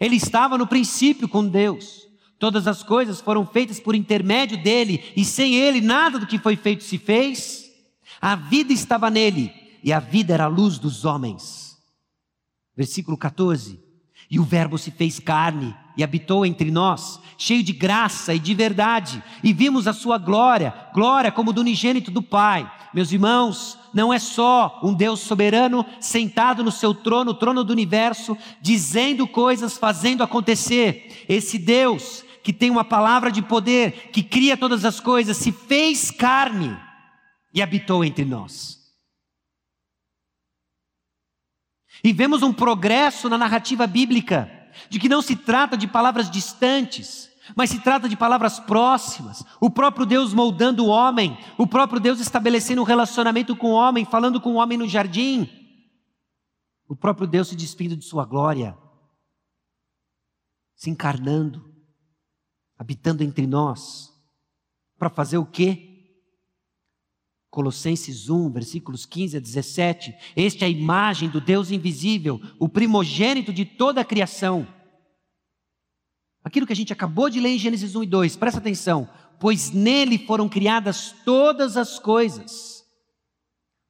Ele 0.00 0.16
estava 0.16 0.58
no 0.58 0.66
princípio 0.66 1.28
com 1.28 1.46
Deus. 1.46 2.08
Todas 2.36 2.66
as 2.66 2.82
coisas 2.82 3.20
foram 3.20 3.46
feitas 3.46 3.78
por 3.78 3.94
intermédio 3.94 4.60
dele, 4.60 5.04
e 5.16 5.24
sem 5.24 5.54
ele 5.54 5.80
nada 5.80 6.18
do 6.18 6.26
que 6.26 6.36
foi 6.36 6.56
feito 6.56 6.82
se 6.82 6.98
fez. 6.98 7.63
A 8.24 8.36
vida 8.36 8.72
estava 8.72 9.10
nele, 9.10 9.52
e 9.82 9.92
a 9.92 10.00
vida 10.00 10.32
era 10.32 10.44
a 10.44 10.48
luz 10.48 10.78
dos 10.78 11.04
homens. 11.04 11.76
Versículo 12.74 13.18
14. 13.18 13.78
E 14.30 14.40
o 14.40 14.42
Verbo 14.42 14.78
se 14.78 14.90
fez 14.90 15.20
carne 15.20 15.76
e 15.94 16.02
habitou 16.02 16.46
entre 16.46 16.70
nós, 16.70 17.20
cheio 17.36 17.62
de 17.62 17.74
graça 17.74 18.34
e 18.34 18.38
de 18.38 18.54
verdade, 18.54 19.22
e 19.42 19.52
vimos 19.52 19.86
a 19.86 19.92
sua 19.92 20.16
glória, 20.16 20.74
glória 20.94 21.30
como 21.30 21.52
do 21.52 21.60
unigênito 21.60 22.10
do 22.10 22.22
Pai. 22.22 22.66
Meus 22.94 23.12
irmãos, 23.12 23.78
não 23.92 24.10
é 24.10 24.18
só 24.18 24.80
um 24.82 24.94
Deus 24.94 25.20
soberano 25.20 25.84
sentado 26.00 26.64
no 26.64 26.72
seu 26.72 26.94
trono, 26.94 27.34
trono 27.34 27.62
do 27.62 27.74
universo, 27.74 28.38
dizendo 28.58 29.28
coisas, 29.28 29.76
fazendo 29.76 30.22
acontecer. 30.22 31.26
Esse 31.28 31.58
Deus 31.58 32.24
que 32.42 32.54
tem 32.54 32.70
uma 32.70 32.84
palavra 32.84 33.30
de 33.30 33.42
poder, 33.42 34.08
que 34.14 34.22
cria 34.22 34.56
todas 34.56 34.82
as 34.86 34.98
coisas, 34.98 35.36
se 35.36 35.52
fez 35.52 36.10
carne 36.10 36.74
e 37.54 37.62
habitou 37.62 38.04
entre 38.04 38.24
nós. 38.24 38.84
E 42.02 42.12
vemos 42.12 42.42
um 42.42 42.52
progresso 42.52 43.28
na 43.30 43.38
narrativa 43.38 43.86
bíblica, 43.86 44.50
de 44.90 44.98
que 44.98 45.08
não 45.08 45.22
se 45.22 45.36
trata 45.36 45.76
de 45.76 45.86
palavras 45.86 46.28
distantes, 46.28 47.30
mas 47.54 47.70
se 47.70 47.80
trata 47.80 48.08
de 48.08 48.16
palavras 48.16 48.58
próximas. 48.58 49.44
O 49.60 49.70
próprio 49.70 50.04
Deus 50.04 50.34
moldando 50.34 50.84
o 50.84 50.88
homem, 50.88 51.38
o 51.56 51.66
próprio 51.66 52.00
Deus 52.00 52.18
estabelecendo 52.18 52.82
um 52.82 52.84
relacionamento 52.84 53.54
com 53.56 53.68
o 53.68 53.74
homem, 53.74 54.04
falando 54.04 54.40
com 54.40 54.54
o 54.54 54.56
homem 54.56 54.76
no 54.76 54.88
jardim. 54.88 55.48
O 56.88 56.96
próprio 56.96 57.26
Deus 57.26 57.48
se 57.48 57.56
despindo 57.56 57.96
de 57.96 58.04
sua 58.04 58.24
glória, 58.24 58.76
se 60.74 60.90
encarnando, 60.90 61.72
habitando 62.76 63.22
entre 63.22 63.46
nós, 63.46 64.12
para 64.98 65.08
fazer 65.08 65.38
o 65.38 65.46
quê? 65.46 65.93
Colossenses 67.54 68.28
1, 68.28 68.50
versículos 68.50 69.06
15 69.06 69.36
a 69.36 69.40
17. 69.40 70.12
Este 70.34 70.64
é 70.64 70.66
a 70.66 70.70
imagem 70.70 71.28
do 71.28 71.40
Deus 71.40 71.70
invisível, 71.70 72.40
o 72.58 72.68
primogênito 72.68 73.52
de 73.52 73.64
toda 73.64 74.00
a 74.00 74.04
criação. 74.04 74.66
Aquilo 76.42 76.66
que 76.66 76.72
a 76.72 76.76
gente 76.76 76.92
acabou 76.92 77.30
de 77.30 77.38
ler 77.38 77.50
em 77.50 77.58
Gênesis 77.58 77.94
1 77.94 78.02
e 78.02 78.06
2, 78.06 78.34
presta 78.34 78.58
atenção. 78.58 79.08
Pois 79.38 79.70
nele 79.70 80.18
foram 80.18 80.48
criadas 80.48 81.14
todas 81.24 81.76
as 81.76 81.96
coisas, 81.96 82.84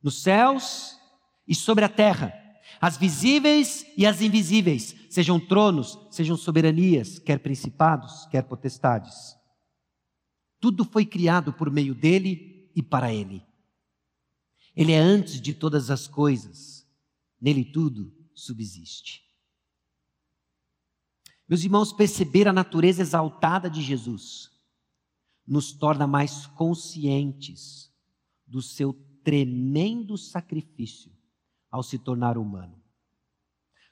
nos 0.03 0.21
céus 0.21 0.99
e 1.49 1.55
sobre 1.55 1.87
a 1.87 1.89
terra, 1.89 2.35
as 2.79 2.99
visíveis 2.99 3.87
e 3.97 4.05
as 4.05 4.21
invisíveis, 4.21 4.95
sejam 5.09 5.41
tronos, 5.41 5.99
sejam 6.11 6.37
soberanias, 6.37 7.19
quer 7.19 7.39
principados, 7.39 8.27
quer 8.27 8.43
potestades. 8.43 9.35
Tudo 10.61 10.85
foi 10.85 11.07
criado 11.07 11.51
por 11.51 11.71
meio 11.71 11.95
dele 11.95 12.71
e 12.77 12.83
para 12.83 13.11
ele. 13.11 13.43
Ele 14.77 14.93
é 14.93 14.99
antes 14.99 15.41
de 15.41 15.55
todas 15.55 15.91
as 15.91 16.09
coisas, 16.09 16.87
nele 17.41 17.65
tudo 17.65 18.13
subsiste. 18.35 19.23
Meus 21.49 21.63
irmãos, 21.63 21.93
perceber 21.93 22.49
a 22.49 22.53
natureza 22.53 23.03
exaltada 23.03 23.71
de 23.71 23.83
Jesus 23.83 24.51
nos 25.47 25.73
torna 25.73 26.07
mais 26.07 26.47
conscientes 26.47 27.93
do 28.47 28.63
seu 28.63 28.93
tremendo 29.23 30.17
sacrifício 30.17 31.13
ao 31.71 31.83
se 31.83 31.99
tornar 31.99 32.37
humano. 32.39 32.83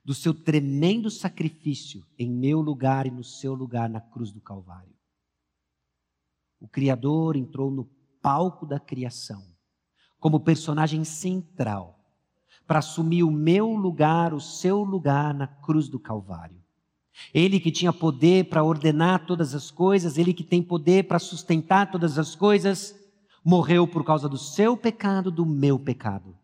Do 0.04 0.14
seu 0.14 0.34
tremendo 0.34 1.10
sacrifício 1.10 2.04
em 2.18 2.28
meu 2.28 2.60
lugar 2.60 3.06
e 3.06 3.10
no 3.10 3.22
seu 3.22 3.54
lugar 3.54 3.88
na 3.88 4.00
cruz 4.00 4.32
do 4.32 4.40
Calvário. 4.40 4.96
O 6.58 6.66
Criador 6.66 7.36
entrou 7.36 7.70
no 7.70 7.84
palco 8.20 8.66
da 8.66 8.80
criação 8.80 9.51
como 10.22 10.38
personagem 10.38 11.02
central 11.02 11.98
para 12.64 12.78
assumir 12.78 13.24
o 13.24 13.30
meu 13.30 13.74
lugar, 13.74 14.32
o 14.32 14.40
seu 14.40 14.84
lugar 14.84 15.34
na 15.34 15.48
cruz 15.48 15.88
do 15.88 15.98
Calvário. 15.98 16.62
Ele 17.34 17.58
que 17.58 17.72
tinha 17.72 17.92
poder 17.92 18.44
para 18.44 18.62
ordenar 18.62 19.26
todas 19.26 19.52
as 19.52 19.68
coisas, 19.68 20.16
ele 20.16 20.32
que 20.32 20.44
tem 20.44 20.62
poder 20.62 21.08
para 21.08 21.18
sustentar 21.18 21.90
todas 21.90 22.20
as 22.20 22.36
coisas, 22.36 22.94
morreu 23.44 23.84
por 23.84 24.04
causa 24.04 24.28
do 24.28 24.38
seu 24.38 24.76
pecado, 24.76 25.28
do 25.28 25.44
meu 25.44 25.76
pecado. 25.76 26.38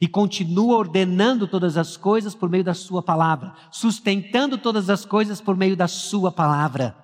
E 0.00 0.08
continua 0.08 0.76
ordenando 0.76 1.46
todas 1.46 1.76
as 1.76 1.96
coisas 1.96 2.34
por 2.34 2.50
meio 2.50 2.64
da 2.64 2.74
Sua 2.74 3.04
palavra, 3.04 3.54
sustentando 3.70 4.58
todas 4.58 4.90
as 4.90 5.04
coisas 5.04 5.40
por 5.40 5.56
meio 5.56 5.76
da 5.76 5.86
Sua 5.86 6.32
palavra. 6.32 6.96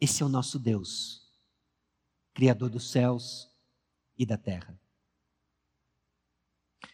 Esse 0.00 0.22
é 0.22 0.26
o 0.26 0.28
nosso 0.28 0.60
Deus, 0.60 1.22
Criador 2.32 2.70
dos 2.70 2.88
céus 2.88 3.52
e 4.18 4.24
da 4.24 4.36
terra. 4.36 4.78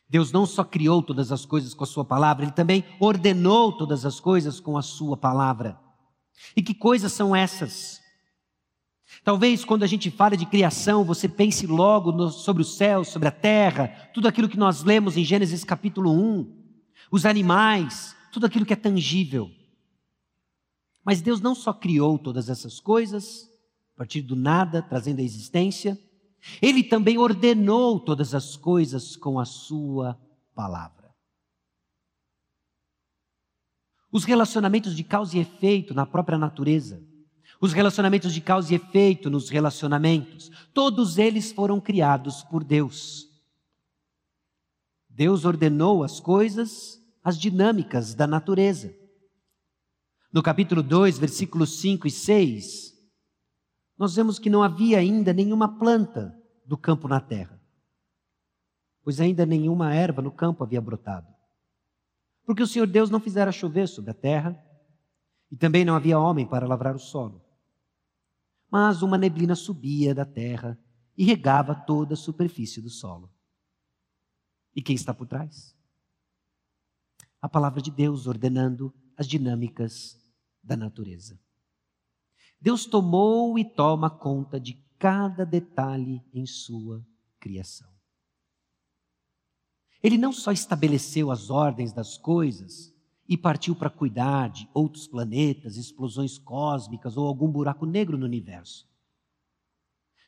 Deus 0.09 0.33
não 0.33 0.45
só 0.45 0.65
criou 0.65 1.03
todas 1.03 1.31
as 1.31 1.47
coisas 1.47 1.73
com 1.73 1.85
a 1.85 1.87
Sua 1.87 2.05
palavra, 2.05 2.45
Ele 2.45 2.53
também 2.53 2.85
ordenou 2.99 3.77
todas 3.77 4.05
as 4.05 4.19
coisas 4.19 4.59
com 4.59 4.77
a 4.77 4.83
Sua 4.83 5.17
palavra. 5.17 5.79
E 6.57 6.63
que 6.63 6.75
coisas 6.75 7.13
são 7.13 7.35
essas? 7.35 8.01
Talvez 9.23 9.65
quando 9.65 9.83
a 9.83 9.87
gente 9.87 10.11
fala 10.11 10.37
de 10.37 10.47
criação, 10.47 11.05
você 11.05 11.29
pense 11.29 11.67
logo 11.67 12.11
no, 12.11 12.31
sobre 12.31 12.63
o 12.63 12.67
céu, 12.67 13.05
sobre 13.05 13.29
a 13.29 13.33
terra, 13.33 13.89
tudo 14.13 14.27
aquilo 14.27 14.49
que 14.49 14.57
nós 14.57 14.83
lemos 14.83 15.17
em 15.17 15.25
Gênesis 15.25 15.63
capítulo 15.63 16.11
1, 16.13 16.61
os 17.11 17.27
animais, 17.27 18.17
tudo 18.33 18.47
aquilo 18.47 18.67
que 18.67 18.73
é 18.73 18.77
tangível. 18.77 19.51
Mas 21.05 21.21
Deus 21.21 21.41
não 21.41 21.55
só 21.55 21.73
criou 21.73 22.19
todas 22.19 22.49
essas 22.49 22.81
coisas, 22.81 23.49
a 23.95 23.99
partir 23.99 24.23
do 24.23 24.37
nada, 24.37 24.83
trazendo 24.83 25.21
a 25.21 25.25
existência, 25.25 25.99
ele 26.61 26.83
também 26.83 27.19
ordenou 27.19 28.01
todas 28.01 28.35
as 28.35 28.57
coisas 28.57 29.17
com 29.17 29.39
a 29.39 29.45
sua 29.45 30.19
palavra. 30.55 31.15
Os 34.13 34.25
relacionamentos 34.25 34.97
de 34.97 35.05
causa 35.05 35.37
e 35.37 35.41
efeito 35.41 35.95
na 35.95 36.05
própria 36.05 36.37
natureza, 36.37 37.03
os 37.61 37.73
relacionamentos 37.73 38.33
de 38.33 38.41
causa 38.41 38.73
e 38.73 38.77
efeito 38.77 39.29
nos 39.31 39.51
relacionamentos, 39.51 40.51
todos 40.73 41.19
eles 41.19 41.53
foram 41.53 41.81
criados 41.81 42.43
por 42.43 42.65
Deus. 42.65 43.29
Deus 45.09 45.45
ordenou 45.45 46.03
as 46.03 46.19
coisas, 46.19 46.99
as 47.23 47.39
dinâmicas 47.39 48.15
da 48.15 48.27
natureza. 48.27 48.97
No 50.33 50.43
capítulo 50.43 50.83
2, 50.83 51.19
versículos 51.19 51.79
5 51.81 52.07
e 52.07 52.11
6, 52.11 52.90
nós 54.01 54.15
vemos 54.15 54.39
que 54.39 54.49
não 54.49 54.63
havia 54.63 54.99
ainda 54.99 55.31
nenhuma 55.31 55.79
planta 55.79 56.35
do 56.65 56.79
campo 56.79 57.07
na 57.07 57.21
terra, 57.21 57.61
pois 59.03 59.21
ainda 59.21 59.45
nenhuma 59.45 59.93
erva 59.93 60.23
no 60.23 60.33
campo 60.33 60.65
havia 60.65 60.81
brotado. 60.81 61.31
Porque 62.47 62.63
o 62.63 62.67
Senhor 62.67 62.87
Deus 62.87 63.11
não 63.11 63.21
fizera 63.21 63.53
chover 63.53 63.87
sobre 63.87 64.13
a 64.13 64.15
terra, 64.15 64.59
e 65.51 65.57
também 65.57 65.85
não 65.85 65.95
havia 65.95 66.19
homem 66.19 66.47
para 66.47 66.67
lavrar 66.67 66.97
o 66.97 66.99
solo. 66.99 67.45
Mas 68.71 69.03
uma 69.03 69.19
neblina 69.19 69.55
subia 69.55 70.15
da 70.15 70.25
terra 70.25 70.79
e 71.15 71.23
regava 71.23 71.75
toda 71.75 72.15
a 72.15 72.17
superfície 72.17 72.81
do 72.81 72.89
solo. 72.89 73.31
E 74.75 74.81
quem 74.81 74.97
está 74.97 75.13
por 75.13 75.27
trás? 75.27 75.77
A 77.39 77.51
palavra 77.51 77.83
de 77.83 77.91
Deus 77.91 78.27
ordenando 78.27 78.95
as 79.15 79.29
dinâmicas 79.29 80.19
da 80.63 80.75
natureza. 80.75 81.39
Deus 82.61 82.85
tomou 82.85 83.59
e 83.59 83.65
toma 83.65 84.11
conta 84.11 84.61
de 84.61 84.75
cada 84.99 85.47
detalhe 85.47 86.23
em 86.33 86.45
sua 86.45 87.05
criação. 87.39 87.89
Ele 90.03 90.19
não 90.19 90.33
só 90.33 90.53
estabeleceu 90.53 91.31
as 91.31 91.49
ordens 91.49 91.93
das 91.93 92.19
coisas 92.19 92.95
e 93.27 93.37
partiu 93.37 93.75
para 93.75 93.89
cuidar 93.89 94.49
de 94.51 94.69
outros 94.75 95.07
planetas, 95.07 95.77
explosões 95.77 96.37
cósmicas 96.39 97.17
ou 97.17 97.27
algum 97.27 97.51
buraco 97.51 97.87
negro 97.87 98.19
no 98.19 98.27
universo. 98.27 98.89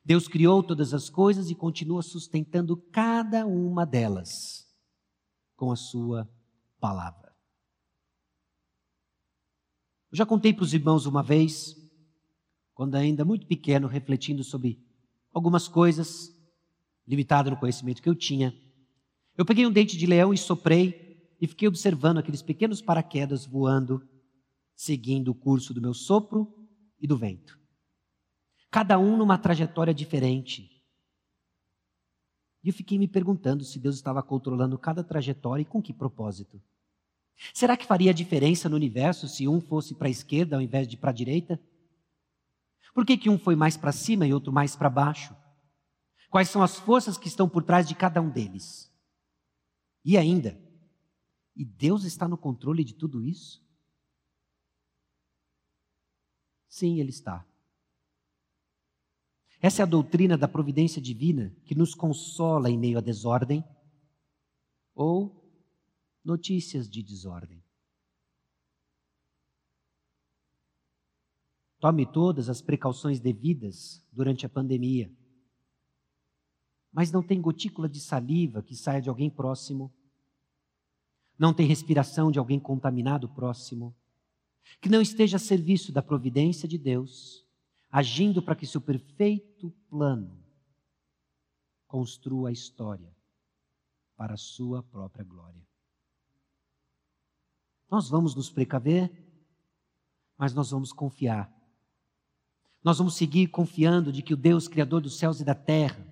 Deus 0.04 0.26
criou 0.26 0.62
todas 0.62 0.94
as 0.94 1.10
coisas 1.10 1.50
e 1.50 1.54
continua 1.54 2.02
sustentando 2.02 2.76
cada 2.76 3.46
uma 3.46 3.84
delas 3.84 4.66
com 5.54 5.70
a 5.70 5.76
sua 5.76 6.28
palavra. 6.80 7.32
Eu 10.10 10.16
já 10.16 10.26
contei 10.26 10.52
para 10.52 10.64
os 10.64 10.74
irmãos 10.74 11.06
uma 11.06 11.22
vez 11.22 11.81
quando 12.74 12.94
ainda 12.94 13.24
muito 13.24 13.46
pequeno, 13.46 13.86
refletindo 13.86 14.42
sobre 14.42 14.78
algumas 15.32 15.68
coisas, 15.68 16.34
limitado 17.06 17.50
no 17.50 17.56
conhecimento 17.56 18.02
que 18.02 18.08
eu 18.08 18.14
tinha. 18.14 18.54
Eu 19.36 19.44
peguei 19.44 19.66
um 19.66 19.72
dente 19.72 19.96
de 19.96 20.06
leão 20.06 20.32
e 20.32 20.38
soprei 20.38 21.34
e 21.40 21.46
fiquei 21.46 21.66
observando 21.66 22.18
aqueles 22.18 22.42
pequenos 22.42 22.80
paraquedas 22.80 23.44
voando, 23.44 24.06
seguindo 24.74 25.28
o 25.28 25.34
curso 25.34 25.74
do 25.74 25.80
meu 25.80 25.94
sopro 25.94 26.52
e 27.00 27.06
do 27.06 27.16
vento. 27.16 27.58
cada 28.70 28.98
um 28.98 29.18
numa 29.18 29.36
trajetória 29.36 29.92
diferente. 29.92 30.82
E 32.64 32.68
eu 32.68 32.72
fiquei 32.72 32.96
me 32.96 33.06
perguntando 33.06 33.64
se 33.64 33.78
Deus 33.78 33.96
estava 33.96 34.22
controlando 34.22 34.78
cada 34.78 35.04
trajetória 35.04 35.62
e 35.62 35.66
com 35.66 35.82
que 35.82 35.92
propósito. 35.92 36.62
Será 37.52 37.76
que 37.76 37.84
faria 37.84 38.14
diferença 38.14 38.68
no 38.68 38.76
universo 38.76 39.28
se 39.28 39.46
um 39.46 39.60
fosse 39.60 39.94
para 39.94 40.06
a 40.06 40.10
esquerda 40.10 40.56
ao 40.56 40.62
invés 40.62 40.88
de 40.88 40.96
para 40.96 41.10
a 41.10 41.12
direita? 41.12 41.60
Por 42.92 43.06
que, 43.06 43.16
que 43.16 43.30
um 43.30 43.38
foi 43.38 43.56
mais 43.56 43.76
para 43.76 43.92
cima 43.92 44.26
e 44.26 44.34
outro 44.34 44.52
mais 44.52 44.76
para 44.76 44.90
baixo? 44.90 45.34
Quais 46.30 46.48
são 46.48 46.62
as 46.62 46.78
forças 46.78 47.18
que 47.18 47.28
estão 47.28 47.48
por 47.48 47.62
trás 47.62 47.86
de 47.86 47.94
cada 47.94 48.20
um 48.20 48.30
deles? 48.30 48.90
E 50.04 50.16
ainda, 50.16 50.58
e 51.54 51.64
Deus 51.64 52.04
está 52.04 52.26
no 52.26 52.36
controle 52.36 52.84
de 52.84 52.94
tudo 52.94 53.22
isso? 53.22 53.62
Sim, 56.68 56.98
Ele 56.98 57.10
está. 57.10 57.46
Essa 59.60 59.82
é 59.82 59.84
a 59.84 59.86
doutrina 59.86 60.36
da 60.36 60.48
providência 60.48 61.00
divina 61.00 61.54
que 61.64 61.74
nos 61.74 61.94
consola 61.94 62.68
em 62.68 62.76
meio 62.76 62.98
à 62.98 63.00
desordem 63.00 63.64
ou 64.94 65.40
notícias 66.24 66.88
de 66.88 67.02
desordem. 67.02 67.62
Tome 71.82 72.06
todas 72.06 72.48
as 72.48 72.62
precauções 72.62 73.18
devidas 73.18 74.06
durante 74.12 74.46
a 74.46 74.48
pandemia. 74.48 75.12
Mas 76.92 77.10
não 77.10 77.24
tem 77.24 77.40
gotícula 77.40 77.88
de 77.88 77.98
saliva 77.98 78.62
que 78.62 78.76
saia 78.76 79.02
de 79.02 79.08
alguém 79.08 79.28
próximo. 79.28 79.92
Não 81.36 81.52
tem 81.52 81.66
respiração 81.66 82.30
de 82.30 82.38
alguém 82.38 82.60
contaminado 82.60 83.28
próximo. 83.28 83.92
Que 84.80 84.88
não 84.88 85.02
esteja 85.02 85.38
a 85.38 85.40
serviço 85.40 85.90
da 85.90 86.00
providência 86.00 86.68
de 86.68 86.78
Deus, 86.78 87.44
agindo 87.90 88.40
para 88.40 88.54
que 88.54 88.64
seu 88.64 88.80
perfeito 88.80 89.68
plano 89.90 90.40
construa 91.88 92.50
a 92.50 92.52
história 92.52 93.12
para 94.16 94.34
a 94.34 94.38
sua 94.38 94.84
própria 94.84 95.24
glória. 95.24 95.66
Nós 97.90 98.08
vamos 98.08 98.36
nos 98.36 98.48
precaver, 98.48 99.10
mas 100.38 100.54
nós 100.54 100.70
vamos 100.70 100.92
confiar. 100.92 101.52
Nós 102.82 102.98
vamos 102.98 103.14
seguir 103.14 103.48
confiando 103.48 104.12
de 104.12 104.22
que 104.22 104.34
o 104.34 104.36
Deus 104.36 104.66
Criador 104.66 105.00
dos 105.00 105.18
céus 105.18 105.40
e 105.40 105.44
da 105.44 105.54
terra, 105.54 106.06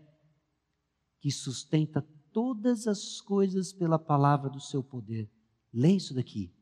que 1.20 1.30
sustenta 1.30 2.06
todas 2.32 2.86
as 2.86 3.20
coisas 3.20 3.72
pela 3.72 3.98
palavra 3.98 4.48
do 4.48 4.60
seu 4.60 4.82
poder. 4.82 5.28
Lê 5.72 5.92
isso 5.92 6.14
daqui. 6.14 6.52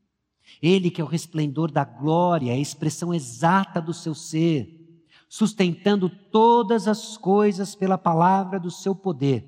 Ele 0.61 0.89
que 0.89 0.99
é 0.99 1.03
o 1.03 1.07
resplendor 1.07 1.71
da 1.71 1.83
glória, 1.85 2.53
a 2.53 2.57
expressão 2.57 3.13
exata 3.13 3.79
do 3.79 3.93
seu 3.93 4.15
ser, 4.15 5.03
sustentando 5.29 6.09
todas 6.09 6.87
as 6.87 7.15
coisas 7.17 7.75
pela 7.75 7.97
palavra 7.97 8.59
do 8.59 8.71
seu 8.71 8.95
poder. 8.95 9.45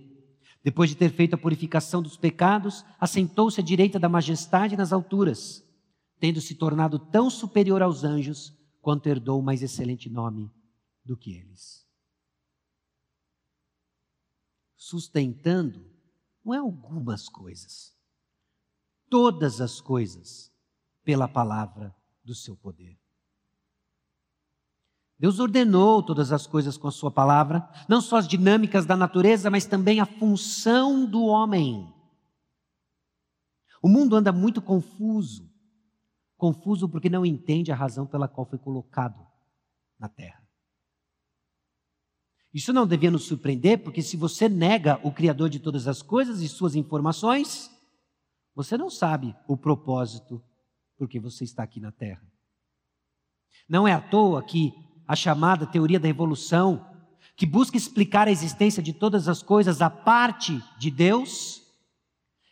Depois 0.64 0.91
de 0.91 0.95
ter 0.95 1.09
feito 1.12 1.34
a 1.34 1.39
purificação 1.39 2.03
dos 2.03 2.16
pecados, 2.16 2.86
assentou-se 2.99 3.59
à 3.59 3.64
direita 3.64 3.97
da 3.97 4.07
majestade 4.07 4.78
nas 4.78 4.93
alturas 4.93 5.66
tendo 6.22 6.39
se 6.39 6.53
tornado 6.53 6.99
tão 6.99 7.32
superior 7.32 7.82
aos 7.82 8.03
anjos, 8.03 8.53
quanto 8.82 9.07
herdou 9.07 9.41
mais 9.41 9.61
excelente 9.61 10.09
nome 10.09 10.51
do 11.05 11.15
que 11.15 11.36
eles. 11.36 11.88
Sustentando 14.75 15.86
não 16.43 16.53
é 16.53 16.57
algumas 16.57 17.29
coisas, 17.29 17.95
todas 19.09 19.61
as 19.61 19.79
coisas 19.79 20.51
pela 21.03 21.27
palavra 21.27 21.95
do 22.23 22.34
seu 22.34 22.57
poder. 22.57 22.99
Deus 25.19 25.39
ordenou 25.39 26.01
todas 26.01 26.32
as 26.32 26.47
coisas 26.47 26.77
com 26.77 26.88
a 26.88 26.91
sua 26.91 27.11
palavra, 27.11 27.69
não 27.88 28.01
só 28.01 28.17
as 28.17 28.27
dinâmicas 28.27 28.88
da 28.88 28.97
natureza, 28.97 29.51
mas 29.51 29.67
também 29.67 29.99
a 29.99 30.05
função 30.05 31.05
do 31.05 31.25
homem. 31.25 31.93
O 33.84 33.88
mundo 33.88 34.15
anda 34.15 34.32
muito 34.32 34.63
confuso 34.63 35.51
confuso 36.42 36.89
porque 36.89 37.08
não 37.08 37.24
entende 37.24 37.72
a 37.72 37.76
razão 37.76 38.08
pela 38.08 38.28
qual 38.28 38.48
foi 38.48 38.58
colocado 38.58 39.24
na 40.00 40.10
terra. 40.10 40.42
Isso 42.52 42.74
não 42.74 42.88
devia 42.88 43.12
nos 43.12 43.26
surpreender, 43.26 43.84
porque 43.84 44.02
se 44.02 44.18
você 44.18 44.50
nega 44.50 45.00
o 45.04 45.12
Criador 45.12 45.50
de 45.52 45.60
todas 45.60 45.88
as 45.88 46.02
coisas 46.02 46.42
e 46.42 46.50
suas 46.50 46.74
informações, 46.74 47.70
você 48.56 48.76
não 48.76 48.89
sabe 48.89 49.36
o 49.48 49.56
propósito 49.56 50.44
por 50.98 51.08
que 51.08 51.20
você 51.20 51.44
está 51.44 51.62
aqui 51.62 51.80
na 51.80 51.92
terra. 51.92 52.26
Não 53.70 53.88
é 53.88 53.94
à 53.94 54.02
toa 54.02 54.42
que 54.42 54.74
a 55.08 55.16
chamada 55.16 55.68
teoria 55.68 56.00
da 56.00 56.10
evolução, 56.10 56.84
que 57.36 57.46
busca 57.46 57.78
explicar 57.78 58.28
a 58.28 58.32
existência 58.32 58.82
de 58.82 58.94
todas 58.94 59.28
as 59.28 59.44
coisas 59.44 59.80
a 59.80 59.92
parte 59.92 60.60
de 60.80 60.89
Deus, 60.89 61.61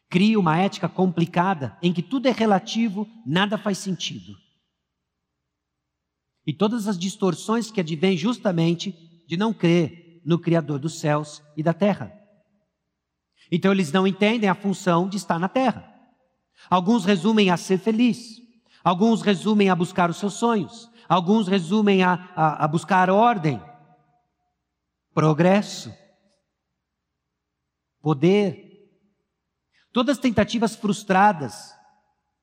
cria 0.10 0.40
uma 0.40 0.58
ética 0.58 0.90
complicada 0.90 1.78
em 1.82 1.94
que 1.94 2.02
tudo 2.02 2.28
é 2.28 2.32
relativo, 2.32 3.08
nada 3.26 3.58
faz 3.58 3.78
sentido. 3.78 4.36
E 6.46 6.52
todas 6.52 6.88
as 6.88 6.98
distorções 6.98 7.70
que 7.70 7.80
advêm 7.80 8.18
justamente 8.18 8.92
de 9.28 9.38
não 9.38 9.54
crer 9.54 10.22
no 10.26 10.40
Criador 10.40 10.80
dos 10.80 11.00
céus 11.00 11.44
e 11.56 11.62
da 11.62 11.74
terra. 11.74 12.12
Então 13.52 13.72
eles 13.72 13.92
não 13.92 14.08
entendem 14.08 14.50
a 14.50 14.56
função 14.56 15.08
de 15.08 15.18
estar 15.18 15.40
na 15.40 15.48
terra. 15.48 15.88
Alguns 16.70 17.06
resumem 17.06 17.52
a 17.52 17.58
ser 17.58 17.78
feliz, 17.78 18.42
alguns 18.84 19.22
resumem 19.22 19.70
a 19.70 19.76
buscar 19.76 20.10
os 20.10 20.18
seus 20.18 20.34
sonhos, 20.34 20.90
alguns 21.08 21.48
resumem 21.48 22.04
a, 22.04 22.14
a, 22.36 22.66
a 22.66 22.68
buscar 22.68 23.10
ordem, 23.10 23.62
progresso, 25.14 25.94
poder, 28.02 28.69
Todas 30.00 30.18
tentativas 30.18 30.78
frustradas, 30.78 31.76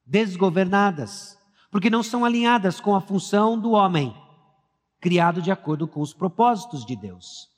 desgovernadas, 0.05 1.39
porque 1.71 1.89
não 1.89 2.03
são 2.03 2.23
alinhadas 2.23 2.81
com 2.81 2.95
a 2.95 3.01
função 3.01 3.59
do 3.59 3.71
homem, 3.71 4.15
criado 5.01 5.41
de 5.41 5.51
acordo 5.51 5.89
com 5.89 6.03
os 6.03 6.13
propósitos 6.13 6.85
de 6.85 6.95
Deus. 6.95 7.49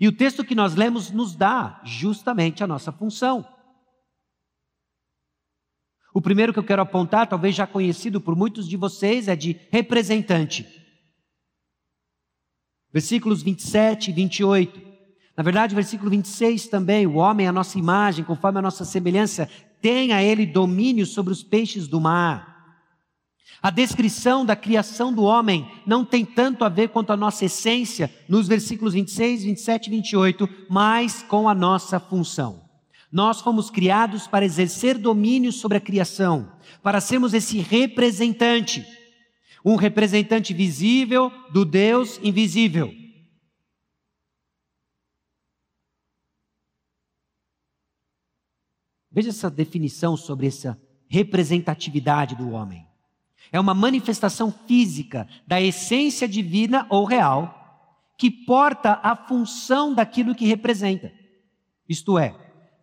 E 0.00 0.08
o 0.08 0.16
texto 0.16 0.44
que 0.44 0.52
nós 0.52 0.74
lemos 0.74 1.12
nos 1.12 1.36
dá 1.36 1.80
justamente 1.84 2.64
a 2.64 2.66
nossa 2.66 2.90
função. 2.90 3.46
O 6.12 6.20
primeiro 6.20 6.52
que 6.52 6.58
eu 6.58 6.64
quero 6.64 6.82
apontar, 6.82 7.28
talvez 7.28 7.54
já 7.54 7.68
conhecido 7.68 8.20
por 8.20 8.34
muitos 8.34 8.68
de 8.68 8.76
vocês, 8.76 9.28
é 9.28 9.36
de 9.36 9.52
representante. 9.70 10.66
Versículos 12.92 13.44
27 13.44 14.10
e 14.10 14.12
28. 14.12 14.89
Na 15.40 15.42
verdade, 15.42 15.74
versículo 15.74 16.10
26 16.10 16.66
também, 16.66 17.06
o 17.06 17.14
homem 17.14 17.48
a 17.48 17.52
nossa 17.52 17.78
imagem, 17.78 18.22
conforme 18.22 18.58
a 18.58 18.62
nossa 18.62 18.84
semelhança, 18.84 19.48
tenha 19.80 20.22
ele 20.22 20.44
domínio 20.44 21.06
sobre 21.06 21.32
os 21.32 21.42
peixes 21.42 21.88
do 21.88 21.98
mar. 21.98 22.76
A 23.62 23.70
descrição 23.70 24.44
da 24.44 24.54
criação 24.54 25.10
do 25.10 25.22
homem 25.22 25.66
não 25.86 26.04
tem 26.04 26.26
tanto 26.26 26.62
a 26.62 26.68
ver 26.68 26.90
quanto 26.90 27.10
a 27.10 27.16
nossa 27.16 27.46
essência, 27.46 28.14
nos 28.28 28.46
versículos 28.46 28.92
26, 28.92 29.44
27 29.44 29.86
e 29.86 29.90
28, 29.90 30.48
mas 30.68 31.22
com 31.22 31.48
a 31.48 31.54
nossa 31.54 31.98
função. 31.98 32.60
Nós 33.10 33.40
fomos 33.40 33.70
criados 33.70 34.26
para 34.26 34.44
exercer 34.44 34.98
domínio 34.98 35.52
sobre 35.52 35.78
a 35.78 35.80
criação, 35.80 36.52
para 36.82 37.00
sermos 37.00 37.32
esse 37.32 37.60
representante, 37.60 38.84
um 39.64 39.76
representante 39.76 40.52
visível 40.52 41.32
do 41.50 41.64
Deus 41.64 42.20
invisível. 42.22 42.99
Veja 49.10 49.30
essa 49.30 49.50
definição 49.50 50.16
sobre 50.16 50.46
essa 50.46 50.80
representatividade 51.08 52.36
do 52.36 52.50
homem. 52.50 52.86
É 53.50 53.58
uma 53.58 53.74
manifestação 53.74 54.52
física 54.52 55.26
da 55.46 55.60
essência 55.60 56.28
divina 56.28 56.86
ou 56.88 57.04
real 57.04 57.56
que 58.16 58.30
porta 58.30 59.00
a 59.02 59.16
função 59.16 59.94
daquilo 59.94 60.34
que 60.34 60.46
representa. 60.46 61.10
Isto 61.88 62.18
é, 62.18 62.36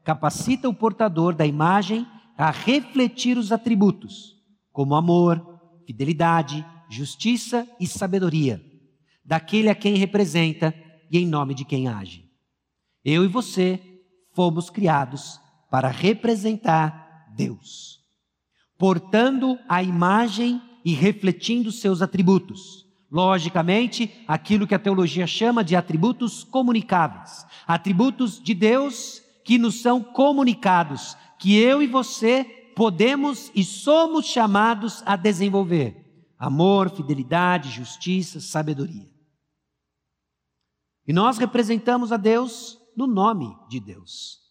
capacita 0.04 0.68
o 0.68 0.74
portador 0.74 1.34
da 1.34 1.46
imagem 1.46 2.06
a 2.38 2.52
refletir 2.52 3.38
os 3.38 3.52
atributos, 3.52 4.36
como 4.74 4.96
amor, 4.96 5.60
fidelidade, 5.86 6.66
justiça 6.90 7.68
e 7.80 7.88
sabedoria, 7.88 8.62
daquele 9.24 9.70
a 9.70 9.76
quem 9.76 9.96
representa 9.96 10.74
e 11.10 11.18
em 11.18 11.26
nome 11.26 11.54
de 11.54 11.64
quem 11.64 11.88
age. 11.88 12.26
Eu 13.04 13.24
e 13.24 13.28
você 13.28 13.80
fomos 14.34 14.70
criados 14.70 15.40
para 15.70 15.90
representar 15.90 17.28
Deus, 17.36 18.00
portando 18.78 19.60
a 19.68 19.84
imagem 19.84 20.62
e 20.84 20.94
refletindo 20.94 21.72
seus 21.72 22.02
atributos. 22.02 22.86
Logicamente, 23.10 24.12
aquilo 24.28 24.68
que 24.68 24.76
a 24.76 24.80
teologia 24.80 25.26
chama 25.26 25.64
de 25.64 25.76
atributos 25.76 26.44
comunicáveis, 26.44 27.46
atributos 27.66 28.42
de 28.42 28.54
Deus 28.54 29.22
que 29.46 29.58
nos 29.58 29.82
são 29.82 30.04
comunicados, 30.04 31.16
que 31.40 31.56
eu 31.58 31.82
e 31.82 31.88
você 31.88 32.44
podemos 32.76 33.50
e 33.56 33.64
somos 33.64 34.26
chamados 34.26 35.02
a 35.06 35.16
desenvolver: 35.16 36.28
amor, 36.38 36.90
fidelidade, 36.90 37.70
justiça, 37.70 38.42
sabedoria. 38.42 39.10
E 41.08 41.14
nós 41.14 41.38
representamos 41.38 42.12
a 42.12 42.18
Deus 42.18 42.78
no 42.96 43.08
nome 43.08 43.58
de 43.70 43.80
Deus. 43.80 44.47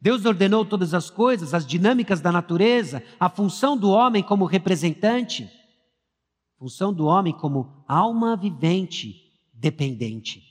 Deus 0.00 0.24
ordenou 0.24 0.64
todas 0.64 0.94
as 0.94 1.10
coisas, 1.10 1.52
as 1.52 1.66
dinâmicas 1.66 2.20
da 2.20 2.30
natureza, 2.30 3.02
a 3.18 3.28
função 3.28 3.76
do 3.76 3.90
homem 3.90 4.22
como 4.22 4.44
representante, 4.44 5.50
função 6.56 6.92
do 6.92 7.06
homem 7.06 7.36
como 7.36 7.84
alma 7.86 8.36
vivente, 8.36 9.32
dependente. 9.52 10.42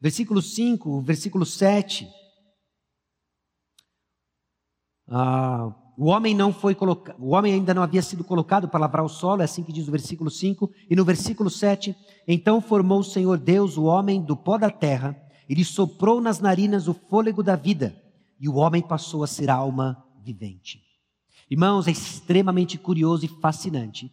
Versículo 0.00 0.40
5, 0.40 1.00
versículo 1.02 1.46
7. 1.46 2.08
Ah, 5.08 5.74
o 5.98 6.06
homem 6.06 6.34
não 6.34 6.52
foi 6.52 6.74
colocado, 6.74 7.20
o 7.20 7.30
homem 7.34 7.52
ainda 7.52 7.74
não 7.74 7.82
havia 7.82 8.00
sido 8.00 8.24
colocado 8.24 8.68
para 8.68 8.80
lavrar 8.80 9.04
o 9.04 9.08
solo, 9.08 9.42
é 9.42 9.44
assim 9.44 9.62
que 9.62 9.72
diz 9.72 9.88
o 9.88 9.90
versículo 9.90 10.30
5, 10.30 10.70
e 10.88 10.96
no 10.96 11.04
versículo 11.04 11.50
7, 11.50 11.94
então 12.26 12.60
formou 12.60 13.00
o 13.00 13.04
Senhor 13.04 13.36
Deus 13.36 13.76
o 13.76 13.84
homem 13.84 14.22
do 14.22 14.34
pó 14.34 14.56
da 14.56 14.70
terra, 14.70 15.14
e 15.50 15.54
lhe 15.54 15.64
soprou 15.64 16.20
nas 16.20 16.38
narinas 16.38 16.86
o 16.86 16.94
fôlego 16.94 17.42
da 17.42 17.56
vida, 17.56 18.00
e 18.38 18.48
o 18.48 18.54
homem 18.54 18.80
passou 18.80 19.24
a 19.24 19.26
ser 19.26 19.50
alma 19.50 20.00
vivente. 20.22 20.80
Irmãos, 21.50 21.88
é 21.88 21.90
extremamente 21.90 22.78
curioso 22.78 23.24
e 23.24 23.28
fascinante 23.28 24.12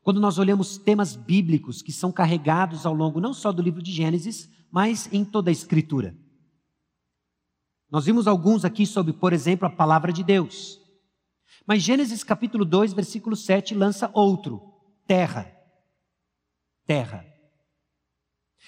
quando 0.00 0.20
nós 0.20 0.38
olhamos 0.38 0.78
temas 0.78 1.16
bíblicos 1.16 1.82
que 1.82 1.90
são 1.90 2.12
carregados 2.12 2.86
ao 2.86 2.94
longo 2.94 3.20
não 3.20 3.34
só 3.34 3.50
do 3.50 3.60
livro 3.60 3.82
de 3.82 3.90
Gênesis, 3.90 4.48
mas 4.70 5.12
em 5.12 5.24
toda 5.24 5.50
a 5.50 5.52
Escritura. 5.52 6.16
Nós 7.90 8.04
vimos 8.04 8.28
alguns 8.28 8.64
aqui 8.64 8.86
sobre, 8.86 9.12
por 9.12 9.32
exemplo, 9.32 9.66
a 9.66 9.70
palavra 9.70 10.12
de 10.12 10.22
Deus. 10.22 10.80
Mas 11.66 11.82
Gênesis 11.82 12.22
capítulo 12.22 12.64
2, 12.64 12.92
versículo 12.92 13.34
7 13.34 13.74
lança 13.74 14.08
outro: 14.14 14.62
terra. 15.04 15.52
Terra. 16.86 17.35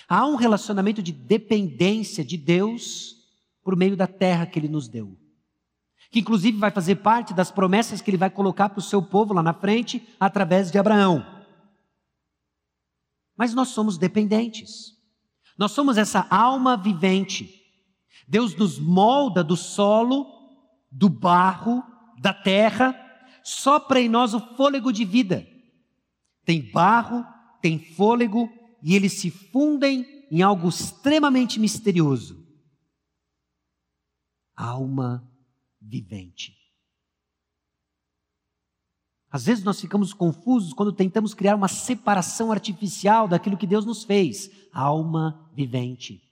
Há 0.07 0.26
um 0.26 0.36
relacionamento 0.36 1.03
de 1.03 1.12
dependência 1.12 2.24
de 2.24 2.36
Deus 2.36 3.16
por 3.62 3.76
meio 3.76 3.96
da 3.96 4.07
terra 4.07 4.46
que 4.46 4.59
ele 4.59 4.68
nos 4.68 4.88
deu. 4.88 5.16
Que 6.11 6.20
inclusive 6.20 6.57
vai 6.57 6.70
fazer 6.70 6.96
parte 6.96 7.34
das 7.34 7.51
promessas 7.51 8.01
que 8.01 8.11
ele 8.11 8.16
vai 8.16 8.30
colocar 8.30 8.68
para 8.68 8.78
o 8.78 8.82
seu 8.82 9.03
povo 9.03 9.34
lá 9.34 9.42
na 9.42 9.53
frente, 9.53 10.07
através 10.18 10.70
de 10.70 10.78
Abraão. 10.78 11.26
Mas 13.36 13.55
nós 13.55 13.68
somos 13.68 13.99
dependentes. 13.99 14.96
Nós 15.57 15.72
somos 15.72 15.99
essa 15.99 16.26
alma 16.30 16.76
vivente. 16.76 17.62
Deus 18.26 18.55
nos 18.55 18.78
molda 18.78 19.44
do 19.44 19.57
solo, 19.57 20.26
do 20.90 21.09
barro, 21.09 21.82
da 22.20 22.32
terra, 22.32 22.94
sopra 23.42 24.01
em 24.01 24.09
nós 24.09 24.34
o 24.34 24.40
fôlego 24.57 24.92
de 24.92 25.05
vida. 25.05 25.46
Tem 26.44 26.70
barro, 26.70 27.24
tem 27.61 27.78
fôlego, 27.78 28.51
e 28.83 28.95
eles 28.95 29.14
se 29.14 29.31
fundem 29.31 30.26
em 30.31 30.43
algo 30.43 30.68
extremamente 30.68 31.59
misterioso. 31.59 32.47
Alma 34.55 35.29
vivente. 35.81 36.57
Às 39.31 39.45
vezes 39.45 39.62
nós 39.62 39.81
ficamos 39.81 40.12
confusos 40.12 40.72
quando 40.72 40.93
tentamos 40.93 41.35
criar 41.35 41.55
uma 41.55 41.68
separação 41.68 42.51
artificial 42.51 43.29
daquilo 43.29 43.59
que 43.59 43.66
Deus 43.66 43.85
nos 43.85 44.05
fez. 44.05 44.51
Alma 44.72 45.51
vivente. 45.55 46.22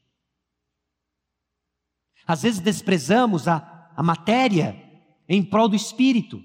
Às 2.27 2.43
vezes 2.43 2.61
desprezamos 2.61 3.47
a, 3.47 3.93
a 3.95 4.03
matéria 4.03 4.83
em 5.29 5.45
prol 5.45 5.69
do 5.69 5.77
espírito, 5.77 6.43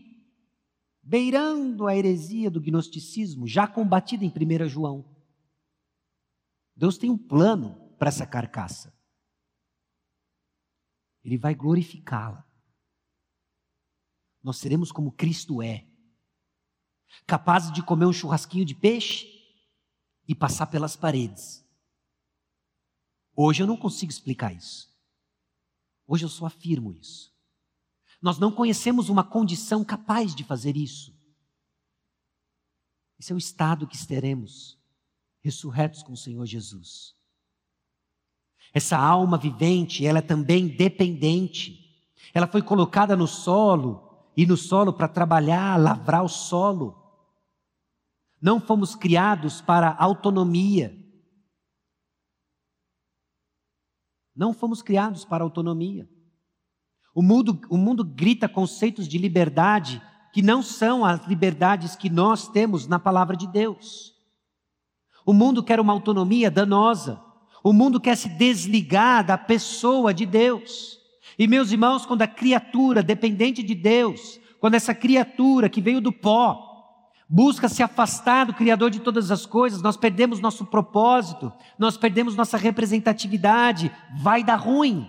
beirando 1.02 1.88
a 1.88 1.96
heresia 1.96 2.52
do 2.52 2.62
gnosticismo, 2.62 3.48
já 3.48 3.66
combatida 3.66 4.26
em 4.26 4.30
1 4.30 4.68
João. 4.68 5.06
Deus 6.76 6.98
tem 6.98 7.10
um 7.10 7.18
plano 7.18 7.96
para 7.98 8.10
essa 8.10 8.26
carcaça. 8.26 8.94
Ele 11.24 11.38
vai 11.38 11.54
glorificá-la. 11.54 12.48
Nós 14.42 14.58
seremos 14.58 14.92
como 14.92 15.12
Cristo 15.12 15.62
é, 15.62 15.88
capazes 17.28 17.72
de 17.72 17.84
comer 17.84 18.06
um 18.06 18.14
churrasquinho 18.14 18.66
de 18.66 18.74
peixe 18.74 19.28
e 20.28 20.34
passar 20.34 20.68
pelas 20.68 20.96
paredes. 20.96 21.64
Hoje 23.36 23.62
eu 23.62 23.68
não 23.68 23.78
consigo 23.78 24.12
explicar 24.12 24.52
isso. 24.54 24.92
Hoje 26.08 26.26
eu 26.26 26.30
só 26.30 26.48
afirmo 26.48 26.92
isso. 26.94 27.32
Nós 28.22 28.38
não 28.38 28.52
conhecemos 28.52 29.10
uma 29.10 29.24
condição 29.24 29.84
capaz 29.84 30.34
de 30.36 30.44
fazer 30.44 30.76
isso. 30.76 31.16
Esse 33.20 33.32
é 33.32 33.36
o 33.36 33.38
estado 33.38 33.88
que 33.88 34.08
teremos 34.08 34.81
ressurretos 35.42 36.04
com 36.04 36.14
o 36.14 36.18
Senhor 36.18 36.46
Jesus. 36.46 37.16
Essa 38.74 38.98
alma 38.98 39.38
vivente, 39.38 40.06
ela 40.06 40.20
é 40.20 40.22
também 40.22 40.68
dependente. 40.68 41.78
Ela 42.34 42.48
foi 42.48 42.62
colocada 42.62 43.16
no 43.16 43.28
solo 43.28 44.30
e 44.38 44.46
no 44.46 44.56
solo 44.56 44.94
para 44.94 45.08
trabalhar, 45.08 45.78
lavrar 45.78 46.24
o 46.24 46.30
solo. 46.30 46.98
Não 48.42 48.60
fomos 48.60 48.96
criados 48.96 49.62
para 49.62 49.96
autonomia. 50.00 50.98
Não 54.34 54.54
fomos 54.54 54.82
criados 54.82 55.26
para 55.26 55.44
autonomia. 55.44 56.10
O 57.14 57.22
mundo, 57.22 57.60
o 57.70 57.78
mundo 57.78 58.06
grita 58.06 58.48
conceitos 58.48 59.08
de 59.08 59.18
liberdade 59.18 60.02
que 60.34 60.42
não 60.42 60.64
são 60.64 61.04
as 61.04 61.28
liberdades 61.28 61.96
que 61.96 62.10
nós 62.10 62.48
temos 62.48 62.88
na 62.88 62.98
palavra 62.98 63.36
de 63.36 63.46
Deus. 63.46 64.11
O 65.26 65.34
mundo 65.34 65.64
quer 65.64 65.80
uma 65.80 65.94
autonomia 65.94 66.50
danosa. 66.50 67.22
O 67.64 67.72
mundo 67.72 68.00
quer 68.00 68.16
se 68.16 68.30
desligar 68.30 69.26
da 69.26 69.38
pessoa 69.38 70.14
de 70.14 70.26
Deus. 70.26 71.00
E 71.38 71.48
meus 71.48 71.72
irmãos, 71.72 72.06
quando 72.06 72.22
a 72.22 72.28
criatura 72.28 73.04
dependente 73.04 73.64
de 73.64 73.76
Deus, 73.76 74.40
quando 74.60 74.76
essa 74.76 74.94
criatura 74.94 75.70
que 75.70 75.82
veio 75.82 76.02
do 76.02 76.12
pó, 76.12 76.68
busca 77.28 77.70
se 77.70 77.82
afastar 77.82 78.46
do 78.46 78.54
Criador 78.54 78.90
de 78.90 79.00
todas 79.00 79.32
as 79.32 79.46
coisas, 79.46 79.82
nós 79.82 79.96
perdemos 79.96 80.42
nosso 80.42 80.66
propósito, 80.66 81.52
nós 81.80 81.96
perdemos 81.96 82.36
nossa 82.36 82.58
representatividade, 82.58 83.90
vai 84.20 84.44
dar 84.44 84.58
ruim. 84.58 85.08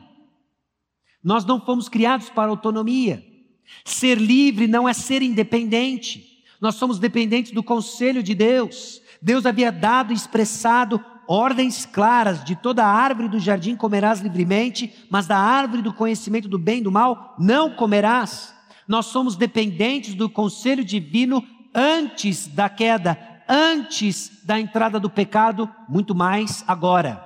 Nós 1.22 1.44
não 1.44 1.60
fomos 1.60 1.88
criados 1.88 2.30
para 2.30 2.50
autonomia. 2.50 3.24
Ser 3.84 4.18
livre 4.18 4.66
não 4.66 4.88
é 4.88 4.92
ser 4.92 5.20
independente. 5.20 6.44
Nós 6.60 6.76
somos 6.76 7.00
dependentes 7.00 7.50
do 7.50 7.62
conselho 7.62 8.22
de 8.22 8.34
Deus. 8.34 9.01
Deus 9.22 9.46
havia 9.46 9.70
dado 9.70 10.12
e 10.12 10.16
expressado 10.16 11.02
ordens 11.28 11.86
claras: 11.86 12.42
de 12.44 12.56
toda 12.56 12.84
árvore 12.84 13.28
do 13.28 13.38
jardim 13.38 13.76
comerás 13.76 14.20
livremente, 14.20 14.92
mas 15.08 15.26
da 15.26 15.38
árvore 15.38 15.80
do 15.80 15.94
conhecimento 15.94 16.48
do 16.48 16.58
bem 16.58 16.80
e 16.80 16.82
do 16.82 16.90
mal 16.90 17.36
não 17.38 17.70
comerás. 17.70 18.52
Nós 18.86 19.06
somos 19.06 19.36
dependentes 19.36 20.14
do 20.14 20.28
conselho 20.28 20.84
divino 20.84 21.46
antes 21.72 22.48
da 22.48 22.68
queda, 22.68 23.16
antes 23.48 24.44
da 24.44 24.58
entrada 24.58 24.98
do 24.98 25.08
pecado, 25.08 25.70
muito 25.88 26.14
mais 26.14 26.64
agora. 26.66 27.24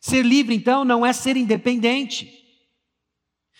Ser 0.00 0.24
livre, 0.24 0.54
então, 0.54 0.84
não 0.84 1.06
é 1.06 1.12
ser 1.12 1.36
independente. 1.36 2.38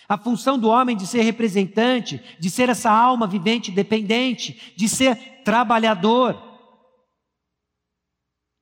A 0.09 0.17
função 0.17 0.59
do 0.59 0.69
homem 0.69 0.97
de 0.97 1.07
ser 1.07 1.23
representante, 1.23 2.21
de 2.39 2.51
ser 2.51 2.69
essa 2.69 2.91
alma 2.91 3.27
vivente 3.27 3.71
dependente, 3.71 4.73
de 4.77 4.89
ser 4.89 5.43
trabalhador. 5.45 6.48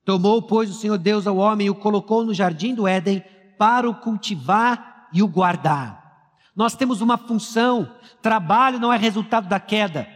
Tomou, 0.07 0.41
pois, 0.41 0.71
o 0.71 0.73
Senhor 0.73 0.97
Deus 0.99 1.27
ao 1.27 1.37
homem 1.37 1.67
e 1.67 1.71
o 1.71 1.75
colocou 1.75 2.25
no 2.25 2.33
jardim 2.33 2.73
do 2.73 2.87
Éden 2.87 3.25
para 3.59 3.91
o 3.91 3.95
cultivar 3.97 5.09
e 5.13 5.21
o 5.21 5.27
guardar. 5.27 6.31
Nós 6.55 6.77
temos 6.77 7.01
uma 7.01 7.19
função, 7.19 7.93
trabalho 8.23 8.79
não 8.79 8.93
é 8.93 8.97
resultado 8.97 9.49
da 9.49 9.59
queda. 9.59 10.09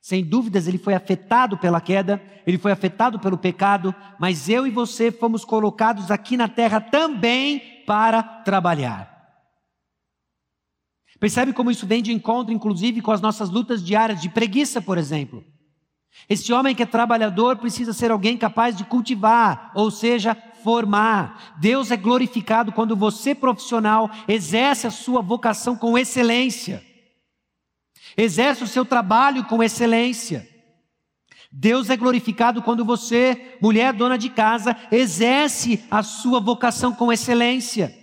Sem 0.00 0.24
dúvidas, 0.24 0.66
ele 0.66 0.78
foi 0.78 0.94
afetado 0.94 1.56
pela 1.56 1.80
queda, 1.80 2.20
ele 2.44 2.58
foi 2.58 2.72
afetado 2.72 3.20
pelo 3.20 3.38
pecado, 3.38 3.94
mas 4.18 4.48
eu 4.48 4.66
e 4.66 4.70
você 4.70 5.12
fomos 5.12 5.44
colocados 5.44 6.10
aqui 6.10 6.36
na 6.36 6.48
terra 6.48 6.80
também 6.80 7.84
para 7.86 8.24
trabalhar. 8.24 9.16
Percebe 11.20 11.52
como 11.52 11.70
isso 11.70 11.86
vem 11.86 12.02
de 12.02 12.12
encontro, 12.12 12.52
inclusive, 12.52 13.00
com 13.00 13.12
as 13.12 13.20
nossas 13.20 13.48
lutas 13.48 13.84
diárias 13.84 14.20
de 14.20 14.28
preguiça, 14.28 14.82
por 14.82 14.98
exemplo. 14.98 15.44
Esse 16.28 16.52
homem 16.52 16.74
que 16.74 16.82
é 16.82 16.86
trabalhador 16.86 17.56
precisa 17.56 17.92
ser 17.92 18.10
alguém 18.10 18.36
capaz 18.36 18.76
de 18.76 18.84
cultivar, 18.84 19.72
ou 19.74 19.90
seja, 19.90 20.36
formar. 20.62 21.56
Deus 21.58 21.90
é 21.90 21.96
glorificado 21.96 22.72
quando 22.72 22.94
você, 22.94 23.34
profissional, 23.34 24.10
exerce 24.28 24.86
a 24.86 24.90
sua 24.90 25.22
vocação 25.22 25.76
com 25.76 25.98
excelência. 25.98 26.84
Exerce 28.16 28.64
o 28.64 28.68
seu 28.68 28.84
trabalho 28.84 29.44
com 29.44 29.62
excelência. 29.62 30.48
Deus 31.50 31.90
é 31.90 31.96
glorificado 31.96 32.62
quando 32.62 32.84
você, 32.84 33.56
mulher 33.60 33.92
dona 33.92 34.16
de 34.16 34.30
casa, 34.30 34.76
exerce 34.92 35.84
a 35.90 36.02
sua 36.02 36.38
vocação 36.38 36.92
com 36.92 37.12
excelência. 37.12 37.96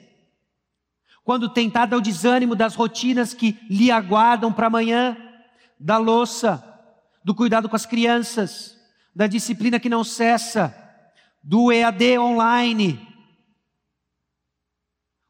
Quando 1.23 1.49
tentada 1.49 1.95
ao 1.95 2.01
desânimo 2.01 2.55
das 2.55 2.75
rotinas 2.75 3.33
que 3.33 3.57
lhe 3.69 3.89
aguardam 3.89 4.51
para 4.51 4.67
amanhã, 4.67 5.15
da 5.79 5.97
louça, 5.97 6.66
do 7.27 7.35
cuidado 7.35 7.67
com 7.67 7.75
as 7.75 7.85
crianças, 7.85 8.77
da 9.13 9.27
disciplina 9.27 9.81
que 9.81 9.89
não 9.89 10.01
cessa, 10.01 10.73
do 11.43 11.73
EAD 11.73 12.17
online. 12.17 13.05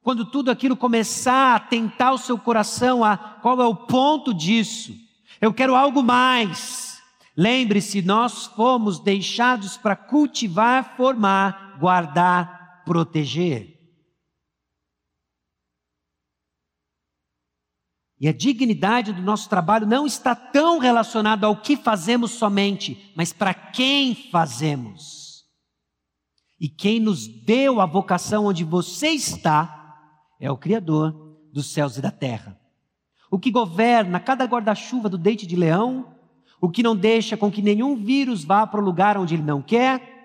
Quando 0.04 0.24
tudo 0.24 0.52
aquilo 0.52 0.78
começar 0.78 1.56
a 1.56 1.60
tentar 1.60 2.12
o 2.12 2.20
seu 2.20 2.38
coração, 2.38 3.04
a 3.04 3.18
qual 3.18 3.60
é 3.60 3.66
o 3.66 3.76
ponto 3.76 4.32
disso? 4.32 4.94
Eu 5.42 5.52
quero 5.52 5.74
algo 5.74 6.04
mais. 6.04 7.02
Lembre-se, 7.36 8.04
nós 8.04 8.46
fomos 8.46 9.00
deixados 9.00 9.76
para 9.76 9.96
cultivar, 9.96 10.96
formar, 10.96 11.78
guardar, 11.80 12.84
proteger. 12.86 13.77
E 18.20 18.28
a 18.28 18.34
dignidade 18.34 19.14
do 19.14 19.22
nosso 19.22 19.48
trabalho 19.48 19.86
não 19.86 20.06
está 20.06 20.34
tão 20.34 20.80
relacionada 20.80 21.46
ao 21.46 21.62
que 21.62 21.78
fazemos 21.78 22.32
somente, 22.32 23.12
mas 23.16 23.32
para 23.32 23.54
quem 23.54 24.16
fazemos. 24.16 25.46
E 26.60 26.68
quem 26.68 27.00
nos 27.00 27.28
deu 27.28 27.80
a 27.80 27.86
vocação 27.86 28.48
onde 28.48 28.64
você 28.64 29.10
está 29.10 29.78
é 30.40 30.50
o 30.50 30.58
Criador 30.58 31.14
dos 31.54 31.68
céus 31.68 31.98
e 31.98 32.02
da 32.02 32.10
terra. 32.10 32.60
O 33.30 33.38
que 33.38 33.52
governa 33.52 34.20
cada 34.20 34.46
guarda-chuva 34.46 35.10
do 35.10 35.18
dente 35.18 35.46
de 35.46 35.56
leão, 35.56 36.16
o 36.60 36.70
que 36.70 36.82
não 36.82 36.96
deixa 36.96 37.38
com 37.38 37.52
que 37.52 37.62
nenhum 37.62 37.96
vírus 37.96 38.44
vá 38.44 38.66
para 38.66 38.82
o 38.82 38.84
lugar 38.84 39.18
onde 39.18 39.36
ele 39.36 39.44
não 39.44 39.62
quer, 39.62 40.16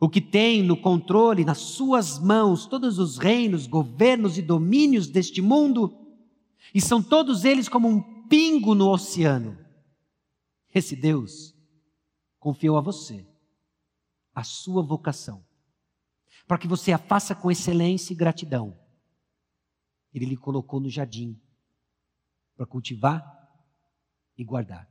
o 0.00 0.08
que 0.08 0.20
tem 0.20 0.62
no 0.62 0.76
controle, 0.76 1.44
nas 1.44 1.58
suas 1.58 2.18
mãos, 2.18 2.66
todos 2.66 2.98
os 2.98 3.18
reinos, 3.18 3.66
governos 3.66 4.38
e 4.38 4.42
domínios 4.42 5.06
deste 5.06 5.42
mundo, 5.42 5.99
e 6.74 6.80
são 6.80 7.02
todos 7.02 7.44
eles 7.44 7.68
como 7.68 7.88
um 7.88 8.26
pingo 8.28 8.74
no 8.74 8.90
oceano. 8.90 9.58
Esse 10.74 10.94
Deus 10.94 11.54
confiou 12.38 12.76
a 12.76 12.80
você 12.80 13.26
a 14.34 14.44
sua 14.44 14.82
vocação, 14.82 15.44
para 16.46 16.56
que 16.56 16.68
você 16.68 16.92
a 16.92 16.98
faça 16.98 17.34
com 17.34 17.50
excelência 17.50 18.12
e 18.12 18.16
gratidão. 18.16 18.78
Ele 20.14 20.24
lhe 20.24 20.36
colocou 20.36 20.80
no 20.80 20.88
jardim 20.88 21.40
para 22.56 22.66
cultivar 22.66 23.22
e 24.36 24.44
guardar. 24.44 24.88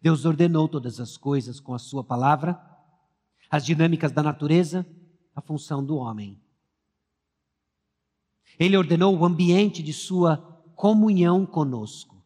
Deus 0.00 0.24
ordenou 0.24 0.68
todas 0.68 1.00
as 1.00 1.16
coisas 1.16 1.60
com 1.60 1.74
a 1.74 1.78
sua 1.78 2.04
palavra, 2.04 2.60
as 3.50 3.64
dinâmicas 3.64 4.12
da 4.12 4.22
natureza, 4.22 4.86
a 5.34 5.40
função 5.40 5.84
do 5.84 5.96
homem. 5.96 6.40
Ele 8.58 8.76
ordenou 8.76 9.16
o 9.16 9.24
ambiente 9.24 9.82
de 9.82 9.92
sua 9.92 10.49
comunhão 10.80 11.44
conosco. 11.44 12.24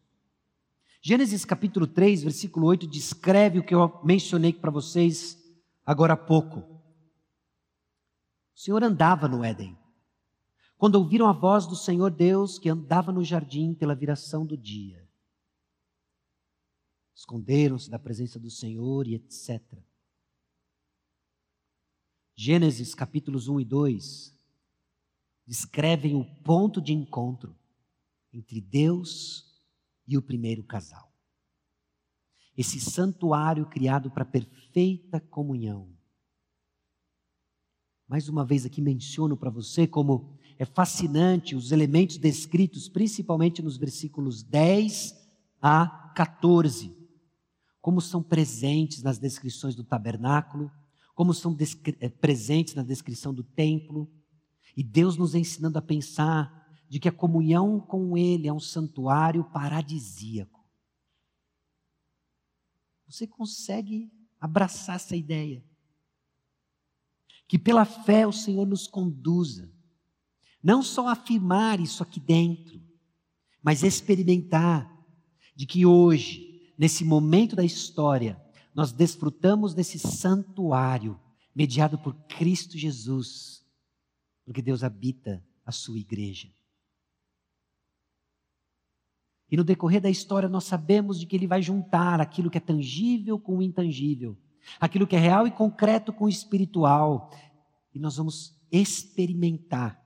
Gênesis 1.01 1.43
capítulo 1.43 1.85
3, 1.85 2.23
versículo 2.23 2.67
8 2.67 2.87
descreve 2.87 3.59
o 3.59 3.65
que 3.65 3.75
eu 3.75 4.01
mencionei 4.01 4.53
para 4.53 4.71
vocês 4.71 5.37
agora 5.85 6.13
há 6.13 6.17
pouco. 6.17 6.59
O 6.59 8.57
Senhor 8.57 8.81
andava 8.81 9.27
no 9.27 9.43
Éden. 9.43 9.77
Quando 10.77 10.95
ouviram 10.95 11.27
a 11.27 11.33
voz 11.33 11.67
do 11.67 11.75
Senhor 11.75 12.09
Deus 12.09 12.57
que 12.57 12.69
andava 12.69 13.11
no 13.11 13.25
jardim 13.25 13.73
pela 13.73 13.93
viração 13.93 14.45
do 14.45 14.55
dia, 14.55 15.05
esconderam-se 17.13 17.89
da 17.89 17.99
presença 17.99 18.39
do 18.39 18.49
Senhor 18.49 19.05
e 19.05 19.15
etc. 19.15 19.61
Gênesis 22.33 22.95
capítulos 22.95 23.49
1 23.49 23.59
e 23.59 23.65
2 23.65 24.33
descrevem 25.45 26.15
o 26.15 26.23
ponto 26.41 26.81
de 26.81 26.93
encontro 26.93 27.53
entre 28.35 28.59
Deus 28.59 29.45
e 30.07 30.17
o 30.17 30.21
primeiro 30.21 30.63
casal. 30.63 31.11
Esse 32.57 32.79
santuário 32.79 33.65
criado 33.65 34.11
para 34.11 34.25
perfeita 34.25 35.19
comunhão. 35.19 35.89
Mais 38.07 38.29
uma 38.29 38.45
vez 38.45 38.65
aqui 38.65 38.81
menciono 38.81 39.35
para 39.35 39.49
você 39.49 39.87
como 39.87 40.37
é 40.57 40.65
fascinante 40.65 41.55
os 41.55 41.71
elementos 41.71 42.17
descritos, 42.17 42.87
principalmente 42.87 43.61
nos 43.61 43.77
versículos 43.77 44.43
10 44.43 45.15
a 45.61 46.11
14. 46.15 46.95
Como 47.81 47.99
são 47.99 48.21
presentes 48.21 49.01
nas 49.01 49.17
descrições 49.17 49.75
do 49.75 49.83
tabernáculo, 49.83 50.71
como 51.13 51.33
são 51.33 51.55
eh, 51.99 52.09
presentes 52.09 52.75
na 52.75 52.83
descrição 52.83 53.33
do 53.33 53.43
templo, 53.43 54.09
e 54.77 54.83
Deus 54.83 55.17
nos 55.17 55.35
ensinando 55.35 55.77
a 55.77 55.81
pensar 55.81 56.64
de 56.87 56.99
que 56.99 57.09
a 57.09 57.11
comunhão 57.11 57.79
com 57.79 58.17
Ele 58.17 58.47
é 58.47 58.53
um 58.53 58.59
santuário 58.59 59.43
paradisíaco. 59.45 60.63
Você 63.07 63.27
consegue 63.27 64.11
abraçar 64.39 64.95
essa 64.95 65.15
ideia? 65.15 65.63
Que 67.47 67.59
pela 67.59 67.85
fé 67.85 68.25
o 68.25 68.31
Senhor 68.31 68.65
nos 68.65 68.87
conduza, 68.87 69.71
não 70.61 70.81
só 70.81 71.07
afirmar 71.07 71.79
isso 71.79 72.01
aqui 72.01 72.19
dentro, 72.19 72.81
mas 73.61 73.83
experimentar 73.83 74.91
de 75.55 75.65
que 75.65 75.85
hoje, 75.85 76.73
nesse 76.77 77.05
momento 77.05 77.55
da 77.55 77.63
história, 77.63 78.41
nós 78.73 78.91
desfrutamos 78.91 79.73
desse 79.73 79.97
santuário 79.97 81.19
mediado 81.55 81.97
por 81.97 82.13
Cristo 82.27 82.77
Jesus, 82.77 83.65
porque 84.43 84.61
Deus 84.61 84.83
habita 84.83 85.43
a 85.65 85.71
sua 85.71 85.97
igreja. 85.97 86.51
E 89.49 89.55
no 89.55 89.63
decorrer 89.63 90.01
da 90.01 90.09
história 90.09 90.49
nós 90.49 90.63
sabemos 90.63 91.19
de 91.19 91.25
que 91.25 91.35
ele 91.35 91.47
vai 91.47 91.61
juntar 91.61 92.19
aquilo 92.19 92.49
que 92.49 92.57
é 92.57 92.61
tangível 92.61 93.39
com 93.39 93.57
o 93.57 93.61
intangível, 93.61 94.37
aquilo 94.79 95.05
que 95.05 95.15
é 95.15 95.19
real 95.19 95.45
e 95.45 95.51
concreto 95.51 96.11
com 96.11 96.25
o 96.25 96.29
espiritual. 96.29 97.29
E 97.93 97.99
nós 97.99 98.17
vamos 98.17 98.59
experimentar 98.71 100.03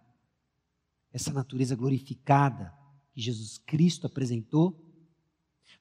essa 1.11 1.31
natureza 1.31 1.75
glorificada 1.75 2.73
que 3.13 3.21
Jesus 3.21 3.57
Cristo 3.57 4.05
apresentou. 4.05 4.85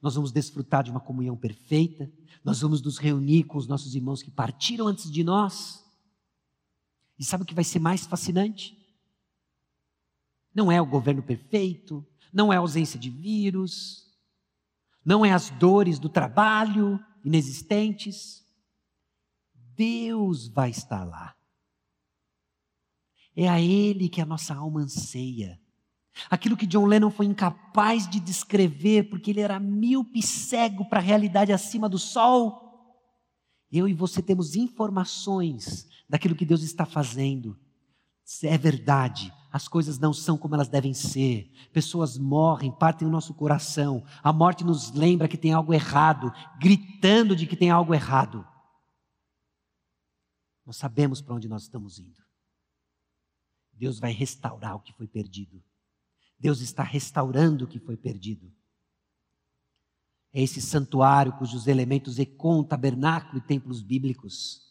Nós 0.01 0.15
vamos 0.15 0.31
desfrutar 0.31 0.85
de 0.85 0.91
uma 0.91 1.01
comunhão 1.01 1.37
perfeita, 1.37 2.11
nós 2.45 2.61
vamos 2.61 2.81
nos 2.81 2.99
reunir 2.99 3.45
com 3.45 3.59
os 3.59 3.67
nossos 3.67 3.95
irmãos 3.95 4.23
que 4.23 4.31
partiram 4.31 4.87
antes 4.87 5.11
de 5.11 5.25
nós. 5.25 5.85
E 7.19 7.25
sabe 7.25 7.43
o 7.43 7.47
que 7.47 7.55
vai 7.55 7.65
ser 7.65 7.81
mais 7.81 8.07
fascinante? 8.07 8.79
Não 10.55 10.71
é 10.71 10.81
o 10.81 10.87
governo 10.87 11.23
perfeito, 11.23 12.07
não 12.33 12.53
é 12.53 12.57
ausência 12.57 12.99
de 12.99 13.11
vírus, 13.11 14.07
não 15.05 15.25
é 15.25 15.33
as 15.33 15.51
dores 15.51 15.99
do 15.99 16.09
trabalho 16.09 17.01
inexistentes. 17.25 18.45
Deus 19.75 20.49
vai 20.49 20.71
estar 20.71 21.05
lá. 21.05 21.35
É 23.37 23.49
a 23.49 23.61
Ele 23.61 24.09
que 24.09 24.21
a 24.21 24.27
nossa 24.27 24.55
alma 24.55 24.81
anseia. 24.81 25.61
Aquilo 26.29 26.57
que 26.57 26.67
John 26.67 26.85
Lennon 26.85 27.11
foi 27.11 27.27
incapaz 27.27 28.09
de 28.09 28.19
descrever, 28.19 29.09
porque 29.09 29.31
ele 29.31 29.41
era 29.41 29.61
míope 29.61 30.21
cego 30.21 30.85
para 30.89 30.99
a 30.99 31.03
realidade 31.03 31.53
acima 31.53 31.89
do 31.89 31.99
sol. 31.99 32.69
Eu 33.71 33.87
e 33.87 33.95
você 33.95 34.21
temos 34.21 34.57
informações 34.57 35.87
daquilo 36.09 36.35
que 36.35 36.45
Deus 36.45 36.63
está 36.63 36.85
fazendo. 36.85 37.57
É 38.43 38.59
verdade, 38.59 39.33
as 39.51 39.67
coisas 39.67 39.99
não 39.99 40.13
são 40.13 40.37
como 40.37 40.55
elas 40.55 40.69
devem 40.69 40.93
ser. 40.93 41.51
Pessoas 41.73 42.19
morrem, 42.19 42.71
partem 42.71 43.09
o 43.09 43.11
nosso 43.11 43.33
coração. 43.33 44.05
A 44.23 44.33
morte 44.33 44.63
nos 44.63 44.93
lembra 44.93 45.29
que 45.29 45.39
tem 45.39 45.53
algo 45.53 45.73
errado, 45.73 46.33
gritando 46.61 47.35
de 47.35 47.47
que 47.47 47.57
tem 47.57 47.71
algo 47.71 47.95
errado. 47.95 48.47
Nós 50.67 50.77
sabemos 50.77 51.23
para 51.23 51.35
onde 51.35 51.49
nós 51.49 51.63
estamos 51.63 51.99
indo. 51.99 52.23
Deus 53.73 53.99
vai 53.99 54.13
restaurar 54.13 54.77
o 54.77 54.81
que 54.81 54.93
foi 54.93 55.07
perdido. 55.07 55.63
Deus 56.39 56.61
está 56.61 56.83
restaurando 56.83 57.65
o 57.65 57.69
que 57.69 57.79
foi 57.79 57.97
perdido. 57.97 58.53
É 60.33 60.43
esse 60.43 60.61
santuário 60.61 61.33
cujos 61.33 61.67
elementos 61.67 62.19
ecoam 62.19 62.63
tabernáculo 62.63 63.39
e 63.39 63.41
templos 63.41 63.81
bíblicos. 63.81 64.69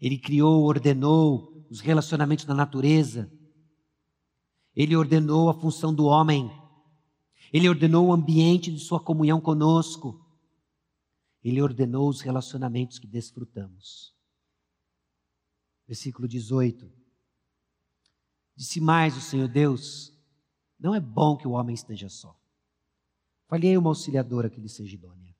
Ele 0.00 0.18
criou, 0.18 0.64
ordenou 0.64 1.55
os 1.70 1.80
relacionamentos 1.80 2.44
da 2.44 2.54
natureza. 2.54 3.30
Ele 4.74 4.94
ordenou 4.94 5.48
a 5.48 5.54
função 5.54 5.94
do 5.94 6.04
homem. 6.04 6.50
Ele 7.52 7.68
ordenou 7.68 8.08
o 8.08 8.12
ambiente 8.12 8.70
de 8.70 8.80
sua 8.80 9.00
comunhão 9.00 9.40
conosco. 9.40 10.24
Ele 11.42 11.62
ordenou 11.62 12.08
os 12.08 12.20
relacionamentos 12.20 12.98
que 12.98 13.06
desfrutamos. 13.06 14.14
Versículo 15.86 16.26
18. 16.26 16.90
Disse 18.54 18.80
mais 18.80 19.16
o 19.16 19.20
Senhor 19.20 19.48
Deus: 19.48 20.12
Não 20.78 20.94
é 20.94 21.00
bom 21.00 21.36
que 21.36 21.46
o 21.46 21.52
homem 21.52 21.74
esteja 21.74 22.08
só. 22.08 22.36
Falhei 23.46 23.76
uma 23.76 23.90
auxiliadora 23.90 24.50
que 24.50 24.60
lhe 24.60 24.68
seja 24.68 24.94
idônea. 24.94 25.34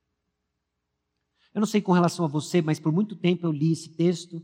Eu 1.53 1.61
não 1.61 1.67
sei 1.67 1.81
com 1.81 1.93
relação 1.93 2.25
a 2.25 2.29
você, 2.29 2.63
mas 2.63 2.79
por 2.79 2.93
muito 2.93 3.17
tempo 3.17 3.47
eu 3.47 3.51
li 3.51 3.73
esse 3.73 3.89
texto 3.89 4.43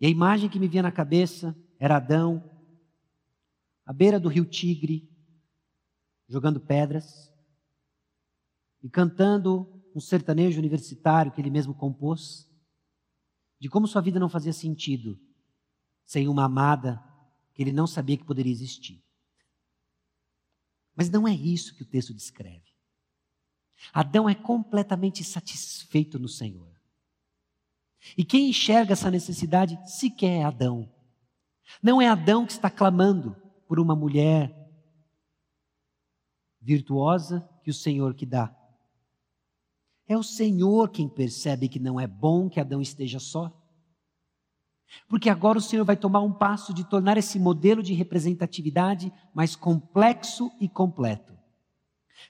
e 0.00 0.06
a 0.06 0.08
imagem 0.08 0.48
que 0.48 0.58
me 0.58 0.68
vinha 0.68 0.82
na 0.82 0.92
cabeça 0.92 1.56
era 1.78 1.96
Adão, 1.96 2.48
à 3.84 3.92
beira 3.92 4.20
do 4.20 4.28
rio 4.28 4.44
Tigre, 4.44 5.10
jogando 6.28 6.60
pedras 6.60 7.32
e 8.82 8.88
cantando 8.88 9.82
um 9.94 10.00
sertanejo 10.00 10.58
universitário 10.58 11.32
que 11.32 11.40
ele 11.40 11.50
mesmo 11.50 11.74
compôs, 11.74 12.48
de 13.58 13.68
como 13.68 13.88
sua 13.88 14.00
vida 14.00 14.20
não 14.20 14.28
fazia 14.28 14.52
sentido 14.52 15.18
sem 16.04 16.28
uma 16.28 16.44
amada 16.44 17.02
que 17.52 17.62
ele 17.62 17.72
não 17.72 17.86
sabia 17.86 18.16
que 18.16 18.24
poderia 18.24 18.52
existir. 18.52 19.02
Mas 20.94 21.10
não 21.10 21.26
é 21.26 21.34
isso 21.34 21.74
que 21.74 21.82
o 21.82 21.86
texto 21.86 22.14
descreve. 22.14 22.72
Adão 23.92 24.28
é 24.28 24.34
completamente 24.34 25.24
satisfeito 25.24 26.18
no 26.18 26.28
Senhor. 26.28 26.77
E 28.16 28.24
quem 28.24 28.50
enxerga 28.50 28.92
essa 28.92 29.10
necessidade 29.10 29.78
sequer 29.84 30.40
é 30.40 30.44
Adão. 30.44 30.88
Não 31.82 32.00
é 32.00 32.08
Adão 32.08 32.46
que 32.46 32.52
está 32.52 32.70
clamando 32.70 33.36
por 33.66 33.78
uma 33.78 33.94
mulher 33.94 34.54
virtuosa 36.60 37.48
que 37.62 37.70
o 37.70 37.74
Senhor 37.74 38.14
que 38.14 38.26
dá. 38.26 38.54
É 40.06 40.16
o 40.16 40.22
Senhor 40.22 40.90
quem 40.90 41.08
percebe 41.08 41.68
que 41.68 41.78
não 41.78 42.00
é 42.00 42.06
bom 42.06 42.48
que 42.48 42.58
Adão 42.58 42.80
esteja 42.80 43.20
só. 43.20 43.52
Porque 45.06 45.28
agora 45.28 45.58
o 45.58 45.62
Senhor 45.62 45.84
vai 45.84 45.96
tomar 45.96 46.20
um 46.20 46.32
passo 46.32 46.72
de 46.72 46.82
tornar 46.82 47.18
esse 47.18 47.38
modelo 47.38 47.82
de 47.82 47.92
representatividade 47.92 49.12
mais 49.34 49.54
complexo 49.54 50.50
e 50.58 50.66
completo. 50.66 51.36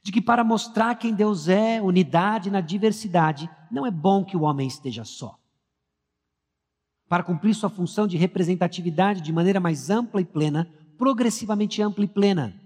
De 0.03 0.11
que 0.11 0.21
para 0.21 0.43
mostrar 0.43 0.97
quem 0.97 1.14
Deus 1.14 1.49
é, 1.49 1.81
unidade 1.81 2.51
na 2.51 2.61
diversidade, 2.61 3.49
não 3.71 3.87
é 3.87 3.91
bom 3.91 4.25
que 4.25 4.37
o 4.37 4.43
homem 4.43 4.66
esteja 4.66 5.05
só. 5.05 5.39
Para 7.09 7.22
cumprir 7.22 7.54
sua 7.54 7.70
função 7.70 8.06
de 8.06 8.16
representatividade 8.16 9.22
de 9.22 9.32
maneira 9.32 9.59
mais 9.59 9.88
ampla 9.88 10.20
e 10.20 10.24
plena, 10.24 10.70
progressivamente 10.98 11.80
ampla 11.80 12.04
e 12.04 12.09
plena, 12.09 12.61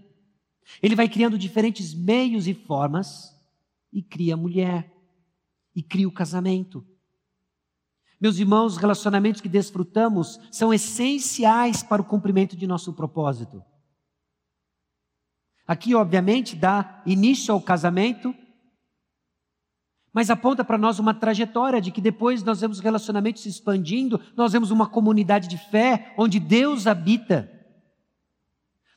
ele 0.83 0.97
vai 0.97 1.09
criando 1.09 1.39
diferentes 1.39 1.95
meios 1.95 2.47
e 2.47 2.55
formas 2.55 3.35
e 3.93 4.03
cria 4.03 4.35
a 4.35 4.37
mulher 4.37 4.93
e 5.75 5.83
cria 5.83 6.09
o 6.09 6.13
casamento. 6.13 6.85
Meus 8.21 8.39
irmãos, 8.39 8.75
os 8.75 8.79
relacionamentos 8.79 9.41
que 9.41 9.49
desfrutamos 9.49 10.41
são 10.51 10.73
essenciais 10.73 11.83
para 11.83 12.01
o 12.01 12.05
cumprimento 12.05 12.57
de 12.57 12.67
nosso 12.67 12.93
propósito. 12.93 13.63
Aqui, 15.67 15.95
obviamente, 15.95 16.55
dá 16.55 17.03
início 17.07 17.53
ao 17.53 17.61
casamento, 17.61 18.35
mas 20.13 20.29
aponta 20.29 20.63
para 20.63 20.77
nós 20.77 20.99
uma 20.99 21.15
trajetória 21.15 21.81
de 21.81 21.91
que 21.91 22.01
depois 22.01 22.43
nós 22.43 22.61
vemos 22.61 22.81
relacionamentos 22.81 23.43
se 23.43 23.49
expandindo, 23.49 24.21
nós 24.37 24.53
vemos 24.53 24.71
uma 24.71 24.87
comunidade 24.87 25.49
de 25.49 25.57
fé 25.57 26.13
onde 26.19 26.39
Deus 26.39 26.87
habita. 26.87 27.51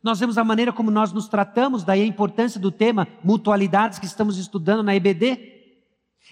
Nós 0.04 0.20
vemos 0.20 0.38
a 0.38 0.44
maneira 0.44 0.74
como 0.74 0.92
nós 0.92 1.14
nos 1.14 1.28
tratamos, 1.28 1.84
daí 1.84 2.02
a 2.02 2.06
importância 2.06 2.60
do 2.60 2.72
tema 2.72 3.08
mutualidades 3.24 3.98
que 3.98 4.06
estamos 4.06 4.38
estudando 4.38 4.84
na 4.84 4.96
EBD. 4.96 5.54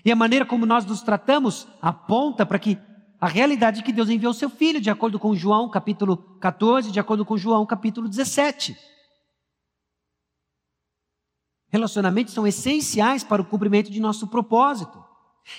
E 0.03 0.11
a 0.11 0.15
maneira 0.15 0.45
como 0.45 0.65
nós 0.65 0.85
nos 0.85 1.01
tratamos 1.01 1.67
aponta 1.81 2.45
para 2.45 2.59
que 2.59 2.77
a 3.21 3.27
realidade 3.27 3.77
de 3.77 3.83
que 3.83 3.93
Deus 3.93 4.09
enviou 4.09 4.33
seu 4.33 4.49
filho, 4.49 4.81
de 4.81 4.89
acordo 4.89 5.17
com 5.17 5.33
João 5.33 5.69
capítulo 5.69 6.17
14, 6.17 6.91
de 6.91 6.99
acordo 6.99 7.23
com 7.23 7.37
João 7.37 7.65
capítulo 7.65 8.09
17. 8.09 8.77
Relacionamentos 11.73 12.35
são 12.35 12.45
essenciais 12.45 13.23
para 13.23 13.41
o 13.41 13.45
cumprimento 13.45 13.89
de 13.89 13.99
nosso 13.99 14.27
propósito. 14.27 15.03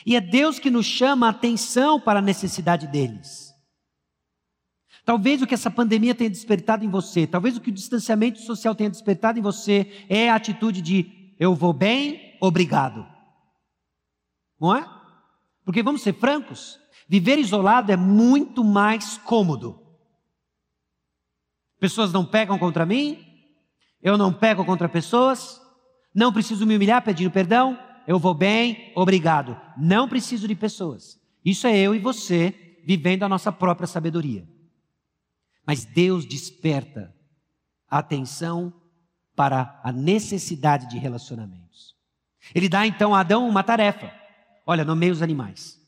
E 0.07 0.15
é 0.15 0.21
Deus 0.21 0.61
que 0.61 0.71
nos 0.71 0.87
chama 0.87 1.27
a 1.27 1.31
atenção 1.31 2.01
para 2.01 2.21
a 2.21 2.23
necessidade 2.23 2.87
deles. 2.87 3.53
Talvez 5.05 5.43
o 5.43 5.47
que 5.47 5.55
essa 5.55 5.73
pandemia 5.73 6.15
tenha 6.15 6.31
despertado 6.31 6.85
em 6.85 6.89
você, 6.89 7.27
talvez 7.27 7.57
o 7.57 7.61
que 7.61 7.71
o 7.71 7.75
distanciamento 7.75 8.39
social 8.43 8.77
tenha 8.77 8.89
despertado 8.89 9.41
em 9.41 9.43
você 9.43 10.07
é 10.09 10.31
a 10.31 10.37
atitude 10.37 10.81
de 10.81 11.35
eu 11.37 11.53
vou 11.53 11.73
bem, 11.73 12.39
obrigado. 12.41 13.05
Não 14.61 14.73
é? 14.73 14.89
Porque 15.65 15.83
vamos 15.83 16.01
ser 16.01 16.13
francos, 16.13 16.79
viver 17.09 17.41
isolado 17.41 17.91
é 17.91 17.97
muito 17.97 18.63
mais 18.63 19.19
cômodo. 19.19 19.83
Pessoas 21.81 22.13
não 22.13 22.25
pegam 22.25 22.57
contra 22.57 22.87
mim, 22.87 23.19
eu 24.01 24.17
não 24.17 24.33
pego 24.33 24.65
contra 24.65 24.89
pessoas, 24.89 25.64
não 26.15 26.33
preciso 26.33 26.65
me 26.65 26.77
humilhar 26.77 27.03
pedindo 27.03 27.31
perdão, 27.31 27.79
eu 28.07 28.19
vou 28.19 28.35
bem, 28.35 28.93
obrigado. 28.95 29.61
Não 29.77 30.09
preciso 30.09 30.47
de 30.47 30.55
pessoas. 30.55 31.21
Isso 31.45 31.67
é 31.67 31.77
eu 31.77 31.95
e 31.95 31.99
você 31.99 32.79
vivendo 32.85 33.25
a 33.25 33.29
nossa 33.29 33.51
própria 33.51 33.87
sabedoria. 33.87 34.47
Mas 35.67 35.85
Deus 35.85 36.25
desperta 36.25 37.15
a 37.89 37.99
atenção 37.99 38.73
para 39.35 39.81
a 39.83 39.91
necessidade 39.91 40.89
de 40.89 40.99
relacionamentos. 40.99 41.97
Ele 42.55 42.69
dá 42.69 42.87
então 42.87 43.15
a 43.15 43.21
Adão 43.21 43.49
uma 43.49 43.63
tarefa. 43.63 44.13
Olha, 44.67 44.85
nomeia 44.85 45.13
os 45.13 45.23
animais. 45.23 45.81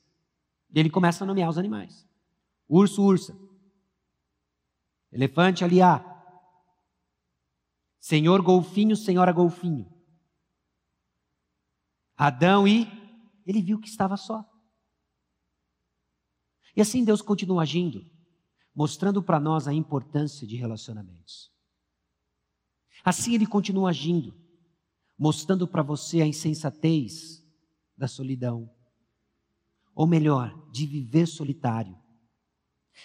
Ele 0.74 0.90
começa 0.90 1.24
a 1.24 1.26
nomear 1.26 1.48
os 1.48 1.58
animais: 1.58 2.06
urso, 2.68 3.02
ursa. 3.02 3.38
Elefante, 5.12 5.64
aliá. 5.64 6.04
Senhor 8.00 8.42
golfinho, 8.42 8.96
senhora 8.96 9.32
golfinho. 9.32 9.95
Adão 12.16 12.66
e 12.66 12.86
ele 13.46 13.60
viu 13.60 13.78
que 13.78 13.88
estava 13.88 14.16
só. 14.16 14.44
E 16.74 16.80
assim 16.80 17.04
Deus 17.04 17.22
continua 17.22 17.62
agindo, 17.62 18.04
mostrando 18.74 19.22
para 19.22 19.40
nós 19.40 19.68
a 19.68 19.72
importância 19.72 20.46
de 20.46 20.56
relacionamentos. 20.56 21.50
Assim 23.04 23.34
ele 23.34 23.46
continua 23.46 23.90
agindo, 23.90 24.34
mostrando 25.18 25.66
para 25.66 25.82
você 25.82 26.20
a 26.20 26.26
insensatez 26.26 27.42
da 27.96 28.08
solidão, 28.08 28.70
ou 29.94 30.06
melhor, 30.06 30.70
de 30.70 30.86
viver 30.86 31.26
solitário. 31.26 31.96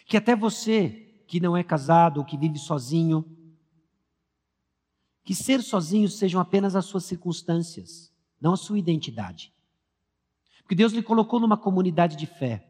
Que 0.05 0.17
até 0.17 0.35
você 0.35 0.89
que 1.27 1.39
não 1.39 1.55
é 1.55 1.63
casado 1.63 2.17
ou 2.17 2.25
que 2.25 2.37
vive 2.37 2.59
sozinho, 2.59 3.25
que 5.23 5.33
ser 5.33 5.61
sozinho 5.61 6.09
sejam 6.09 6.41
apenas 6.41 6.75
as 6.75 6.85
suas 6.85 7.05
circunstâncias, 7.05 8.10
não 8.41 8.53
a 8.53 8.57
sua 8.57 8.79
identidade. 8.79 9.53
Porque 10.63 10.75
Deus 10.75 10.93
lhe 10.93 11.03
colocou 11.03 11.39
numa 11.39 11.57
comunidade 11.57 12.15
de 12.15 12.25
fé, 12.25 12.67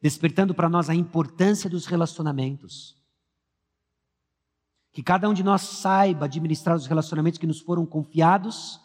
despertando 0.00 0.54
para 0.54 0.68
nós 0.68 0.90
a 0.90 0.94
importância 0.94 1.70
dos 1.70 1.86
relacionamentos. 1.86 2.96
Que 4.92 5.02
cada 5.02 5.28
um 5.28 5.34
de 5.34 5.42
nós 5.42 5.62
saiba 5.62 6.26
administrar 6.26 6.76
os 6.76 6.86
relacionamentos 6.86 7.38
que 7.38 7.46
nos 7.46 7.60
foram 7.60 7.86
confiados 7.86 8.80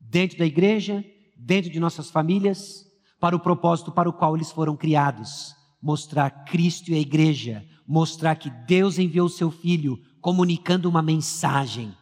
dentro 0.00 0.38
da 0.38 0.46
igreja, 0.46 1.04
dentro 1.36 1.70
de 1.70 1.80
nossas 1.80 2.10
famílias, 2.10 2.86
para 3.20 3.36
o 3.36 3.40
propósito 3.40 3.92
para 3.92 4.08
o 4.08 4.12
qual 4.12 4.34
eles 4.34 4.50
foram 4.50 4.76
criados 4.76 5.56
mostrar 5.86 6.30
Cristo 6.44 6.90
e 6.90 6.94
a 6.94 6.98
igreja, 6.98 7.64
mostrar 7.86 8.34
que 8.34 8.50
Deus 8.50 8.98
enviou 8.98 9.28
seu 9.28 9.52
filho 9.52 9.98
comunicando 10.20 10.88
uma 10.88 11.00
mensagem. 11.00 11.94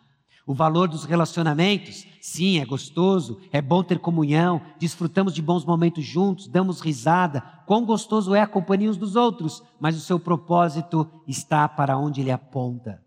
O 0.46 0.52
valor 0.52 0.88
dos 0.88 1.04
relacionamentos, 1.04 2.06
sim, 2.20 2.58
é 2.58 2.66
gostoso, 2.66 3.40
é 3.50 3.62
bom 3.62 3.82
ter 3.82 3.98
comunhão, 3.98 4.60
desfrutamos 4.78 5.32
de 5.32 5.40
bons 5.40 5.64
momentos 5.64 6.04
juntos, 6.04 6.46
damos 6.46 6.80
risada. 6.80 7.40
Quão 7.66 7.84
gostoso 7.86 8.34
é 8.34 8.42
a 8.42 8.46
companhia 8.46 8.90
uns 8.90 8.98
dos 8.98 9.16
outros, 9.16 9.62
mas 9.80 9.96
o 9.96 10.00
seu 10.00 10.20
propósito 10.20 11.10
está 11.26 11.66
para 11.66 11.96
onde 11.96 12.20
ele 12.20 12.30
aponta. 12.30 13.02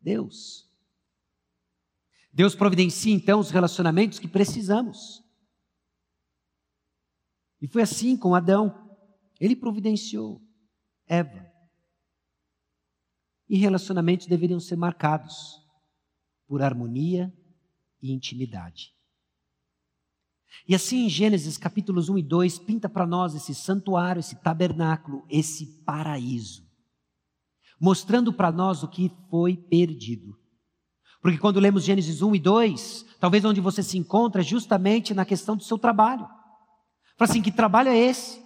Deus. 0.00 0.70
Deus 2.32 2.54
providencia 2.54 3.12
então 3.12 3.40
os 3.40 3.50
relacionamentos 3.50 4.20
que 4.20 4.28
precisamos. 4.28 5.24
E 7.60 7.66
foi 7.66 7.82
assim 7.82 8.16
com 8.16 8.32
Adão. 8.32 8.96
Ele 9.40 9.56
providenciou 9.56 10.40
Eva. 11.04 11.50
E 13.48 13.58
relacionamentos 13.58 14.28
deveriam 14.28 14.60
ser 14.60 14.76
marcados 14.76 15.59
por 16.50 16.62
harmonia 16.62 17.32
e 18.02 18.12
intimidade. 18.12 18.92
E 20.66 20.74
assim 20.74 21.04
em 21.04 21.08
Gênesis 21.08 21.56
capítulos 21.56 22.08
1 22.08 22.18
e 22.18 22.22
2 22.24 22.58
pinta 22.58 22.88
para 22.88 23.06
nós 23.06 23.36
esse 23.36 23.54
santuário, 23.54 24.18
esse 24.18 24.34
tabernáculo, 24.34 25.24
esse 25.30 25.64
paraíso, 25.84 26.68
mostrando 27.80 28.32
para 28.32 28.50
nós 28.50 28.82
o 28.82 28.88
que 28.88 29.12
foi 29.30 29.56
perdido. 29.56 30.36
Porque 31.22 31.38
quando 31.38 31.60
lemos 31.60 31.84
Gênesis 31.84 32.20
1 32.20 32.34
e 32.34 32.40
2, 32.40 33.06
talvez 33.20 33.44
onde 33.44 33.60
você 33.60 33.80
se 33.80 33.96
encontra 33.96 34.40
é 34.40 34.44
justamente 34.44 35.14
na 35.14 35.24
questão 35.24 35.56
do 35.56 35.62
seu 35.62 35.78
trabalho. 35.78 36.26
Fala 37.16 37.30
assim: 37.30 37.42
que 37.42 37.52
trabalho 37.52 37.90
é 37.90 37.96
esse? 37.96 38.42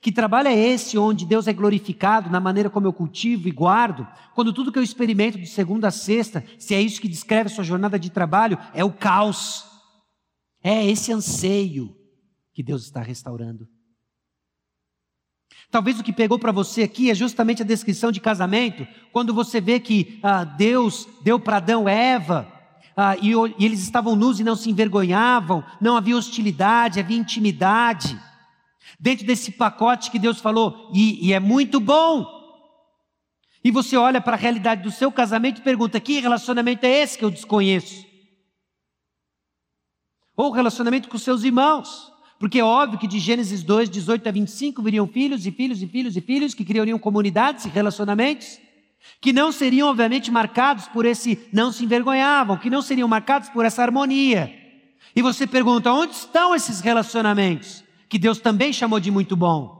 Que 0.00 0.12
trabalho 0.12 0.48
é 0.48 0.56
esse 0.56 0.98
onde 0.98 1.24
Deus 1.24 1.48
é 1.48 1.52
glorificado 1.52 2.30
na 2.30 2.40
maneira 2.40 2.70
como 2.70 2.86
eu 2.86 2.92
cultivo 2.92 3.48
e 3.48 3.50
guardo, 3.50 4.06
quando 4.34 4.52
tudo 4.52 4.70
que 4.70 4.78
eu 4.78 4.82
experimento 4.82 5.38
de 5.38 5.46
segunda 5.46 5.88
a 5.88 5.90
sexta, 5.90 6.44
se 6.58 6.74
é 6.74 6.80
isso 6.80 7.00
que 7.00 7.08
descreve 7.08 7.50
a 7.50 7.54
sua 7.54 7.64
jornada 7.64 7.98
de 7.98 8.10
trabalho, 8.10 8.58
é 8.74 8.84
o 8.84 8.92
caos. 8.92 9.64
É 10.62 10.84
esse 10.86 11.12
anseio 11.12 11.96
que 12.52 12.62
Deus 12.62 12.84
está 12.84 13.00
restaurando. 13.00 13.68
Talvez 15.70 15.98
o 15.98 16.02
que 16.02 16.12
pegou 16.12 16.38
para 16.38 16.52
você 16.52 16.82
aqui 16.82 17.10
é 17.10 17.14
justamente 17.14 17.62
a 17.62 17.64
descrição 17.64 18.10
de 18.10 18.20
casamento, 18.20 18.86
quando 19.12 19.34
você 19.34 19.60
vê 19.60 19.78
que 19.78 20.18
ah, 20.22 20.44
Deus 20.44 21.06
deu 21.22 21.38
para 21.38 21.58
Adão 21.58 21.88
Eva, 21.88 22.50
ah, 22.96 23.16
e, 23.20 23.32
e 23.32 23.64
eles 23.64 23.80
estavam 23.80 24.16
nus 24.16 24.40
e 24.40 24.44
não 24.44 24.56
se 24.56 24.70
envergonhavam, 24.70 25.62
não 25.80 25.96
havia 25.96 26.16
hostilidade, 26.16 26.98
havia 26.98 27.16
intimidade. 27.16 28.18
Dentro 28.98 29.26
desse 29.26 29.52
pacote 29.52 30.10
que 30.10 30.18
Deus 30.18 30.40
falou, 30.40 30.90
e, 30.94 31.28
e 31.28 31.32
é 31.32 31.38
muito 31.38 31.78
bom. 31.78 32.26
E 33.62 33.70
você 33.70 33.96
olha 33.96 34.20
para 34.20 34.36
a 34.36 34.38
realidade 34.38 34.82
do 34.82 34.90
seu 34.90 35.12
casamento 35.12 35.60
e 35.60 35.64
pergunta: 35.64 36.00
que 36.00 36.20
relacionamento 36.20 36.84
é 36.84 37.02
esse 37.02 37.18
que 37.18 37.24
eu 37.24 37.30
desconheço? 37.30 38.04
Ou 40.36 40.50
relacionamento 40.50 41.08
com 41.08 41.18
seus 41.18 41.44
irmãos. 41.44 42.12
Porque 42.38 42.60
é 42.60 42.64
óbvio 42.64 43.00
que 43.00 43.08
de 43.08 43.18
Gênesis 43.18 43.64
2, 43.64 43.90
18 43.90 44.28
a 44.28 44.30
25 44.30 44.80
viriam 44.80 45.08
filhos 45.08 45.44
e 45.44 45.50
filhos 45.50 45.82
e 45.82 45.88
filhos 45.88 46.16
e 46.16 46.20
filhos 46.20 46.54
que 46.54 46.64
criariam 46.64 46.96
comunidades 46.96 47.64
e 47.64 47.68
relacionamentos 47.68 48.60
que 49.20 49.32
não 49.32 49.50
seriam, 49.50 49.88
obviamente, 49.88 50.30
marcados 50.30 50.86
por 50.88 51.04
esse 51.04 51.48
não 51.52 51.72
se 51.72 51.84
envergonhavam, 51.84 52.56
que 52.56 52.70
não 52.70 52.82
seriam 52.82 53.08
marcados 53.08 53.48
por 53.48 53.64
essa 53.64 53.82
harmonia. 53.82 54.52
E 55.14 55.22
você 55.22 55.46
pergunta: 55.46 55.92
onde 55.92 56.14
estão 56.14 56.54
esses 56.54 56.80
relacionamentos? 56.80 57.84
Que 58.08 58.18
Deus 58.18 58.38
também 58.38 58.72
chamou 58.72 58.98
de 58.98 59.10
muito 59.10 59.36
bom. 59.36 59.78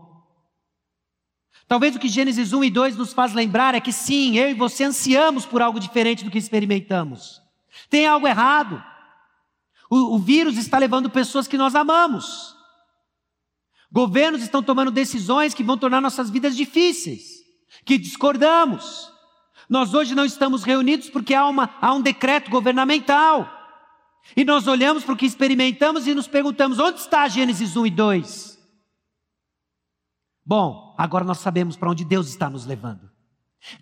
Talvez 1.67 1.95
o 1.95 1.99
que 1.99 2.09
Gênesis 2.09 2.53
1 2.53 2.65
e 2.65 2.71
2 2.71 2.97
nos 2.97 3.13
faz 3.13 3.35
lembrar 3.35 3.75
é 3.75 3.81
que 3.81 3.93
sim, 3.93 4.39
eu 4.39 4.51
e 4.51 4.55
você 4.55 4.85
ansiamos 4.85 5.45
por 5.45 5.61
algo 5.61 5.79
diferente 5.79 6.25
do 6.25 6.31
que 6.31 6.39
experimentamos. 6.39 7.43
Tem 7.91 8.07
algo 8.07 8.27
errado. 8.27 8.83
O, 9.91 10.17
o 10.17 10.19
vírus 10.19 10.57
está 10.57 10.79
levando 10.79 11.11
pessoas 11.11 11.47
que 11.47 11.59
nós 11.59 11.75
amamos. 11.75 12.57
Governos 13.91 14.43
estão 14.43 14.63
tomando 14.63 14.91
decisões 14.91 15.55
que 15.55 15.63
vão 15.63 15.77
tornar 15.77 16.01
nossas 16.01 16.31
vidas 16.31 16.57
difíceis, 16.57 17.43
que 17.85 17.99
discordamos. 17.99 19.11
Nós 19.69 19.93
hoje 19.93 20.15
não 20.15 20.25
estamos 20.25 20.63
reunidos 20.63 21.11
porque 21.11 21.35
há, 21.35 21.47
uma, 21.47 21.75
há 21.81 21.93
um 21.93 22.01
decreto 22.01 22.51
governamental. 22.51 23.58
E 24.37 24.45
nós 24.45 24.67
olhamos 24.67 25.05
para 25.05 25.15
o 25.15 25.17
que 25.17 25.27
experimentamos 25.27 26.07
e 26.07 26.15
nos 26.15 26.29
perguntamos: 26.29 26.79
onde 26.79 27.01
está 27.01 27.27
Gênesis 27.29 27.77
1 27.77 27.87
e 27.87 27.91
2? 27.91 28.59
Bom, 30.45 30.95
agora 30.97 31.25
nós 31.25 31.39
sabemos 31.39 31.77
para 31.77 31.91
onde 31.91 32.05
Deus 32.05 32.29
está 32.29 32.49
nos 32.49 32.65
levando. 32.65 33.11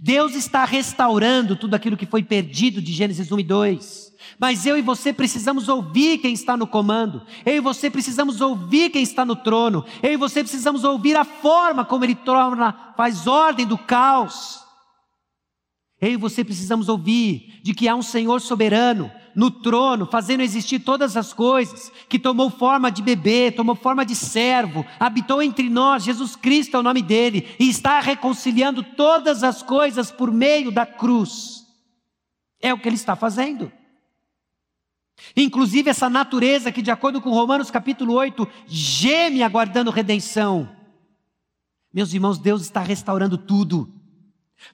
Deus 0.01 0.35
está 0.35 0.65
restaurando 0.65 1.55
tudo 1.55 1.75
aquilo 1.75 1.97
que 1.97 2.07
foi 2.07 2.23
perdido 2.23 2.81
de 2.81 2.93
Gênesis 2.93 3.31
1 3.31 3.39
e 3.39 3.43
2. 3.45 4.13
Mas 4.39 4.67
eu 4.67 4.77
e 4.77 4.83
você 4.83 5.13
precisamos 5.13 5.69
ouvir 5.69 6.19
quem 6.19 6.33
está 6.33 6.57
no 6.57 6.67
comando. 6.67 7.25
Eu 7.45 7.55
e 7.55 7.61
você 7.61 7.91
precisamos 7.91 8.41
ouvir 8.41 8.91
quem 8.91 9.03
está 9.03 9.25
no 9.25 9.37
trono. 9.37 9.85
Eu 10.03 10.13
e 10.13 10.17
você 10.17 10.43
precisamos 10.43 10.83
ouvir 10.83 11.17
a 11.17 11.25
forma 11.25 11.85
como 11.85 12.05
ele 12.05 12.15
torna, 12.15 12.95
faz 12.97 13.27
ordem 13.27 13.67
do 13.67 13.79
caos. 13.79 14.61
Eu 16.01 16.13
e 16.13 16.17
você 16.17 16.45
precisamos 16.45 16.89
ouvir 16.89 17.61
de 17.63 17.75
que 17.75 17.89
há 17.89 17.95
um 17.95 18.03
Senhor 18.03 18.41
soberano 18.41 19.11
no 19.37 19.51
trono, 19.51 20.07
fazendo 20.07 20.43
existir 20.43 20.79
todas 20.79 21.15
as 21.15 21.35
coisas, 21.35 21.93
que 22.09 22.19
tomou 22.19 22.49
forma 22.49 22.91
de 22.91 23.03
bebê, 23.03 23.53
tomou 23.53 23.75
forma 23.75 24.05
de 24.05 24.15
servo, 24.15 24.83
habitou 24.99 25.43
entre 25.43 25.69
nós, 25.69 26.05
Jesus 26.05 26.35
Cristo 26.35 26.75
é 26.75 26.81
o 26.81 26.83
nome 26.83 27.03
dele, 27.03 27.47
e 27.61 27.69
está 27.69 28.01
reconciliando 28.01 28.83
todas 28.83 29.45
as 29.45 29.63
coisas 29.63 30.11
por 30.11 30.33
meio 30.33 30.73
da 30.73 30.87
cruz. 30.87 31.67
É 32.63 32.73
o 32.73 32.79
que 32.79 32.89
ele 32.89 32.97
está 32.97 33.15
fazendo. 33.15 33.71
Inclusive 35.37 35.91
essa 35.91 36.09
natureza 36.09 36.73
que, 36.73 36.81
de 36.81 36.91
acordo 36.91 37.21
com 37.21 37.31
Romanos 37.31 37.71
capítulo 37.71 38.15
8, 38.15 38.49
geme 38.67 39.43
aguardando 39.43 39.91
redenção. 39.91 40.67
Meus 41.93 42.15
irmãos, 42.15 42.39
Deus 42.39 42.63
está 42.63 42.81
restaurando 42.81 43.37
tudo. 43.37 43.93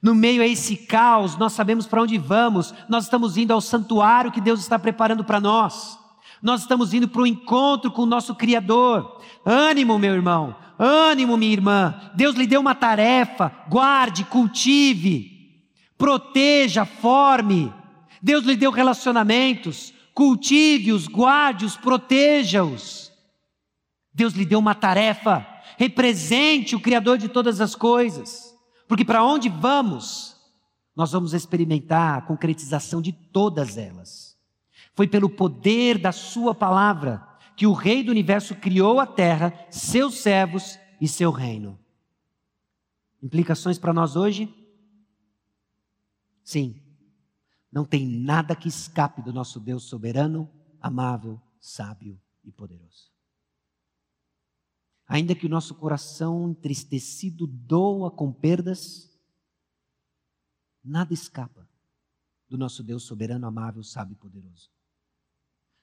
No 0.01 0.15
meio 0.15 0.41
a 0.41 0.47
esse 0.47 0.75
caos, 0.75 1.37
nós 1.37 1.53
sabemos 1.53 1.85
para 1.85 2.01
onde 2.01 2.17
vamos, 2.17 2.73
nós 2.89 3.05
estamos 3.05 3.37
indo 3.37 3.53
ao 3.53 3.61
santuário 3.61 4.31
que 4.31 4.41
Deus 4.41 4.59
está 4.59 4.77
preparando 4.77 5.23
para 5.23 5.39
nós. 5.39 5.97
Nós 6.41 6.61
estamos 6.61 6.93
indo 6.93 7.07
para 7.07 7.21
o 7.21 7.27
encontro 7.27 7.89
com 7.91 8.01
o 8.01 8.07
nosso 8.07 8.35
Criador. 8.35 9.21
Ânimo, 9.45 9.97
meu 9.97 10.13
irmão, 10.13 10.55
ânimo, 10.77 11.37
minha 11.37 11.53
irmã. 11.53 12.11
Deus 12.15 12.35
lhe 12.35 12.45
deu 12.45 12.59
uma 12.59 12.75
tarefa: 12.75 13.49
guarde, 13.69 14.25
cultive, 14.25 15.63
proteja, 15.97 16.85
forme. 16.85 17.73
Deus 18.21 18.43
lhe 18.43 18.55
deu 18.55 18.71
relacionamentos, 18.71 19.93
cultive-os, 20.13 21.07
guarde-os, 21.07 21.77
proteja-os. 21.77 23.11
Deus 24.13 24.33
lhe 24.33 24.45
deu 24.45 24.59
uma 24.59 24.75
tarefa, 24.75 25.45
represente 25.77 26.75
o 26.75 26.79
Criador 26.79 27.17
de 27.17 27.29
todas 27.29 27.59
as 27.59 27.73
coisas. 27.73 28.52
Porque 28.87 29.05
para 29.05 29.23
onde 29.23 29.49
vamos, 29.49 30.35
nós 30.95 31.11
vamos 31.11 31.33
experimentar 31.33 32.17
a 32.17 32.21
concretização 32.21 33.01
de 33.01 33.11
todas 33.11 33.77
elas. 33.77 34.37
Foi 34.93 35.07
pelo 35.07 35.29
poder 35.29 35.97
da 35.97 36.11
Sua 36.11 36.53
palavra 36.53 37.27
que 37.55 37.67
o 37.67 37.73
Rei 37.73 38.03
do 38.03 38.11
universo 38.11 38.55
criou 38.55 38.99
a 38.99 39.05
terra, 39.05 39.53
seus 39.69 40.15
servos 40.15 40.79
e 40.99 41.07
seu 41.07 41.31
reino. 41.31 41.79
Implicações 43.21 43.79
para 43.79 43.93
nós 43.93 44.15
hoje? 44.15 44.53
Sim, 46.43 46.81
não 47.71 47.85
tem 47.85 48.05
nada 48.05 48.55
que 48.55 48.67
escape 48.67 49.21
do 49.21 49.31
nosso 49.31 49.59
Deus 49.59 49.83
soberano, 49.83 50.49
amável, 50.81 51.41
sábio 51.59 52.19
e 52.43 52.51
poderoso. 52.51 53.12
Ainda 55.07 55.35
que 55.35 55.45
o 55.45 55.49
nosso 55.49 55.75
coração 55.75 56.49
entristecido 56.49 57.45
doa 57.45 58.09
com 58.09 58.31
perdas, 58.31 59.11
nada 60.83 61.13
escapa 61.13 61.67
do 62.47 62.57
nosso 62.57 62.83
Deus 62.83 63.03
soberano, 63.03 63.47
amável, 63.47 63.83
sábio 63.83 64.13
e 64.13 64.17
poderoso. 64.17 64.69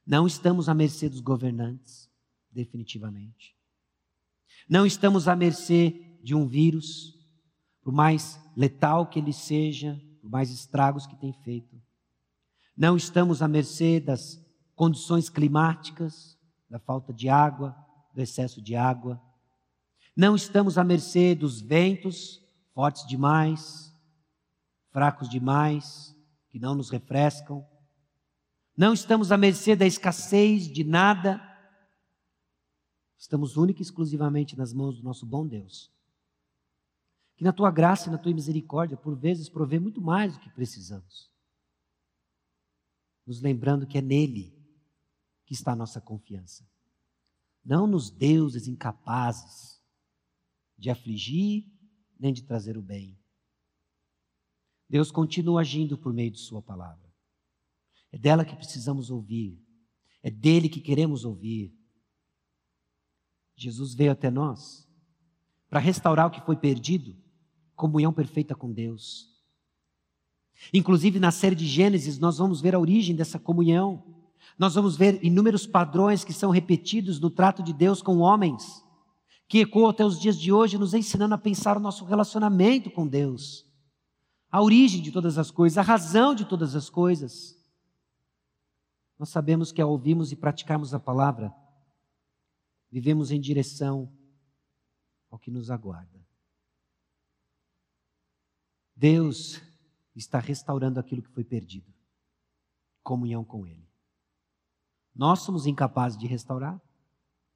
Não 0.07 0.27
estamos 0.27 0.68
à 0.68 0.75
mercê 0.75 1.09
dos 1.09 1.21
governantes, 1.21 2.11
definitivamente. 2.51 3.57
Não 4.68 4.87
estamos 4.87 5.29
à 5.29 5.37
mercê 5.37 6.18
de 6.23 6.35
um 6.35 6.47
vírus, 6.47 7.18
por 7.83 7.93
mais 7.93 8.41
letal 8.57 9.07
que 9.07 9.18
ele 9.18 9.33
seja, 9.33 10.01
por 10.21 10.31
mais 10.31 10.51
estragos 10.51 11.07
que 11.07 11.16
tem 11.16 11.33
feito. 11.33 11.81
Não 12.77 12.97
estamos 12.97 13.43
à 13.43 13.49
mercê 13.49 14.01
das 14.01 14.41
condições 14.75 15.29
climáticas, 15.29 16.39
da 16.68 16.79
falta 16.79 17.12
de 17.12 17.29
água, 17.29 17.77
do 18.13 18.21
excesso 18.21 18.61
de 18.61 18.75
água. 18.75 19.21
Não 20.17 20.35
estamos 20.35 20.77
à 20.77 20.85
mercê 20.85 21.35
dos 21.35 21.61
ventos 21.61 22.45
fortes 22.75 23.07
demais, 23.07 23.95
fracos 24.91 25.29
demais, 25.29 26.17
que 26.49 26.59
não 26.59 26.75
nos 26.75 26.91
refrescam. 26.91 27.67
Não 28.77 28.93
estamos 28.93 29.31
à 29.31 29.37
mercê 29.37 29.77
da 29.77 29.87
escassez 29.87 30.66
de 30.69 30.85
nada. 30.85 31.41
Estamos 33.16 33.57
única 33.57 33.81
e 33.81 33.82
exclusivamente 33.82 34.57
nas 34.57 34.73
mãos 34.73 34.97
do 34.97 35.03
nosso 35.03 35.27
bom 35.27 35.47
Deus. 35.47 35.91
Que 37.37 37.45
na 37.45 37.53
tua 37.53 37.70
graça 37.70 38.09
e 38.09 38.12
na 38.12 38.19
tua 38.19 38.35
misericórdia, 38.35 38.97
por 38.97 39.16
vezes, 39.16 39.49
provê 39.49 39.78
muito 39.78 40.01
mais 40.01 40.35
do 40.35 40.41
que 40.41 40.51
precisamos. 40.51 41.31
Nos 43.27 43.41
lembrando 43.41 43.87
que 43.87 43.99
é 43.99 44.03
nele 44.03 44.59
que 45.45 45.55
está 45.55 45.73
a 45.73 45.77
nossa 45.77 46.01
confiança 46.01 46.69
não 47.70 47.86
nos 47.86 48.10
deuses 48.10 48.66
incapazes 48.66 49.80
de 50.76 50.90
afligir 50.90 51.64
nem 52.18 52.32
de 52.32 52.42
trazer 52.42 52.76
o 52.76 52.82
bem. 52.82 53.16
Deus 54.88 55.12
continua 55.12 55.60
agindo 55.60 55.97
por 55.97 56.12
meio 56.12 56.32
de 56.32 56.40
Sua 56.40 56.60
palavra. 56.60 57.09
É 58.10 58.18
dela 58.18 58.44
que 58.44 58.56
precisamos 58.56 59.09
ouvir, 59.09 59.56
é 60.20 60.28
dele 60.32 60.68
que 60.68 60.80
queremos 60.80 61.24
ouvir. 61.24 61.72
Jesus 63.55 63.94
veio 63.94 64.10
até 64.10 64.32
nós 64.32 64.90
para 65.68 65.78
restaurar 65.78 66.26
o 66.26 66.30
que 66.32 66.44
foi 66.44 66.56
perdido, 66.56 67.16
comunhão 67.76 68.12
perfeita 68.12 68.52
com 68.52 68.72
Deus. 68.72 69.30
Inclusive 70.74 71.20
na 71.20 71.30
série 71.30 71.55
de 71.55 71.68
Gênesis, 71.68 72.18
nós 72.18 72.38
vamos 72.38 72.60
ver 72.60 72.74
a 72.74 72.80
origem 72.80 73.14
dessa 73.14 73.38
comunhão. 73.38 74.19
Nós 74.61 74.74
vamos 74.74 74.95
ver 74.95 75.24
inúmeros 75.24 75.66
padrões 75.66 76.23
que 76.23 76.35
são 76.35 76.51
repetidos 76.51 77.19
no 77.19 77.31
trato 77.31 77.62
de 77.62 77.73
Deus 77.73 78.03
com 78.03 78.19
homens, 78.19 78.85
que 79.49 79.61
ecoam 79.61 79.89
até 79.89 80.05
os 80.05 80.20
dias 80.20 80.39
de 80.39 80.53
hoje, 80.53 80.77
nos 80.77 80.93
ensinando 80.93 81.35
a 81.35 81.39
pensar 81.39 81.78
o 81.78 81.81
nosso 81.81 82.05
relacionamento 82.05 82.91
com 82.91 83.09
Deus, 83.09 83.66
a 84.51 84.61
origem 84.61 85.01
de 85.01 85.11
todas 85.11 85.39
as 85.39 85.51
coisas, 85.51 85.78
a 85.78 85.82
razão 85.82 86.35
de 86.35 86.45
todas 86.45 86.77
as 86.77 86.91
coisas. 86.91 87.59
Nós 89.19 89.31
sabemos 89.31 89.73
que 89.73 89.81
ao 89.81 89.91
ouvirmos 89.91 90.31
e 90.31 90.37
praticarmos 90.37 90.93
a 90.93 91.01
palavra, 91.01 91.51
vivemos 92.91 93.31
em 93.31 93.41
direção 93.41 94.12
ao 95.31 95.39
que 95.39 95.51
nos 95.51 95.70
aguarda. 95.70 96.20
Deus 98.95 99.59
está 100.15 100.39
restaurando 100.39 101.01
aquilo 101.01 101.23
que 101.23 101.31
foi 101.31 101.45
perdido 101.45 101.91
comunhão 103.03 103.43
com 103.43 103.66
Ele. 103.66 103.90
Nós 105.20 105.40
somos 105.40 105.66
incapazes 105.66 106.16
de 106.16 106.26
restaurar, 106.26 106.80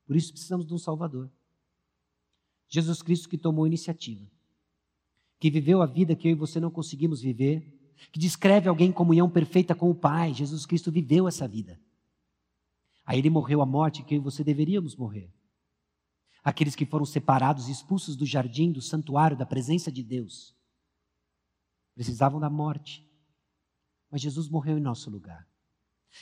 por 0.05 0.15
isso 0.15 0.35
precisamos 0.35 0.67
de 0.67 0.75
um 0.75 0.77
Salvador. 0.77 1.31
Jesus 2.69 3.01
Cristo 3.01 3.27
que 3.27 3.39
tomou 3.39 3.67
iniciativa, 3.67 4.31
que 5.41 5.51
viveu 5.51 5.81
a 5.81 5.87
vida 5.87 6.15
que 6.15 6.29
eu 6.29 6.33
e 6.33 6.35
você 6.35 6.61
não 6.61 6.71
conseguimos 6.71 7.23
viver, 7.23 7.67
que 8.13 8.21
descreve 8.21 8.69
alguém 8.69 8.91
em 8.91 8.93
comunhão 8.93 9.31
perfeita 9.31 9.75
com 9.75 9.89
o 9.89 9.95
Pai. 9.95 10.35
Jesus 10.35 10.67
Cristo 10.67 10.93
viveu 10.93 11.27
essa 11.27 11.49
vida. 11.49 11.81
Aí 13.03 13.19
ele 13.19 13.31
morreu 13.31 13.63
a 13.63 13.67
morte 13.67 14.03
que 14.03 14.15
eu 14.15 14.19
e 14.19 14.23
você 14.23 14.45
deveríamos 14.45 14.95
morrer. 14.95 15.33
Aqueles 16.43 16.77
que 16.77 16.85
foram 16.85 17.07
separados 17.07 17.71
expulsos 17.71 18.15
do 18.15 18.27
jardim, 18.27 18.73
do 18.73 18.83
santuário, 18.83 19.39
da 19.39 19.47
presença 19.47 19.91
de 19.91 20.03
Deus, 20.03 20.55
precisavam 21.95 22.39
da 22.39 22.51
morte. 22.51 23.11
Mas 24.11 24.21
Jesus 24.21 24.51
morreu 24.51 24.77
em 24.77 24.83
nosso 24.83 25.09
lugar. 25.09 25.49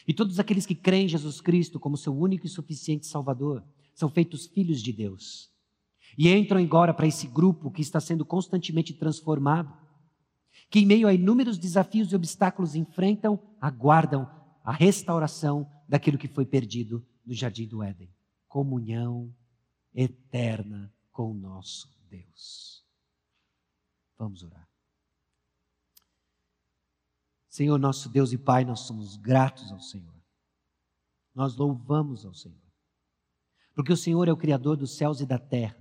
E 0.06 0.14
todos 0.14 0.38
aqueles 0.38 0.66
que 0.66 0.74
creem 0.74 1.04
em 1.04 1.08
Jesus 1.08 1.40
Cristo 1.40 1.78
como 1.78 1.96
seu 1.96 2.16
único 2.16 2.46
e 2.46 2.48
suficiente 2.48 3.06
Salvador 3.06 3.64
são 3.94 4.08
feitos 4.08 4.46
filhos 4.46 4.82
de 4.82 4.92
Deus. 4.92 5.50
E 6.16 6.28
entram 6.32 6.60
agora 6.60 6.92
para 6.92 7.06
esse 7.06 7.26
grupo 7.26 7.70
que 7.70 7.82
está 7.82 8.00
sendo 8.00 8.24
constantemente 8.24 8.92
transformado, 8.92 9.72
que 10.70 10.80
em 10.80 10.86
meio 10.86 11.08
a 11.08 11.14
inúmeros 11.14 11.58
desafios 11.58 12.12
e 12.12 12.16
obstáculos 12.16 12.74
enfrentam, 12.74 13.38
aguardam 13.60 14.28
a 14.64 14.72
restauração 14.72 15.68
daquilo 15.88 16.18
que 16.18 16.28
foi 16.28 16.44
perdido 16.44 17.04
no 17.24 17.34
jardim 17.34 17.66
do 17.66 17.82
Éden 17.82 18.10
comunhão 18.52 19.34
eterna 19.94 20.92
com 21.10 21.30
o 21.30 21.34
nosso 21.34 21.88
Deus. 22.10 22.84
Vamos 24.18 24.42
orar. 24.42 24.71
Senhor, 27.52 27.78
nosso 27.78 28.08
Deus 28.08 28.32
e 28.32 28.38
Pai, 28.38 28.64
nós 28.64 28.80
somos 28.80 29.18
gratos 29.18 29.70
ao 29.70 29.78
Senhor. 29.78 30.14
Nós 31.34 31.54
louvamos 31.54 32.24
ao 32.24 32.32
Senhor. 32.32 32.56
Porque 33.74 33.92
o 33.92 33.96
Senhor 33.96 34.26
é 34.26 34.32
o 34.32 34.36
Criador 34.38 34.74
dos 34.74 34.96
céus 34.96 35.20
e 35.20 35.26
da 35.26 35.38
terra 35.38 35.76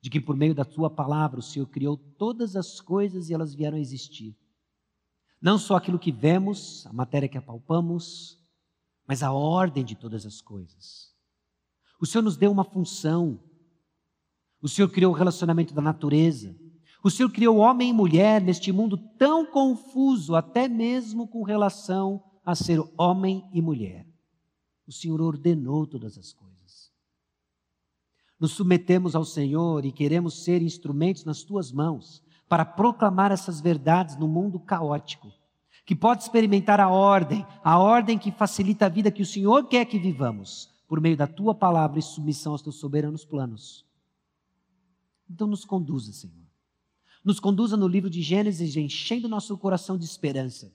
de 0.00 0.08
que 0.08 0.20
por 0.20 0.36
meio 0.36 0.54
da 0.54 0.64
tua 0.64 0.88
palavra 0.88 1.40
o 1.40 1.42
Senhor 1.42 1.66
criou 1.66 1.96
todas 1.96 2.54
as 2.54 2.80
coisas 2.80 3.28
e 3.28 3.34
elas 3.34 3.52
vieram 3.52 3.76
a 3.76 3.80
existir. 3.80 4.36
Não 5.42 5.58
só 5.58 5.74
aquilo 5.74 5.98
que 5.98 6.12
vemos, 6.12 6.86
a 6.86 6.92
matéria 6.92 7.28
que 7.28 7.36
apalpamos, 7.36 8.40
mas 9.08 9.24
a 9.24 9.32
ordem 9.32 9.84
de 9.84 9.96
todas 9.96 10.24
as 10.24 10.40
coisas. 10.40 11.12
O 12.00 12.06
Senhor 12.06 12.22
nos 12.22 12.36
deu 12.36 12.52
uma 12.52 12.62
função. 12.62 13.40
O 14.62 14.68
Senhor 14.68 14.88
criou 14.88 15.12
o 15.12 15.16
relacionamento 15.16 15.74
da 15.74 15.82
natureza. 15.82 16.56
O 17.06 17.10
Senhor 17.10 17.30
criou 17.30 17.58
homem 17.58 17.90
e 17.90 17.92
mulher 17.92 18.42
neste 18.42 18.72
mundo 18.72 18.96
tão 18.96 19.46
confuso, 19.46 20.34
até 20.34 20.66
mesmo 20.66 21.28
com 21.28 21.44
relação 21.44 22.20
a 22.44 22.54
ser 22.56 22.82
homem 22.98 23.48
e 23.52 23.62
mulher. 23.62 24.04
O 24.88 24.92
Senhor 24.92 25.20
ordenou 25.20 25.86
todas 25.86 26.18
as 26.18 26.32
coisas 26.32 26.56
nos 28.38 28.52
submetemos 28.52 29.16
ao 29.16 29.24
Senhor 29.24 29.84
e 29.84 29.92
queremos 29.92 30.44
ser 30.44 30.62
instrumentos 30.62 31.24
nas 31.24 31.42
tuas 31.42 31.72
mãos 31.72 32.22
para 32.48 32.64
proclamar 32.64 33.32
essas 33.32 33.60
verdades 33.60 34.16
no 34.16 34.28
mundo 34.28 34.60
caótico, 34.60 35.32
que 35.84 35.94
pode 35.94 36.22
experimentar 36.22 36.78
a 36.80 36.88
ordem, 36.88 37.46
a 37.64 37.78
ordem 37.78 38.18
que 38.18 38.30
facilita 38.30 38.86
a 38.86 38.90
vida 38.90 39.10
que 39.10 39.22
o 39.22 39.26
Senhor 39.26 39.66
quer 39.66 39.84
que 39.86 39.98
vivamos, 39.98 40.70
por 40.86 41.00
meio 41.00 41.16
da 41.16 41.26
tua 41.26 41.54
palavra 41.54 41.98
e 41.98 42.02
submissão 42.02 42.52
aos 42.52 42.62
teus 42.62 42.76
soberanos 42.76 43.24
planos. 43.24 43.84
Então 45.28 45.46
nos 45.46 45.64
conduza, 45.64 46.12
Senhor. 46.12 46.45
Nos 47.26 47.38
conduza 47.38 47.76
no 47.76 47.86
livro 47.86 48.08
de 48.08 48.22
Gênesis, 48.22 48.76
enchendo 48.76 49.28
nosso 49.28 49.58
coração 49.58 49.98
de 49.98 50.06
esperança 50.06 50.72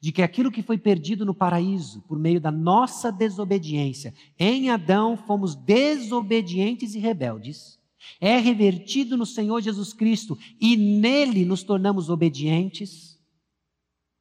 de 0.00 0.12
que 0.12 0.22
aquilo 0.22 0.50
que 0.50 0.62
foi 0.62 0.78
perdido 0.78 1.24
no 1.24 1.34
paraíso 1.34 2.02
por 2.02 2.18
meio 2.18 2.40
da 2.40 2.50
nossa 2.50 3.10
desobediência, 3.10 4.14
em 4.38 4.70
Adão 4.70 5.16
fomos 5.16 5.54
desobedientes 5.54 6.94
e 6.94 6.98
rebeldes, 6.98 7.78
é 8.20 8.38
revertido 8.38 9.16
no 9.16 9.26
Senhor 9.26 9.60
Jesus 9.60 9.92
Cristo 9.92 10.38
e 10.60 10.76
nele 10.76 11.44
nos 11.44 11.62
tornamos 11.62 12.08
obedientes 12.08 13.18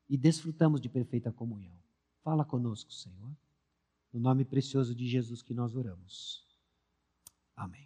e 0.09 0.17
desfrutamos 0.17 0.81
de 0.81 0.89
perfeita 0.89 1.31
comunhão. 1.31 1.77
Fala 2.23 2.43
conosco, 2.43 2.91
Senhor, 2.91 3.31
no 4.11 4.19
nome 4.19 4.43
precioso 4.43 4.95
de 4.95 5.07
Jesus 5.07 5.43
que 5.43 5.53
nós 5.53 5.75
oramos. 5.75 6.43
Amém. 7.55 7.85